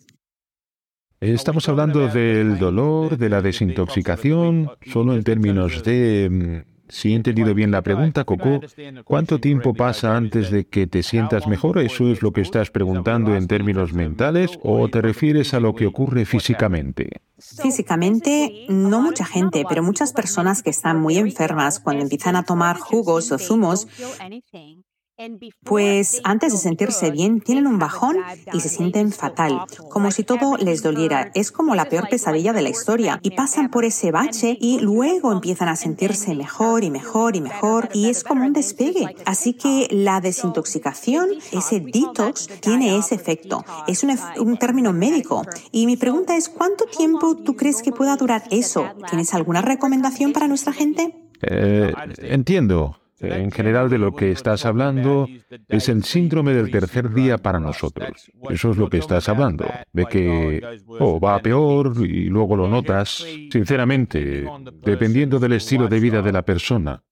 Estamos 1.34 1.68
hablando 1.70 2.08
del 2.08 2.60
dolor, 2.60 3.18
de 3.18 3.30
la 3.30 3.42
desintoxicación, 3.42 4.70
solo 4.86 5.16
en 5.16 5.24
términos 5.24 5.84
de... 5.84 6.30
Mm, 6.32 6.76
si 6.88 7.14
he 7.14 7.16
entendido 7.16 7.56
bien 7.56 7.72
la 7.72 7.82
pregunta, 7.82 8.26
Coco, 8.26 8.62
¿cuánto 9.04 9.40
tiempo 9.40 9.74
pasa 9.74 10.16
antes 10.16 10.52
de 10.52 10.66
que 10.66 10.86
te 10.86 11.02
sientas 11.02 11.48
mejor? 11.48 11.80
¿Eso 11.80 12.12
es 12.12 12.22
lo 12.22 12.32
que 12.32 12.42
estás 12.42 12.70
preguntando 12.70 13.36
en 13.36 13.48
términos 13.48 13.92
mentales 13.92 14.60
o 14.62 14.88
te 14.88 15.02
refieres 15.02 15.56
a 15.56 15.60
lo 15.60 15.74
que 15.74 15.88
ocurre 15.88 16.26
físicamente? 16.26 17.10
Físicamente, 17.40 18.68
no 18.70 19.02
mucha 19.02 19.26
gente, 19.26 19.66
pero 19.68 19.82
muchas 19.82 20.14
personas 20.14 20.62
que 20.62 20.70
están 20.70 21.02
muy 21.02 21.18
enfermas 21.18 21.80
cuando 21.80 22.04
empiezan 22.04 22.36
a 22.36 22.44
tomar 22.44 22.78
jugos 22.78 23.32
o 23.32 23.40
zumos, 23.40 23.88
pues 25.64 26.22
antes 26.24 26.52
de 26.52 26.58
sentirse 26.58 27.10
bien 27.12 27.40
tienen 27.40 27.68
un 27.68 27.80
bajón 27.80 28.18
y 28.54 28.60
se 28.60 28.70
sienten 28.70 29.12
fatal, 29.12 29.62
como 29.90 30.12
si 30.12 30.24
todo 30.24 30.58
les 30.58 30.84
doliera. 30.84 31.32
Es 31.36 31.52
como 31.52 31.76
la 31.76 31.86
peor 31.86 32.10
pesadilla 32.10 32.54
de 32.54 32.62
la 32.62 32.70
historia. 32.70 33.20
Y 33.24 33.32
pasan 33.32 33.70
por 33.70 33.86
ese 33.86 34.12
bache 34.12 34.58
y 34.60 34.80
luego 34.80 35.32
empiezan 35.32 35.70
a 35.70 35.76
sentirse 35.76 36.36
mejor 36.36 36.84
y 36.84 36.92
mejor 36.92 37.36
y 37.36 37.42
mejor 37.42 37.90
y 37.94 38.10
es 38.10 38.24
como 38.24 38.46
un 38.46 38.54
despegue. 38.54 39.16
Así 39.26 39.54
que 39.54 39.88
la 39.90 40.22
desintoxicación, 40.22 41.30
ese 41.52 41.80
detox, 41.80 42.48
tiene 42.60 42.98
ese 42.98 43.16
efecto. 43.16 43.64
Es 43.88 44.04
un, 44.04 44.18
un 44.40 44.58
término 44.58 44.92
médico. 44.92 45.44
Y 45.72 45.86
mi 45.86 45.98
pregunta 45.98 46.36
es, 46.36 46.50
¿cuánto 46.50 46.86
tiempo 46.86 47.36
tú 47.38 47.56
crees 47.56 47.82
que 47.82 47.92
pueda 47.92 48.16
durar 48.18 48.44
eso? 48.52 48.86
¿Tienes 49.10 49.34
alguna 49.34 49.62
recomendación 49.62 50.34
para 50.34 50.48
nuestra 50.48 50.74
gente? 50.74 51.16
Eh, 51.42 51.94
entiendo. 52.18 52.98
En 53.34 53.52
general 53.52 53.90
de 53.90 53.98
lo 53.98 54.16
que 54.16 54.32
estás 54.32 54.66
hablando 54.66 55.28
es 55.68 55.90
el 55.90 56.04
síndrome 56.04 56.54
del 56.54 56.72
tercer 56.72 57.14
día 57.14 57.38
para 57.38 57.60
nosotros. 57.60 58.32
Eso 58.50 58.72
es 58.72 58.78
lo 58.78 58.90
que 58.90 58.98
estás 58.98 59.30
hablando, 59.30 59.66
de 59.94 60.06
que 60.06 60.62
oh, 61.00 61.20
va 61.20 61.36
a 61.36 61.40
peor 61.40 61.94
y 62.00 62.26
luego 62.26 62.56
lo 62.56 62.68
notas. 62.68 63.26
Sinceramente, 63.52 64.46
dependiendo 64.84 65.40
del 65.40 65.54
estilo 65.54 65.88
de 65.88 66.00
vida 66.00 66.22
de 66.22 66.32
la 66.32 66.44
persona, 66.44 67.04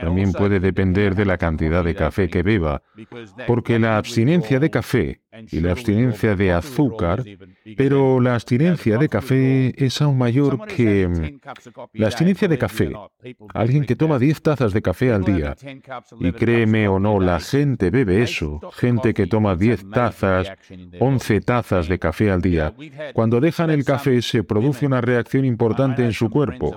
también 0.00 0.32
puede 0.32 0.60
depender 0.60 1.14
de 1.14 1.24
la 1.24 1.38
cantidad 1.38 1.82
de 1.82 1.94
café 1.94 2.28
que 2.28 2.42
beba, 2.42 2.82
porque 3.46 3.78
la 3.78 3.96
abstinencia 3.96 4.60
de 4.60 4.70
café 4.70 5.22
y 5.50 5.60
la 5.60 5.72
abstinencia 5.72 6.34
de 6.34 6.52
azúcar, 6.52 7.24
pero 7.76 8.20
la 8.20 8.34
abstinencia 8.34 8.98
de 8.98 9.08
café 9.08 9.74
es 9.84 10.00
aún 10.00 10.18
mayor 10.18 10.66
que 10.66 11.08
mm, 11.08 11.40
la 11.94 12.06
abstinencia 12.06 12.48
de 12.48 12.58
café. 12.58 12.92
Alguien 13.54 13.84
que 13.84 13.96
toma 13.96 14.18
10 14.18 14.42
tazas 14.42 14.72
de 14.72 14.82
café 14.82 15.12
al 15.12 15.24
día, 15.24 15.56
y 16.20 16.32
créeme 16.32 16.88
o 16.88 16.98
no, 16.98 17.20
la 17.20 17.40
gente 17.40 17.90
bebe 17.90 18.22
eso, 18.22 18.60
gente 18.74 19.14
que 19.14 19.26
toma 19.26 19.56
10 19.56 19.90
tazas, 19.90 20.52
11 20.98 21.40
tazas 21.40 21.88
de 21.88 21.98
café 21.98 22.30
al 22.30 22.42
día, 22.42 22.74
cuando 23.12 23.40
dejan 23.40 23.70
el 23.70 23.84
café 23.84 24.22
se 24.22 24.44
produce 24.44 24.86
una 24.86 25.00
reacción 25.00 25.44
importante 25.44 26.04
en 26.04 26.12
su 26.12 26.30
cuerpo. 26.30 26.76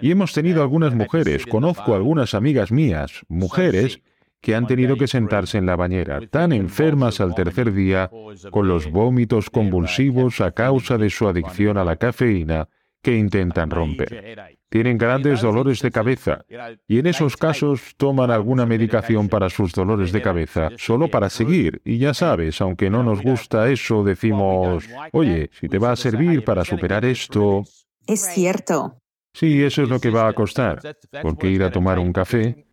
Y 0.00 0.10
hemos 0.10 0.32
tenido 0.32 0.62
algunas 0.62 0.94
mujeres, 0.94 1.46
conozco 1.46 1.94
algunas 1.94 2.34
amigas 2.34 2.72
mías, 2.72 3.24
mujeres, 3.28 4.00
que 4.40 4.54
han 4.54 4.66
tenido 4.66 4.96
que 4.96 5.08
sentarse 5.08 5.58
en 5.58 5.66
la 5.66 5.76
bañera, 5.76 6.20
tan 6.28 6.52
enfermas 6.52 7.20
al 7.20 7.34
tercer 7.34 7.72
día, 7.72 8.10
con 8.50 8.68
los 8.68 8.90
vómitos 8.90 9.50
convulsivos 9.50 10.40
a 10.40 10.52
causa 10.52 10.96
de 10.96 11.10
su 11.10 11.28
adicción 11.28 11.76
a 11.76 11.84
la 11.84 11.96
cafeína, 11.96 12.68
que 13.02 13.16
intentan 13.16 13.70
romper. 13.70 14.58
Tienen 14.68 14.98
grandes 14.98 15.40
dolores 15.40 15.80
de 15.80 15.90
cabeza 15.90 16.44
y 16.86 16.98
en 16.98 17.06
esos 17.06 17.36
casos 17.36 17.94
toman 17.96 18.30
alguna 18.30 18.66
medicación 18.66 19.28
para 19.28 19.48
sus 19.48 19.72
dolores 19.72 20.12
de 20.12 20.20
cabeza, 20.20 20.70
solo 20.76 21.08
para 21.08 21.30
seguir. 21.30 21.80
Y 21.84 21.98
ya 21.98 22.12
sabes, 22.12 22.60
aunque 22.60 22.90
no 22.90 23.02
nos 23.02 23.22
gusta 23.22 23.70
eso, 23.70 24.04
decimos, 24.04 24.84
oye, 25.12 25.50
si 25.52 25.68
te 25.68 25.78
va 25.78 25.92
a 25.92 25.96
servir 25.96 26.44
para 26.44 26.64
superar 26.64 27.04
esto... 27.04 27.64
Es 28.06 28.26
cierto. 28.26 29.00
Sí, 29.32 29.62
eso 29.62 29.82
es 29.82 29.88
lo 29.88 30.00
que 30.00 30.10
va 30.10 30.28
a 30.28 30.32
costar, 30.32 30.80
porque 31.22 31.48
ir 31.48 31.62
a 31.62 31.70
tomar 31.70 31.98
un 31.98 32.12
café 32.12 32.67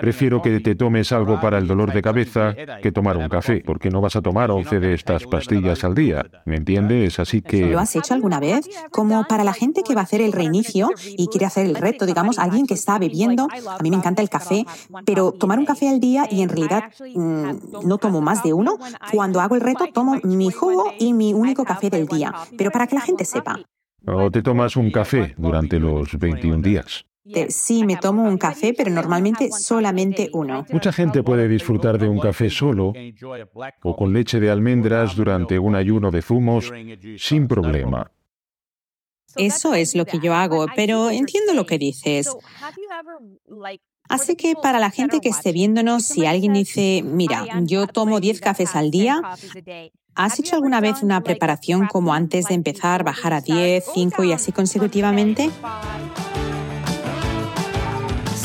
Prefiero 0.00 0.42
que 0.42 0.58
te 0.58 0.74
tomes 0.74 1.12
algo 1.12 1.40
para 1.40 1.58
el 1.58 1.68
dolor 1.68 1.92
de 1.92 2.02
cabeza 2.02 2.56
que 2.82 2.90
tomar 2.90 3.16
un 3.16 3.28
café, 3.28 3.62
porque 3.64 3.88
no 3.88 4.00
vas 4.00 4.16
a 4.16 4.22
tomar 4.22 4.50
11 4.50 4.80
de 4.80 4.94
estas 4.94 5.26
pastillas 5.26 5.84
al 5.84 5.94
día. 5.94 6.26
¿Me 6.44 6.56
entiendes? 6.56 7.20
Así 7.20 7.40
que... 7.40 7.66
¿Lo 7.66 7.78
has 7.78 7.94
hecho 7.94 8.14
alguna 8.14 8.40
vez? 8.40 8.68
Como 8.90 9.22
para 9.28 9.44
la 9.44 9.52
gente 9.52 9.82
que 9.84 9.94
va 9.94 10.00
a 10.00 10.04
hacer 10.04 10.22
el 10.22 10.32
reinicio 10.32 10.90
y 11.06 11.28
quiere 11.28 11.46
hacer 11.46 11.66
el 11.66 11.76
reto, 11.76 12.04
digamos, 12.04 12.40
alguien 12.40 12.66
que 12.66 12.74
está 12.74 12.98
bebiendo, 12.98 13.46
a 13.46 13.80
mí 13.80 13.90
me 13.90 13.96
encanta 13.96 14.22
el 14.22 14.28
café, 14.28 14.64
pero 15.06 15.30
tomar 15.30 15.60
un 15.60 15.66
café 15.66 15.88
al 15.88 16.00
día 16.00 16.26
y 16.28 16.42
en 16.42 16.48
realidad 16.48 16.90
mm, 17.14 17.86
no 17.86 17.98
tomo 17.98 18.20
más 18.20 18.42
de 18.42 18.52
uno, 18.52 18.76
cuando 19.12 19.40
hago 19.40 19.54
el 19.54 19.60
reto 19.60 19.86
tomo 19.92 20.18
mi 20.24 20.50
jugo 20.50 20.92
y 20.98 21.12
mi 21.12 21.32
único 21.32 21.64
café 21.64 21.90
del 21.90 22.08
día. 22.08 22.34
Pero 22.58 22.72
para 22.72 22.88
que 22.88 22.96
la 22.96 23.02
gente 23.02 23.24
sepa. 23.24 23.60
O 24.04 24.32
te 24.32 24.42
tomas 24.42 24.74
un 24.74 24.90
café 24.90 25.34
durante 25.38 25.78
los 25.78 26.18
21 26.18 26.60
días. 26.60 27.06
Sí, 27.48 27.84
me 27.84 27.96
tomo 27.96 28.22
un 28.24 28.36
café, 28.36 28.74
pero 28.76 28.90
normalmente 28.90 29.50
solamente 29.50 30.28
uno. 30.32 30.66
Mucha 30.70 30.92
gente 30.92 31.22
puede 31.22 31.48
disfrutar 31.48 31.98
de 31.98 32.08
un 32.08 32.20
café 32.20 32.50
solo 32.50 32.92
o 33.82 33.96
con 33.96 34.12
leche 34.12 34.40
de 34.40 34.50
almendras 34.50 35.16
durante 35.16 35.58
un 35.58 35.74
ayuno 35.74 36.10
de 36.10 36.20
zumos 36.20 36.70
sin 37.16 37.48
problema. 37.48 38.10
Eso 39.36 39.74
es 39.74 39.94
lo 39.96 40.04
que 40.04 40.20
yo 40.20 40.34
hago, 40.34 40.66
pero 40.76 41.10
entiendo 41.10 41.54
lo 41.54 41.66
que 41.66 41.78
dices. 41.78 42.30
Así 44.08 44.36
que 44.36 44.54
para 44.54 44.78
la 44.78 44.90
gente 44.90 45.20
que 45.20 45.30
esté 45.30 45.50
viéndonos, 45.52 46.04
si 46.04 46.26
alguien 46.26 46.52
dice, 46.52 47.02
mira, 47.02 47.46
yo 47.62 47.86
tomo 47.86 48.20
10 48.20 48.40
cafés 48.40 48.76
al 48.76 48.90
día, 48.90 49.20
¿has 50.14 50.38
hecho 50.38 50.56
alguna 50.56 50.80
vez 50.80 51.02
una 51.02 51.22
preparación 51.22 51.86
como 51.86 52.12
antes 52.12 52.46
de 52.46 52.54
empezar, 52.54 53.02
bajar 53.02 53.32
a 53.32 53.40
10, 53.40 53.84
5 53.94 54.24
y 54.24 54.32
así 54.32 54.52
consecutivamente? 54.52 55.50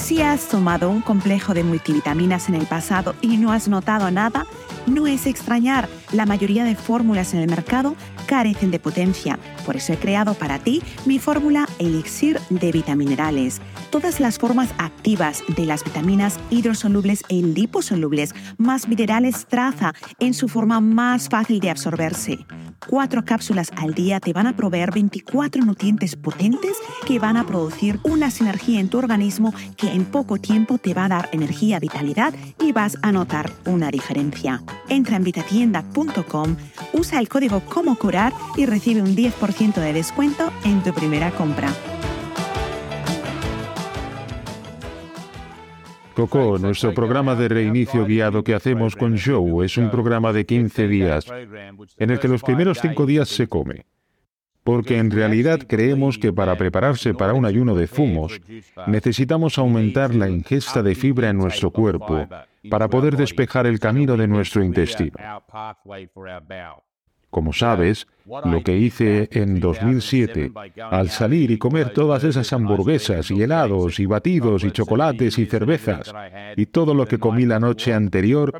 Si 0.10 0.24
has 0.24 0.47
tomado 0.47 0.89
un 0.89 1.01
complejo 1.01 1.53
de 1.53 1.64
multivitaminas 1.64 2.49
en 2.49 2.55
el 2.55 2.66
pasado 2.66 3.14
y 3.22 3.38
no 3.38 3.51
has 3.51 3.68
notado 3.68 4.10
nada, 4.10 4.47
no 4.88 5.05
es 5.05 5.28
extrañar, 5.28 5.88
la 6.12 6.26
mayoría 6.26 6.64
de 6.64 6.74
fórmulas 6.74 7.36
en 7.36 7.41
el 7.41 7.47
mercado 7.47 7.95
carecen 8.30 8.69
de 8.69 8.77
potencia. 8.77 9.39
Por 9.65 9.75
eso 9.75 9.91
he 9.91 9.97
creado 9.97 10.36
para 10.36 10.59
ti 10.59 10.84
mi 11.07 11.17
fórmula 11.17 11.67
Elixir 11.80 12.39
de 12.51 12.71
Vitaminerales. 12.71 13.59
Todas 13.89 14.19
las 14.19 14.38
formas 14.38 14.69
activas 14.77 15.43
de 15.57 15.65
las 15.65 15.84
vitaminas 15.84 16.39
hidrosolubles 16.51 17.23
e 17.30 17.41
liposolubles 17.41 18.36
más 18.57 18.88
minerales 18.88 19.47
traza 19.47 19.95
en 20.19 20.36
su 20.36 20.47
forma 20.47 20.80
más 20.80 21.27
fácil 21.27 21.59
de 21.59 21.71
absorberse. 21.71 22.45
Cuatro 22.88 23.25
cápsulas 23.25 23.71
al 23.75 23.93
día 23.93 24.19
te 24.19 24.32
van 24.32 24.47
a 24.47 24.55
proveer 24.55 24.91
24 24.91 25.65
nutrientes 25.65 26.15
potentes 26.15 26.77
que 27.05 27.19
van 27.19 27.36
a 27.36 27.45
producir 27.45 27.99
una 28.03 28.32
sinergia 28.32 28.80
en 28.80 28.89
tu 28.89 28.99
organismo 28.99 29.53
que 29.75 29.91
en 29.91 30.05
poco 30.05 30.38
tiempo 30.38 30.77
te 30.77 30.93
va 30.93 31.05
a 31.05 31.09
dar 31.09 31.30
energía, 31.32 31.80
vitalidad 31.80 32.34
y 32.59 32.71
vas 32.71 32.97
a 33.01 33.11
notar 33.11 33.51
una 33.65 33.89
diferencia. 33.89 34.61
Entra 34.88 35.17
en 35.17 35.23
vitatienda.com, 35.23 36.55
usa 36.93 37.19
el 37.19 37.27
código 37.27 37.61
como 37.61 37.95
y 38.57 38.65
recibe 38.65 39.01
un 39.01 39.15
10% 39.15 39.76
de 39.76 39.93
descuento 39.93 40.51
en 40.65 40.84
tu 40.84 40.93
primera 40.93 41.32
compra. 41.32 41.70
Coco, 46.13 46.57
nuestro 46.57 46.93
programa 46.93 47.34
de 47.36 47.47
reinicio 47.47 48.05
guiado 48.05 48.43
que 48.43 48.53
hacemos 48.53 48.97
con 48.97 49.17
Joe 49.17 49.65
es 49.65 49.78
un 49.78 49.89
programa 49.89 50.34
de 50.34 50.45
15 50.45 50.88
días 50.89 51.26
en 51.97 52.09
el 52.09 52.20
que 52.20 52.28
los 52.28 52.43
primeros 52.43 52.80
cinco 52.82 53.05
días 53.05 53.30
se 53.30 53.47
come. 53.47 53.86
Porque 54.65 54.97
en 54.97 55.11
realidad 55.11 55.61
creemos 55.65 56.17
que 56.17 56.34
para 56.34 56.57
prepararse 56.57 57.13
para 57.13 57.34
un 57.34 57.45
ayuno 57.45 57.74
de 57.74 57.88
zumos 57.88 58.41
necesitamos 58.88 59.57
aumentar 59.57 60.13
la 60.13 60.30
ingesta 60.30 60.84
de 60.84 60.93
fibra 60.93 61.30
en 61.30 61.38
nuestro 61.38 61.72
cuerpo 61.72 62.28
para 62.70 62.89
poder 62.89 63.15
despejar 63.15 63.65
el 63.65 63.80
camino 63.80 64.17
de 64.17 64.28
nuestro 64.28 64.61
intestino. 64.61 65.17
Como 67.30 67.53
sabes, 67.53 68.07
lo 68.45 68.63
que 68.63 68.77
hice 68.77 69.30
en 69.32 69.59
2007, 69.59 70.51
al 70.89 71.09
salir 71.09 71.51
y 71.51 71.57
comer 71.57 71.91
todas 71.91 72.23
esas 72.23 72.51
hamburguesas 72.53 73.30
y 73.32 73.41
helados 73.41 73.99
y 73.99 74.05
batidos 74.05 74.63
y 74.63 74.71
chocolates 74.71 75.38
y 75.38 75.45
cervezas 75.45 76.13
y 76.55 76.65
todo 76.67 76.93
lo 76.93 77.07
que 77.07 77.19
comí 77.19 77.45
la 77.45 77.59
noche 77.59 77.93
anterior, 77.93 78.53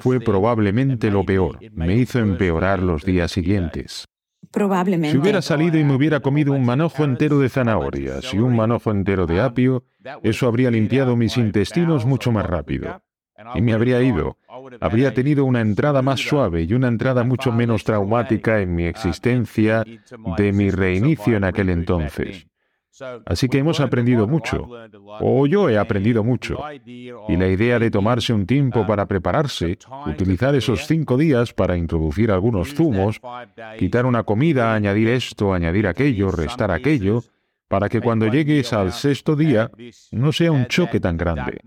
fue 0.00 0.20
probablemente 0.20 1.10
lo 1.10 1.24
peor. 1.24 1.58
Me 1.72 1.94
hizo 1.96 2.18
empeorar 2.18 2.82
los 2.82 3.04
días 3.04 3.30
siguientes. 3.30 4.06
Probablemente. 4.50 5.10
Si 5.10 5.18
hubiera 5.18 5.42
salido 5.42 5.78
y 5.78 5.84
me 5.84 5.94
hubiera 5.94 6.20
comido 6.20 6.52
un 6.52 6.64
manojo 6.64 7.02
entero 7.04 7.38
de 7.38 7.48
zanahorias 7.48 8.32
y 8.32 8.38
un 8.38 8.54
manojo 8.54 8.90
entero 8.90 9.26
de 9.26 9.40
apio, 9.40 9.84
eso 10.22 10.46
habría 10.46 10.70
limpiado 10.70 11.16
mis 11.16 11.36
intestinos 11.36 12.06
mucho 12.06 12.30
más 12.30 12.46
rápido 12.46 13.00
y 13.54 13.62
me 13.62 13.72
habría 13.72 14.02
ido. 14.02 14.38
Habría 14.80 15.14
tenido 15.14 15.44
una 15.44 15.60
entrada 15.60 16.02
más 16.02 16.20
suave 16.20 16.62
y 16.62 16.74
una 16.74 16.88
entrada 16.88 17.24
mucho 17.24 17.52
menos 17.52 17.84
traumática 17.84 18.60
en 18.60 18.74
mi 18.74 18.84
existencia 18.84 19.84
de 20.36 20.52
mi 20.52 20.70
reinicio 20.70 21.36
en 21.36 21.44
aquel 21.44 21.70
entonces. 21.70 22.46
Así 23.26 23.48
que 23.48 23.58
hemos 23.58 23.80
aprendido 23.80 24.28
mucho, 24.28 24.68
o 25.20 25.46
yo 25.46 25.68
he 25.68 25.76
aprendido 25.76 26.22
mucho. 26.22 26.58
Y 26.84 27.36
la 27.36 27.48
idea 27.48 27.78
de 27.78 27.90
tomarse 27.90 28.32
un 28.32 28.46
tiempo 28.46 28.86
para 28.86 29.06
prepararse, 29.06 29.78
utilizar 30.06 30.54
esos 30.54 30.86
cinco 30.86 31.16
días 31.16 31.52
para 31.52 31.76
introducir 31.76 32.30
algunos 32.30 32.74
zumos, 32.74 33.20
quitar 33.78 34.06
una 34.06 34.22
comida, 34.22 34.74
añadir 34.74 35.08
esto, 35.08 35.52
añadir 35.52 35.88
aquello, 35.88 36.30
restar 36.30 36.70
aquello, 36.70 37.24
para 37.74 37.88
que 37.88 38.00
cuando 38.00 38.28
llegues 38.28 38.72
al 38.72 38.92
sexto 38.92 39.34
día 39.34 39.68
no 40.12 40.30
sea 40.30 40.52
un 40.52 40.66
choque 40.66 41.00
tan 41.00 41.16
grande. 41.16 41.60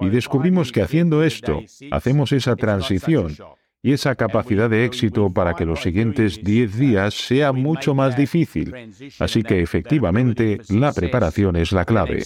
Y 0.00 0.08
descubrimos 0.08 0.72
que 0.72 0.80
haciendo 0.80 1.22
esto, 1.22 1.60
hacemos 1.90 2.32
esa 2.32 2.56
transición 2.56 3.36
y 3.82 3.92
esa 3.92 4.14
capacidad 4.14 4.70
de 4.70 4.86
éxito 4.86 5.30
para 5.30 5.52
que 5.52 5.66
los 5.66 5.82
siguientes 5.82 6.42
diez 6.42 6.78
días 6.78 7.12
sea 7.12 7.52
mucho 7.52 7.94
más 7.94 8.16
difícil. 8.16 8.74
Así 9.18 9.42
que 9.42 9.60
efectivamente 9.60 10.58
la 10.70 10.90
preparación 10.90 11.56
es 11.56 11.70
la 11.72 11.84
clave. 11.84 12.22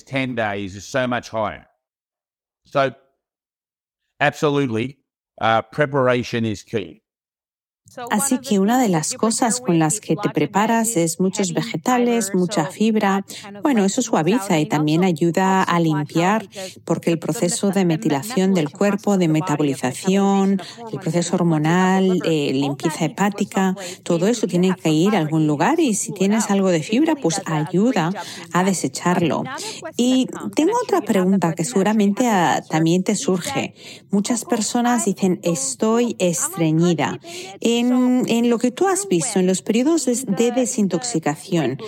Absolutely, 4.18 4.99
uh, 5.41 5.62
preparation 5.72 6.47
is 6.47 6.62
key. 6.62 7.03
Así 8.11 8.39
que 8.39 8.59
una 8.59 8.80
de 8.80 8.89
las 8.89 9.14
cosas 9.14 9.61
con 9.61 9.78
las 9.78 10.01
que 10.01 10.16
te 10.16 10.28
preparas 10.30 10.97
es 10.97 11.18
muchos 11.18 11.53
vegetales, 11.53 12.34
mucha 12.34 12.66
fibra. 12.66 13.24
Bueno, 13.62 13.84
eso 13.84 14.03
suaviza 14.03 14.59
y 14.59 14.66
también 14.66 15.05
ayuda 15.05 15.62
a 15.62 15.80
limpiar 15.80 16.47
porque 16.84 17.11
el 17.11 17.18
proceso 17.18 17.70
de 17.70 17.84
metilación 17.84 18.55
del 18.55 18.70
cuerpo, 18.70 19.16
de 19.16 19.28
metabolización, 19.28 20.61
el 20.93 20.99
proceso 20.99 21.37
hormonal, 21.37 22.20
eh, 22.24 22.53
limpieza 22.53 23.07
hepática, 23.07 23.74
todo 24.03 24.26
eso 24.26 24.47
tiene 24.47 24.74
que 24.74 24.91
ir 24.91 25.14
a 25.14 25.18
algún 25.18 25.47
lugar 25.47 25.80
y 25.80 25.95
si 25.95 26.12
tienes 26.12 26.51
algo 26.51 26.70
de 26.70 26.82
fibra, 26.82 27.14
pues 27.14 27.41
ayuda 27.47 28.11
a 28.53 28.64
desecharlo. 28.64 29.45
Y 29.97 30.28
tengo 30.55 30.72
otra 30.84 31.01
pregunta 31.01 31.55
que 31.55 31.64
seguramente 31.64 32.26
también 32.68 33.03
te 33.03 33.16
surge. 33.16 33.74
Muchas 34.11 34.45
personas 34.45 35.05
dicen 35.05 35.41
estoy 35.43 36.16
estreñida. 36.18 37.18
En, 37.79 38.51
lo 38.51 38.59
que 38.59 38.70
tú 38.70 38.89
has 38.89 39.09
visto 39.09 39.39
en 39.39 39.47
los 39.47 39.62
periodos 39.62 40.07
de 40.07 40.53
desintoxicación, 40.53 41.79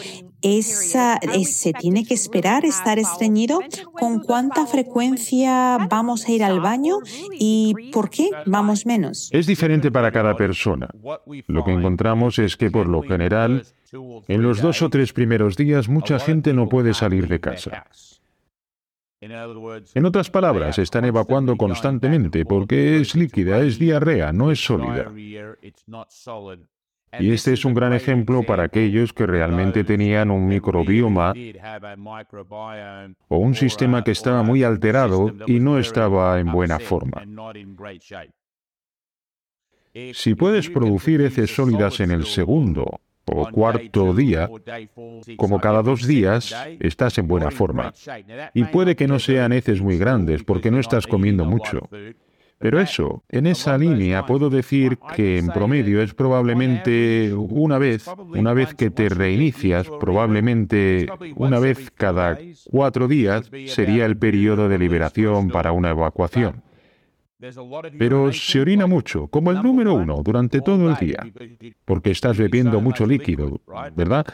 esa, 0.43 1.19
¿se 1.45 1.73
tiene 1.73 2.05
que 2.05 2.15
esperar 2.15 2.65
estar 2.65 2.99
estreñido? 2.99 3.61
¿Con 3.93 4.21
cuánta 4.21 4.67
frecuencia 4.67 5.79
vamos 5.91 6.29
a 6.29 6.33
ir 6.33 6.45
al 6.45 6.61
baño 6.61 6.99
y 7.33 7.75
por 7.93 8.11
qué 8.11 8.31
vamos 8.47 8.87
menos? 8.87 9.31
Es 9.33 9.47
diferente 9.47 9.91
para 9.91 10.13
cada 10.13 10.37
persona. 10.37 10.89
Lo 11.47 11.65
que 11.65 11.73
encontramos 11.73 12.39
es 12.39 12.57
que 12.57 12.71
por 12.71 12.89
lo 12.89 13.03
general, 13.03 13.65
en 14.29 14.43
los 14.43 14.61
dos 14.61 14.83
o 14.83 14.91
tres 14.91 15.13
primeros 15.13 15.57
días 15.57 15.89
mucha 15.89 16.19
gente 16.19 16.53
no 16.53 16.69
puede 16.69 16.95
salir 16.95 17.29
de 17.29 17.41
casa. 17.41 17.87
En 19.21 20.05
otras 20.05 20.31
palabras, 20.31 20.79
están 20.79 21.05
evacuando 21.05 21.57
constantemente 21.57 22.45
porque 22.45 23.01
es 23.01 23.15
líquida, 23.15 23.61
es 23.61 23.79
diarrea, 23.79 24.33
no 24.33 24.51
es 24.51 24.65
sólida. 24.65 25.13
Y 27.19 27.33
este 27.33 27.55
es 27.55 27.65
un 27.65 27.75
gran 27.75 27.95
ejemplo 27.95 28.43
para 28.43 28.65
aquellos 28.65 29.13
que 29.13 29.27
realmente 29.27 29.83
tenían 29.83 30.31
un 30.31 30.47
microbioma 30.47 31.33
o 33.29 33.39
un 33.39 33.55
sistema 33.55 34.05
que 34.05 34.11
estaba 34.11 34.43
muy 34.43 34.63
alterado 34.63 35.35
y 35.47 35.59
no 35.59 35.79
estaba 35.79 36.39
en 36.39 36.53
buena 36.53 36.79
forma. 36.79 37.23
Si 40.13 40.35
puedes 40.35 40.71
producir 40.71 41.23
heces 41.23 41.55
sólidas 41.55 41.99
en 42.01 42.11
el 42.11 42.25
segundo 42.27 43.01
o 43.29 43.51
cuarto 43.51 44.15
día, 44.15 44.51
como 45.37 45.61
cada 45.61 45.83
dos 45.83 46.07
días, 46.07 46.55
estás 46.81 47.19
en 47.19 47.29
buena 47.29 47.51
forma. 47.51 47.93
Y 48.55 48.65
puede 48.65 48.97
que 48.97 49.09
no 49.09 49.19
sean 49.19 49.53
heces 49.53 49.81
muy 49.81 49.99
grandes 49.99 50.45
porque 50.45 50.71
no 50.71 50.79
estás 50.79 51.07
comiendo 51.07 51.45
mucho. 51.45 51.89
Pero 52.59 52.81
eso, 52.81 53.23
en 53.29 53.47
esa 53.47 53.79
línea 53.79 54.27
puedo 54.27 54.51
decir 54.51 54.99
que 55.15 55.39
en 55.39 55.47
promedio 55.49 56.03
es 56.03 56.13
probablemente 56.13 57.33
una 57.33 57.79
vez, 57.79 58.11
una 58.19 58.53
vez 58.53 58.75
que 58.75 58.91
te 58.91 59.09
reinicias, 59.09 59.89
probablemente 60.01 61.07
una 61.37 61.61
vez 61.61 61.93
cada 61.93 62.37
cuatro 62.69 63.07
días 63.07 63.49
sería 63.67 64.07
el 64.07 64.17
periodo 64.17 64.69
de 64.69 64.79
liberación 64.79 65.51
para 65.51 65.71
una 65.71 65.91
evacuación. 65.91 66.63
Pero 67.99 68.33
se 68.33 68.61
orina 68.61 68.87
mucho, 68.87 69.29
como 69.29 69.53
el 69.53 69.63
número 69.63 69.95
uno, 69.95 70.23
durante 70.25 70.61
todo 70.61 70.91
el 70.91 70.97
día, 70.97 71.25
porque 71.85 72.11
estás 72.11 72.37
bebiendo 72.37 72.81
mucho 72.81 73.07
líquido, 73.07 73.61
¿verdad? 73.95 74.27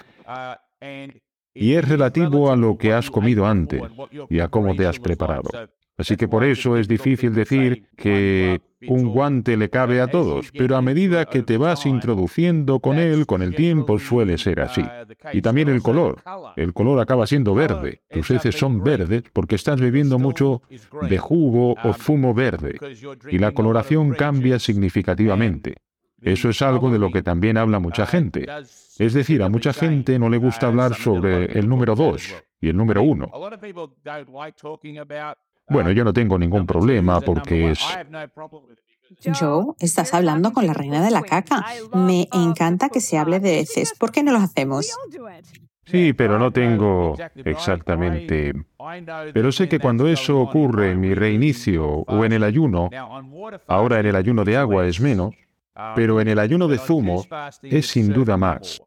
Y 1.54 1.74
es 1.74 1.88
relativo 1.88 2.50
a 2.50 2.56
lo 2.56 2.76
que 2.78 2.92
has 2.92 3.10
comido 3.10 3.46
antes 3.46 3.82
y 4.28 4.40
a 4.40 4.48
cómo 4.48 4.74
te 4.74 4.86
has 4.86 4.98
preparado. 4.98 5.50
Así 5.96 6.16
que 6.16 6.26
por 6.26 6.42
eso 6.42 6.76
es 6.76 6.88
difícil 6.88 7.34
decir 7.34 7.86
que 7.96 8.60
un 8.88 9.08
guante 9.08 9.56
le 9.56 9.70
cabe 9.70 10.00
a 10.00 10.08
todos, 10.08 10.50
pero 10.52 10.76
a 10.76 10.82
medida 10.82 11.24
que 11.24 11.42
te 11.42 11.56
vas 11.56 11.86
introduciendo 11.86 12.80
con 12.80 12.98
él, 12.98 13.26
con 13.26 13.42
el 13.42 13.54
tiempo 13.54 13.98
suele 13.98 14.36
ser 14.36 14.60
así. 14.60 14.84
Y 15.32 15.40
también 15.40 15.68
el 15.68 15.82
color. 15.82 16.22
El 16.56 16.72
color 16.72 17.00
acaba 17.00 17.26
siendo 17.26 17.54
verde. 17.54 18.02
Tus 18.10 18.30
heces 18.30 18.56
son 18.56 18.82
verdes 18.82 19.22
porque 19.32 19.54
estás 19.54 19.80
bebiendo 19.80 20.18
mucho 20.18 20.62
de 21.08 21.18
jugo 21.18 21.76
o 21.84 21.92
zumo 21.92 22.34
verde. 22.34 22.78
Y 23.30 23.38
la 23.38 23.52
coloración 23.52 24.10
cambia 24.14 24.58
significativamente. 24.58 25.76
Eso 26.20 26.48
es 26.48 26.62
algo 26.62 26.90
de 26.90 26.98
lo 26.98 27.10
que 27.10 27.22
también 27.22 27.56
habla 27.58 27.78
mucha 27.78 28.06
gente. 28.06 28.46
Es 28.98 29.12
decir, 29.12 29.42
a 29.42 29.48
mucha 29.48 29.72
gente 29.72 30.18
no 30.18 30.28
le 30.28 30.38
gusta 30.38 30.68
hablar 30.68 30.94
sobre 30.94 31.56
el 31.58 31.68
número 31.68 31.94
2 31.94 32.34
y 32.62 32.68
el 32.70 32.76
número 32.76 33.02
1. 33.02 33.30
Bueno, 35.68 35.90
yo 35.92 36.04
no 36.04 36.12
tengo 36.12 36.38
ningún 36.38 36.66
problema 36.66 37.20
porque 37.20 37.70
es... 37.70 37.80
Joe, 39.38 39.74
estás 39.78 40.12
hablando 40.14 40.52
con 40.52 40.66
la 40.66 40.74
reina 40.74 41.02
de 41.02 41.10
la 41.10 41.22
caca. 41.22 41.64
Me 41.94 42.28
encanta 42.32 42.88
que 42.88 43.00
se 43.00 43.18
hable 43.18 43.40
de 43.40 43.60
heces. 43.60 43.94
¿Por 43.98 44.12
qué 44.12 44.22
no 44.22 44.32
lo 44.32 44.38
hacemos? 44.38 44.94
Sí, 45.86 46.12
pero 46.12 46.38
no 46.38 46.50
tengo 46.50 47.16
exactamente... 47.36 48.52
Pero 49.32 49.52
sé 49.52 49.68
que 49.68 49.78
cuando 49.78 50.08
eso 50.08 50.40
ocurre 50.40 50.92
en 50.92 51.00
mi 51.00 51.14
reinicio 51.14 51.86
o 51.86 52.24
en 52.24 52.32
el 52.32 52.42
ayuno, 52.42 52.90
ahora 53.66 54.00
en 54.00 54.06
el 54.06 54.16
ayuno 54.16 54.44
de 54.44 54.56
agua 54.56 54.86
es 54.86 55.00
menos, 55.00 55.34
pero 55.94 56.20
en 56.20 56.28
el 56.28 56.38
ayuno 56.38 56.68
de 56.68 56.78
zumo 56.78 57.24
es 57.62 57.86
sin 57.86 58.12
duda 58.12 58.36
más. 58.36 58.82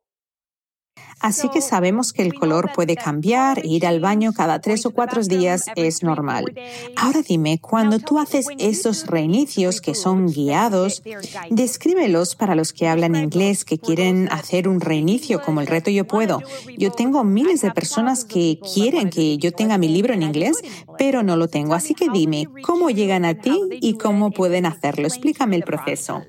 Así 1.20 1.50
que 1.50 1.62
sabemos 1.62 2.14
que 2.14 2.22
el 2.22 2.34
color 2.34 2.72
puede 2.74 2.96
cambiar 2.96 3.60
e 3.60 3.68
ir 3.68 3.86
al 3.86 4.00
baño 4.00 4.34
cada 4.34 4.60
tres 4.60 4.86
o 4.86 4.92
cuatro 4.92 5.22
días 5.24 5.66
es 5.76 6.04
normal. 6.04 6.54
Ahora 6.96 7.22
dime, 7.22 7.60
cuando 7.60 8.00
tú 8.00 8.20
haces 8.20 8.48
esos 8.60 9.08
reinicios 9.08 9.82
que 9.82 9.96
son 9.96 10.28
guiados, 10.28 11.02
descríbelos 11.50 12.36
para 12.36 12.56
los 12.56 12.72
que 12.72 12.88
hablan 12.88 13.16
inglés, 13.16 13.66
que 13.66 13.80
quieren 13.80 14.30
hacer 14.32 14.68
un 14.68 14.80
reinicio 14.80 15.42
como 15.42 15.62
el 15.62 15.68
reto 15.68 15.90
Yo 15.90 16.06
Puedo. 16.06 16.42
Yo 16.78 16.92
tengo 16.92 17.24
miles 17.24 17.62
de 17.62 17.72
personas 17.72 18.24
que 18.24 18.60
quieren 18.74 19.10
que 19.10 19.38
yo 19.38 19.52
tenga 19.52 19.78
mi 19.78 19.88
libro 19.88 20.14
en 20.14 20.24
inglés, 20.24 20.62
pero 20.98 21.24
no 21.24 21.36
lo 21.36 21.48
tengo. 21.48 21.74
Así 21.74 21.94
que 21.94 22.10
dime, 22.10 22.48
¿cómo 22.64 22.90
llegan 22.90 23.26
a 23.26 23.34
ti 23.34 23.60
y 23.70 23.98
cómo 23.98 24.32
pueden 24.32 24.66
hacerlo? 24.66 25.08
Explícame 25.08 25.56
el 25.56 25.64
proceso. 25.64 26.24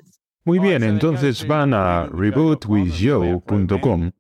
Muy 0.45 0.61
bien, 0.61 0.83
entonces 0.83 1.47
van 1.47 1.75
a 1.75 2.07
rebootwithjoe.com 2.07 4.11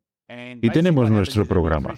y 0.60 0.70
tenemos 0.70 1.10
nuestro 1.10 1.46
programa. 1.46 1.94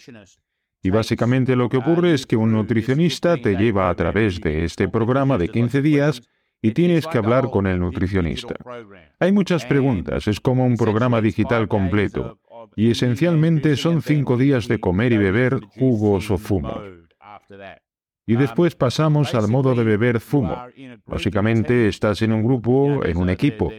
Y 0.83 0.91
básicamente 0.91 1.57
lo 1.57 1.69
que 1.69 1.77
ocurre 1.77 2.15
es 2.15 2.27
que 2.27 2.37
un 2.37 2.53
nutricionista 2.53 3.37
te 3.37 3.57
lleva 3.57 3.91
a 3.91 3.95
través 3.95 4.41
de 4.41 4.65
este 4.65 4.89
programa 4.89 5.37
de 5.37 5.49
15 5.49 5.83
días 5.83 6.23
y 6.63 6.73
tienes 6.73 7.07
que 7.07 7.19
hablar 7.19 7.51
con 7.51 7.67
el 7.67 7.79
nutricionista. 7.79 8.55
Hay 9.19 9.33
muchas 9.33 9.65
preguntas, 9.67 10.27
es 10.29 10.41
como 10.41 10.65
un 10.65 10.77
programa 10.77 11.21
digital 11.21 11.69
completo, 11.69 12.39
y 12.77 12.91
esencialmente 12.91 13.77
son 13.77 14.03
cinco 14.03 14.37
días 14.37 14.69
de 14.69 14.79
comer 14.79 15.13
y 15.13 15.19
beber 15.19 15.61
jugos 15.79 16.31
o 16.31 16.39
zumos. 16.39 16.81
Y 18.31 18.37
después 18.37 18.77
pasamos 18.77 19.35
al 19.35 19.49
modo 19.49 19.75
de 19.75 19.83
beber 19.83 20.21
zumo. 20.21 20.57
Básicamente 21.05 21.89
estás 21.89 22.23
en 22.23 22.33
un 22.33 22.45
grupo, 22.45 23.05
en 23.05 23.17
un 23.17 23.29
equipo. 23.29 23.73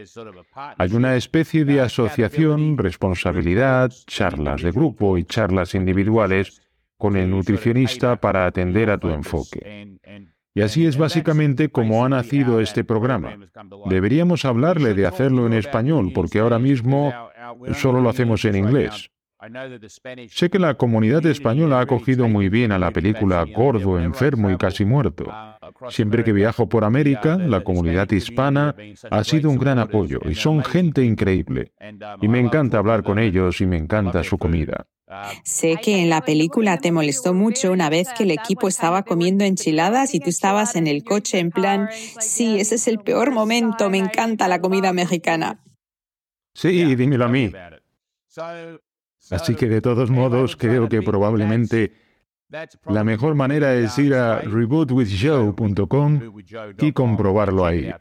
Hay 0.77 0.93
una 0.93 1.15
especie 1.15 1.63
de 1.63 1.79
asociación, 1.79 2.77
responsabilidad, 2.77 3.93
charlas 4.07 4.61
de 4.61 4.71
grupo 4.71 5.17
y 5.17 5.23
charlas 5.23 5.73
individuales 5.73 6.61
con 6.97 7.15
el 7.15 7.29
nutricionista 7.29 8.17
para 8.17 8.45
atender 8.45 8.89
a 8.89 8.97
tu 8.97 9.07
enfoque. 9.07 9.97
Y 10.53 10.59
así 10.59 10.85
es 10.85 10.97
básicamente 10.97 11.69
como 11.69 12.03
ha 12.03 12.09
nacido 12.09 12.59
este 12.59 12.83
programa. 12.83 13.37
Deberíamos 13.85 14.43
hablarle 14.43 14.93
de 14.93 15.05
hacerlo 15.05 15.47
en 15.47 15.53
español, 15.53 16.11
porque 16.13 16.39
ahora 16.39 16.59
mismo 16.59 17.13
solo 17.75 18.01
lo 18.01 18.09
hacemos 18.09 18.43
en 18.43 18.57
inglés. 18.57 19.11
Sé 20.29 20.51
que 20.51 20.59
la 20.59 20.75
comunidad 20.75 21.25
española 21.25 21.79
ha 21.79 21.81
acogido 21.81 22.27
muy 22.27 22.49
bien 22.49 22.71
a 22.71 22.77
la 22.77 22.91
película 22.91 23.43
Gordo, 23.43 23.99
enfermo 23.99 24.51
y 24.51 24.57
casi 24.57 24.85
muerto. 24.85 25.25
Siempre 25.89 26.23
que 26.23 26.31
viajo 26.31 26.69
por 26.69 26.83
América, 26.83 27.37
la 27.37 27.63
comunidad 27.63 28.09
hispana 28.11 28.75
ha 29.09 29.23
sido 29.23 29.49
un 29.49 29.57
gran 29.57 29.79
apoyo 29.79 30.19
y 30.29 30.35
son 30.35 30.63
gente 30.63 31.03
increíble. 31.03 31.71
Y 32.21 32.27
me 32.27 32.39
encanta 32.39 32.77
hablar 32.77 33.01
con 33.01 33.17
ellos 33.17 33.61
y 33.61 33.65
me 33.65 33.77
encanta 33.77 34.23
su 34.23 34.37
comida. 34.37 34.85
Sé 35.43 35.77
que 35.81 36.01
en 36.03 36.09
la 36.09 36.21
película 36.21 36.77
te 36.77 36.91
molestó 36.91 37.33
mucho 37.33 37.71
una 37.71 37.89
vez 37.89 38.09
que 38.15 38.23
el 38.23 38.31
equipo 38.31 38.67
estaba 38.67 39.03
comiendo 39.03 39.43
enchiladas 39.43 40.13
y 40.13 40.19
tú 40.19 40.29
estabas 40.29 40.75
en 40.75 40.85
el 40.87 41.03
coche 41.03 41.39
en 41.39 41.49
plan, 41.49 41.89
sí, 41.91 42.59
ese 42.59 42.75
es 42.75 42.87
el 42.87 42.99
peor 42.99 43.31
momento, 43.31 43.89
me 43.89 43.97
encanta 43.97 44.47
la 44.47 44.61
comida 44.61 44.93
mexicana. 44.93 45.63
Sí, 46.53 46.95
dímelo 46.95 47.25
a 47.25 47.27
mí. 47.27 47.51
Así 49.31 49.55
que 49.55 49.67
de 49.67 49.81
todos 49.81 50.09
modos 50.09 50.55
creo 50.55 50.87
que 50.89 51.01
probablemente 51.01 51.93
la 52.87 53.03
mejor 53.03 53.35
manera 53.35 53.73
es 53.75 53.97
ir 53.97 54.13
a 54.13 54.41
rebootwithjoe.com 54.41 56.19
y 56.79 56.91
comprobarlo 56.91 57.65
ahí. 57.65 57.91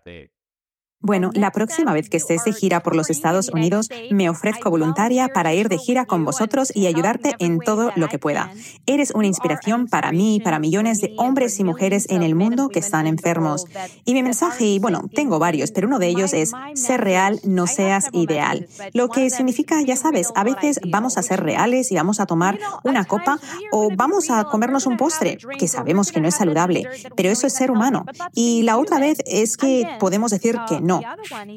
Bueno, 1.02 1.30
la 1.32 1.50
próxima 1.50 1.94
vez 1.94 2.10
que 2.10 2.18
estés 2.18 2.44
de 2.44 2.52
gira 2.52 2.80
por 2.80 2.94
los 2.94 3.08
Estados 3.08 3.48
Unidos, 3.48 3.88
me 4.10 4.28
ofrezco 4.28 4.68
voluntaria 4.68 5.28
para 5.28 5.54
ir 5.54 5.70
de 5.70 5.78
gira 5.78 6.04
con 6.04 6.26
vosotros 6.26 6.70
y 6.74 6.88
ayudarte 6.88 7.36
en 7.38 7.58
todo 7.58 7.90
lo 7.96 8.08
que 8.08 8.18
pueda. 8.18 8.52
Eres 8.84 9.10
una 9.14 9.26
inspiración 9.26 9.86
para 9.86 10.12
mí 10.12 10.36
y 10.36 10.40
para 10.40 10.58
millones 10.58 11.00
de 11.00 11.14
hombres 11.16 11.58
y 11.58 11.64
mujeres 11.64 12.06
en 12.10 12.22
el 12.22 12.34
mundo 12.34 12.68
que 12.68 12.80
están 12.80 13.06
enfermos. 13.06 13.64
Y 14.04 14.12
mi 14.12 14.22
mensaje, 14.22 14.66
y 14.66 14.78
bueno, 14.78 15.04
tengo 15.14 15.38
varios, 15.38 15.72
pero 15.72 15.88
uno 15.88 15.98
de 15.98 16.08
ellos 16.08 16.34
es, 16.34 16.52
ser 16.74 17.00
real, 17.00 17.40
no 17.44 17.66
seas 17.66 18.08
ideal. 18.12 18.68
Lo 18.92 19.08
que 19.08 19.30
significa, 19.30 19.80
ya 19.80 19.96
sabes, 19.96 20.28
a 20.34 20.44
veces 20.44 20.80
vamos 20.86 21.16
a 21.16 21.22
ser 21.22 21.42
reales 21.42 21.90
y 21.92 21.94
vamos 21.94 22.20
a 22.20 22.26
tomar 22.26 22.58
una 22.84 23.06
copa 23.06 23.38
o 23.72 23.88
vamos 23.96 24.28
a 24.28 24.44
comernos 24.44 24.84
un 24.84 24.98
postre, 24.98 25.38
que 25.58 25.66
sabemos 25.66 26.12
que 26.12 26.20
no 26.20 26.28
es 26.28 26.34
saludable, 26.34 26.86
pero 27.16 27.30
eso 27.30 27.46
es 27.46 27.54
ser 27.54 27.70
humano. 27.70 28.04
Y 28.34 28.64
la 28.64 28.76
otra 28.76 28.98
vez 28.98 29.16
es 29.24 29.56
que 29.56 29.88
podemos 29.98 30.30
decir 30.30 30.58
que 30.68 30.82
no 30.82 30.89
no, 30.90 31.00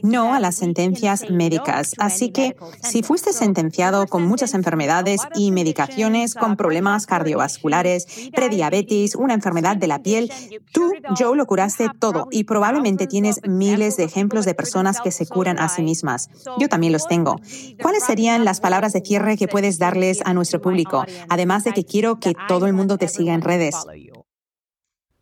no 0.04 0.34
a 0.34 0.40
las 0.40 0.56
sentencias 0.56 1.30
médicas. 1.30 1.94
Así 1.98 2.32
que 2.32 2.56
si 2.82 3.04
fuiste 3.04 3.34
sentenciado 3.34 4.08
con 4.08 4.26
muchas 4.26 4.54
enfermedades 4.54 5.22
y 5.36 5.52
medicaciones, 5.52 6.36
con 6.36 6.56
problemas 6.56 7.06
cardiovasculares, 7.06 8.30
prediabetes, 8.36 9.16
una 9.16 9.34
enfermedad 9.34 9.78
de 9.78 9.88
la 9.88 10.04
piel, 10.04 10.32
tú, 10.72 10.92
Joe, 11.18 11.36
lo 11.36 11.46
curaste 11.46 11.90
todo 12.00 12.28
y 12.32 12.44
probablemente 12.44 13.08
tienes 13.08 13.42
miles 13.48 13.98
de 13.98 14.04
ejemplos 14.04 14.46
de 14.46 14.54
personas 14.54 15.02
que 15.02 15.12
se 15.12 15.26
curan 15.26 15.60
a 15.60 15.70
sí 15.70 15.82
mismas. 15.82 16.30
Yo 16.60 16.70
también 16.70 16.94
los 16.94 17.08
tengo. 17.08 17.38
¿Cuáles 17.82 18.04
serían 18.04 18.46
las 18.46 18.60
palabras 18.60 18.94
de 18.94 19.02
cierre 19.02 19.38
que 19.38 19.48
puedes 19.48 19.80
darles 19.80 20.22
a 20.26 20.34
nuestro 20.34 20.62
público? 20.62 21.06
Además 21.30 21.64
de 21.64 21.74
que 21.74 21.86
quiero 21.86 22.20
que 22.20 22.34
todo 22.48 22.68
el 22.68 22.74
mundo 22.74 22.98
te 22.98 23.08
siga 23.08 23.34
en 23.34 23.42
redes. 23.42 23.76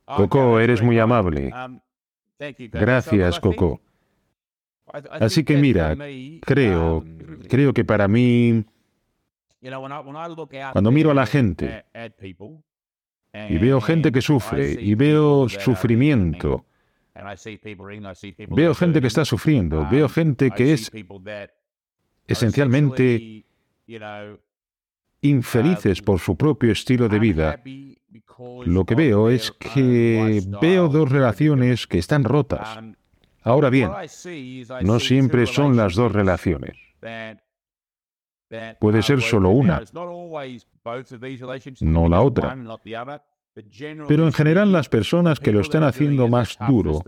Coco, 0.05 0.59
eres 0.59 0.81
muy 0.81 0.99
amable. 0.99 1.53
Gracias, 2.71 3.39
Coco. 3.39 3.79
Así 5.19 5.43
que 5.43 5.57
mira, 5.57 5.95
creo, 6.41 7.05
creo 7.47 7.73
que 7.73 7.85
para 7.85 8.07
mí, 8.07 8.65
cuando 10.73 10.91
miro 10.91 11.11
a 11.11 11.13
la 11.13 11.25
gente 11.25 11.85
y 13.33 13.57
veo 13.57 13.79
gente 13.79 14.11
que 14.11 14.21
sufre 14.21 14.73
y 14.79 14.95
veo 14.95 15.47
sufrimiento, 15.47 16.65
veo 18.49 18.75
gente 18.75 19.01
que 19.01 19.07
está 19.07 19.23
sufriendo, 19.23 19.87
veo 19.89 20.09
gente 20.09 20.51
que 20.51 20.73
es 20.73 20.91
esencialmente 22.27 23.45
infelices 25.21 26.01
por 26.01 26.19
su 26.19 26.35
propio 26.35 26.71
estilo 26.71 27.07
de 27.07 27.19
vida, 27.19 27.61
lo 28.65 28.85
que 28.85 28.95
veo 28.95 29.29
es 29.29 29.51
que 29.51 30.41
veo 30.59 30.89
dos 30.89 31.09
relaciones 31.09 31.87
que 31.87 31.99
están 31.99 32.23
rotas. 32.23 32.79
Ahora 33.43 33.69
bien, 33.69 33.89
no 34.81 34.99
siempre 34.99 35.45
son 35.47 35.75
las 35.75 35.95
dos 35.95 36.11
relaciones. 36.11 36.77
Puede 38.79 39.01
ser 39.01 39.21
solo 39.21 39.49
una, 39.49 39.81
no 41.79 42.09
la 42.09 42.21
otra. 42.21 42.57
Pero 44.07 44.25
en 44.25 44.33
general 44.33 44.71
las 44.71 44.89
personas 44.89 45.39
que 45.39 45.51
lo 45.51 45.61
están 45.61 45.83
haciendo 45.83 46.27
más 46.27 46.57
duro, 46.67 47.01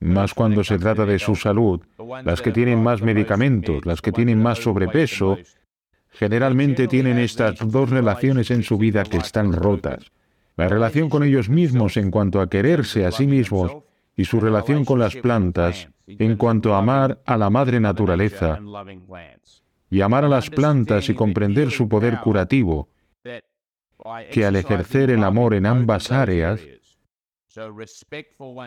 más 0.00 0.34
cuando 0.34 0.64
se 0.64 0.78
trata 0.78 1.04
de 1.04 1.18
su 1.18 1.34
salud, 1.34 1.80
las 2.24 2.42
que 2.42 2.52
tienen 2.52 2.82
más 2.82 3.02
medicamentos, 3.02 3.84
las 3.86 4.00
que 4.00 4.12
tienen 4.12 4.42
más 4.42 4.58
sobrepeso, 4.58 5.38
generalmente 6.10 6.88
tienen 6.88 7.18
estas 7.18 7.56
dos 7.70 7.90
relaciones 7.90 8.50
en 8.50 8.62
su 8.62 8.78
vida 8.78 9.04
que 9.04 9.18
están 9.18 9.52
rotas. 9.52 10.10
La 10.56 10.68
relación 10.68 11.08
con 11.08 11.22
ellos 11.22 11.48
mismos 11.48 11.96
en 11.96 12.10
cuanto 12.10 12.40
a 12.40 12.48
quererse 12.48 13.06
a 13.06 13.12
sí 13.12 13.26
mismos 13.26 13.76
y 14.18 14.24
su 14.24 14.40
relación 14.40 14.84
con 14.84 14.98
las 14.98 15.14
plantas 15.14 15.88
en 16.08 16.36
cuanto 16.36 16.74
a 16.74 16.78
amar 16.78 17.22
a 17.24 17.36
la 17.36 17.50
madre 17.50 17.78
naturaleza 17.78 18.58
y 19.88 20.00
amar 20.00 20.24
a 20.24 20.28
las 20.28 20.50
plantas 20.50 21.08
y 21.08 21.14
comprender 21.14 21.70
su 21.70 21.88
poder 21.88 22.18
curativo, 22.18 22.88
que 24.32 24.44
al 24.44 24.56
ejercer 24.56 25.10
el 25.10 25.22
amor 25.22 25.54
en 25.54 25.66
ambas 25.66 26.10
áreas, 26.10 26.60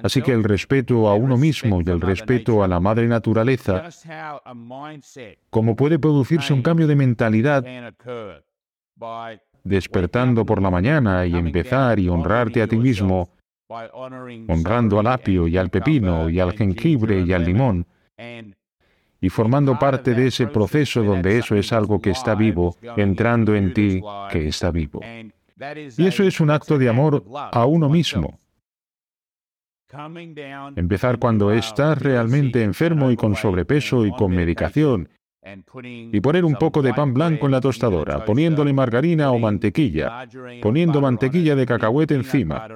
así 0.03 0.21
que 0.21 0.31
el 0.31 0.45
respeto 0.45 1.09
a 1.09 1.15
uno 1.15 1.35
mismo 1.37 1.81
y 1.81 1.89
el 1.89 1.99
respeto 1.99 2.63
a 2.63 2.67
la 2.69 2.79
madre 2.79 3.07
naturaleza, 3.09 3.89
como 5.49 5.75
puede 5.75 5.99
producirse 5.99 6.53
un 6.53 6.61
cambio 6.61 6.87
de 6.87 6.95
mentalidad 6.95 7.65
despertando 9.65 10.45
por 10.45 10.61
la 10.61 10.71
mañana 10.71 11.25
y 11.25 11.35
empezar 11.35 11.99
y 11.99 12.07
honrarte 12.07 12.61
a 12.61 12.67
ti 12.67 12.77
mismo, 12.77 13.31
honrando 14.47 14.99
al 14.99 15.07
apio 15.07 15.47
y 15.47 15.57
al 15.57 15.69
pepino 15.69 16.29
y 16.29 16.39
al 16.39 16.53
jengibre 16.53 17.21
y 17.21 17.33
al 17.33 17.45
limón, 17.45 17.85
y 19.23 19.29
formando 19.29 19.77
parte 19.77 20.13
de 20.13 20.27
ese 20.27 20.47
proceso 20.47 21.03
donde 21.03 21.37
eso 21.37 21.55
es 21.55 21.71
algo 21.71 22.01
que 22.01 22.09
está 22.11 22.35
vivo, 22.35 22.75
entrando 22.97 23.55
en 23.55 23.73
ti 23.73 24.01
que 24.31 24.47
está 24.47 24.71
vivo. 24.71 25.01
Y 25.97 26.07
eso 26.07 26.23
es 26.23 26.39
un 26.39 26.49
acto 26.49 26.77
de 26.77 26.89
amor 26.89 27.23
a 27.33 27.65
uno 27.65 27.87
mismo. 27.87 28.39
Empezar 30.75 31.19
cuando 31.19 31.51
estás 31.51 32.01
realmente 32.01 32.63
enfermo 32.63 33.11
y 33.11 33.15
con 33.17 33.35
sobrepeso 33.35 34.05
y 34.05 34.11
con 34.11 34.31
medicación 34.31 35.09
y 35.83 36.21
poner 36.21 36.45
un 36.45 36.53
poco 36.53 36.83
de 36.83 36.93
pan 36.93 37.13
blanco 37.13 37.47
en 37.47 37.51
la 37.51 37.61
tostadora, 37.61 38.23
poniéndole 38.23 38.73
margarina 38.73 39.31
o 39.31 39.39
mantequilla, 39.39 40.27
poniendo 40.61 41.01
mantequilla 41.01 41.55
de 41.55 41.65
cacahuete 41.65 42.13
encima, 42.13 42.67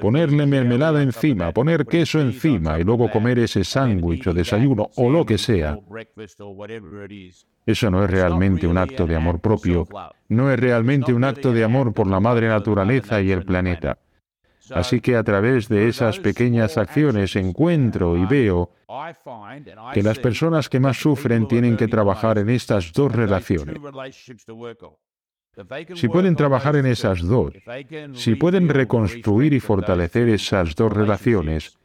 ponerle 0.00 0.44
mermelada 0.46 1.00
encima, 1.00 1.52
poner 1.52 1.86
queso 1.86 2.20
encima 2.20 2.78
y 2.80 2.82
luego 2.82 3.08
comer 3.08 3.38
ese 3.38 3.62
sándwich 3.62 4.26
o 4.26 4.34
desayuno 4.34 4.90
o 4.96 5.08
lo 5.08 5.24
que 5.24 5.38
sea. 5.38 5.78
Eso 7.64 7.90
no 7.90 8.02
es 8.02 8.10
realmente 8.10 8.66
un 8.66 8.78
acto 8.78 9.06
de 9.06 9.14
amor 9.14 9.40
propio, 9.40 9.86
no 10.28 10.50
es 10.50 10.58
realmente 10.58 11.12
un 11.12 11.22
acto 11.22 11.52
de 11.52 11.62
amor 11.62 11.94
por 11.94 12.08
la 12.08 12.18
madre 12.18 12.48
naturaleza 12.48 13.20
y 13.20 13.30
el 13.30 13.44
planeta. 13.44 13.96
Así 14.72 15.00
que 15.00 15.16
a 15.16 15.22
través 15.22 15.68
de 15.68 15.88
esas 15.88 16.18
pequeñas 16.18 16.76
acciones 16.76 17.36
encuentro 17.36 18.16
y 18.16 18.24
veo 18.26 18.70
que 19.94 20.02
las 20.02 20.18
personas 20.18 20.68
que 20.68 20.80
más 20.80 20.96
sufren 20.96 21.46
tienen 21.48 21.76
que 21.76 21.88
trabajar 21.88 22.38
en 22.38 22.50
estas 22.50 22.92
dos 22.92 23.12
relaciones. 23.12 23.76
Si 25.94 26.08
pueden 26.08 26.36
trabajar 26.36 26.76
en 26.76 26.86
esas 26.86 27.20
dos, 27.20 27.52
si 28.14 28.34
pueden 28.36 28.68
reconstruir 28.68 29.52
y 29.52 29.60
fortalecer 29.60 30.28
esas 30.28 30.74
dos 30.74 30.92
relaciones, 30.92 31.78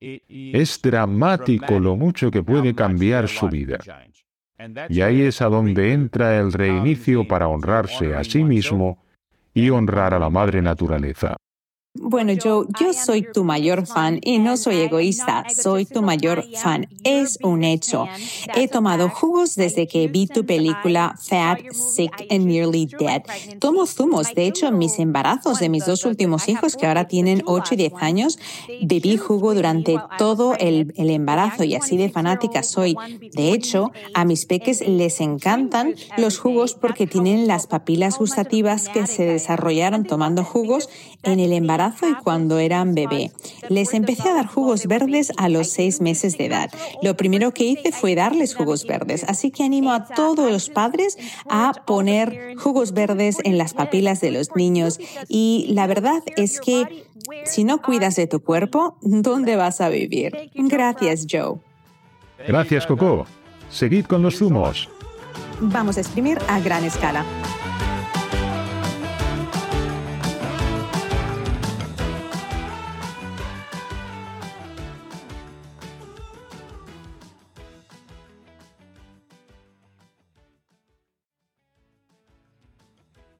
es 0.00 0.80
dramático 0.80 1.78
lo 1.78 1.96
mucho 1.96 2.30
que 2.30 2.42
puede 2.42 2.74
cambiar 2.74 3.28
su 3.28 3.48
vida. 3.48 3.78
Y 4.88 5.00
ahí 5.02 5.22
es 5.22 5.42
a 5.42 5.46
donde 5.46 5.92
entra 5.92 6.38
el 6.38 6.52
reinicio 6.52 7.28
para 7.28 7.48
honrarse 7.48 8.14
a 8.14 8.24
sí 8.24 8.42
mismo 8.42 9.04
y 9.52 9.70
honrar 9.70 10.14
a 10.14 10.18
la 10.18 10.30
madre 10.30 10.62
naturaleza. 10.62 11.36
Bueno, 11.98 12.32
Joe, 12.42 12.66
yo 12.80 12.92
soy 12.92 13.26
tu 13.32 13.44
mayor 13.44 13.86
fan 13.86 14.18
y 14.22 14.38
no 14.38 14.56
soy 14.56 14.76
egoísta, 14.76 15.44
soy 15.54 15.84
tu 15.86 16.02
mayor 16.02 16.44
fan. 16.54 16.88
Es 17.04 17.38
un 17.42 17.64
hecho. 17.64 18.06
He 18.54 18.68
tomado 18.68 19.08
jugos 19.08 19.54
desde 19.54 19.86
que 19.86 20.08
vi 20.08 20.26
tu 20.26 20.44
película 20.44 21.16
Fat, 21.18 21.60
Sick 21.72 22.26
and 22.30 22.46
Nearly 22.46 22.86
Dead. 22.86 23.22
Tomo 23.58 23.86
zumos. 23.86 24.34
De 24.34 24.46
hecho, 24.46 24.68
en 24.68 24.78
mis 24.78 24.98
embarazos 24.98 25.58
de 25.58 25.68
mis 25.68 25.86
dos 25.86 26.04
últimos 26.04 26.48
hijos, 26.48 26.76
que 26.76 26.86
ahora 26.86 27.08
tienen 27.08 27.42
8 27.46 27.74
y 27.74 27.76
10 27.76 27.92
años, 28.00 28.38
bebí 28.82 29.16
jugo 29.16 29.54
durante 29.54 29.96
todo 30.18 30.54
el, 30.58 30.92
el 30.96 31.10
embarazo 31.10 31.64
y 31.64 31.74
así 31.74 31.96
de 31.96 32.10
fanática 32.10 32.62
soy. 32.62 32.96
De 33.32 33.52
hecho, 33.52 33.92
a 34.14 34.24
mis 34.24 34.46
peques 34.46 34.86
les 34.86 35.20
encantan 35.20 35.94
los 36.16 36.38
jugos 36.38 36.74
porque 36.74 37.06
tienen 37.06 37.46
las 37.46 37.66
papilas 37.66 38.18
gustativas 38.18 38.88
que 38.88 39.06
se 39.06 39.24
desarrollaron 39.24 40.04
tomando 40.04 40.44
jugos 40.44 40.88
en 41.22 41.40
el 41.40 41.52
embarazo 41.86 42.08
y 42.08 42.14
cuando 42.22 42.58
eran 42.58 42.94
bebé. 42.94 43.30
Les 43.68 43.94
empecé 43.94 44.28
a 44.28 44.34
dar 44.34 44.46
jugos 44.46 44.86
verdes 44.86 45.32
a 45.36 45.48
los 45.48 45.68
seis 45.70 46.00
meses 46.00 46.38
de 46.38 46.46
edad. 46.46 46.70
Lo 47.02 47.16
primero 47.16 47.52
que 47.52 47.64
hice 47.64 47.92
fue 47.92 48.14
darles 48.14 48.54
jugos 48.54 48.86
verdes, 48.86 49.24
así 49.24 49.50
que 49.50 49.64
animo 49.64 49.92
a 49.92 50.06
todos 50.06 50.50
los 50.50 50.70
padres 50.70 51.16
a 51.48 51.72
poner 51.86 52.56
jugos 52.56 52.92
verdes 52.92 53.38
en 53.44 53.58
las 53.58 53.74
papilas 53.74 54.20
de 54.20 54.30
los 54.30 54.54
niños. 54.56 54.98
Y 55.28 55.66
la 55.70 55.86
verdad 55.86 56.22
es 56.36 56.60
que 56.60 57.04
si 57.44 57.64
no 57.64 57.82
cuidas 57.82 58.16
de 58.16 58.26
tu 58.26 58.40
cuerpo, 58.40 58.96
¿dónde 59.02 59.56
vas 59.56 59.80
a 59.80 59.88
vivir? 59.88 60.50
Gracias, 60.54 61.26
Joe. 61.30 61.58
Gracias, 62.46 62.86
Coco. 62.86 63.26
Seguid 63.70 64.06
con 64.06 64.22
los 64.22 64.36
zumos. 64.36 64.88
Vamos 65.60 65.96
a 65.96 66.00
exprimir 66.00 66.38
a 66.48 66.60
gran 66.60 66.84
escala. 66.84 67.24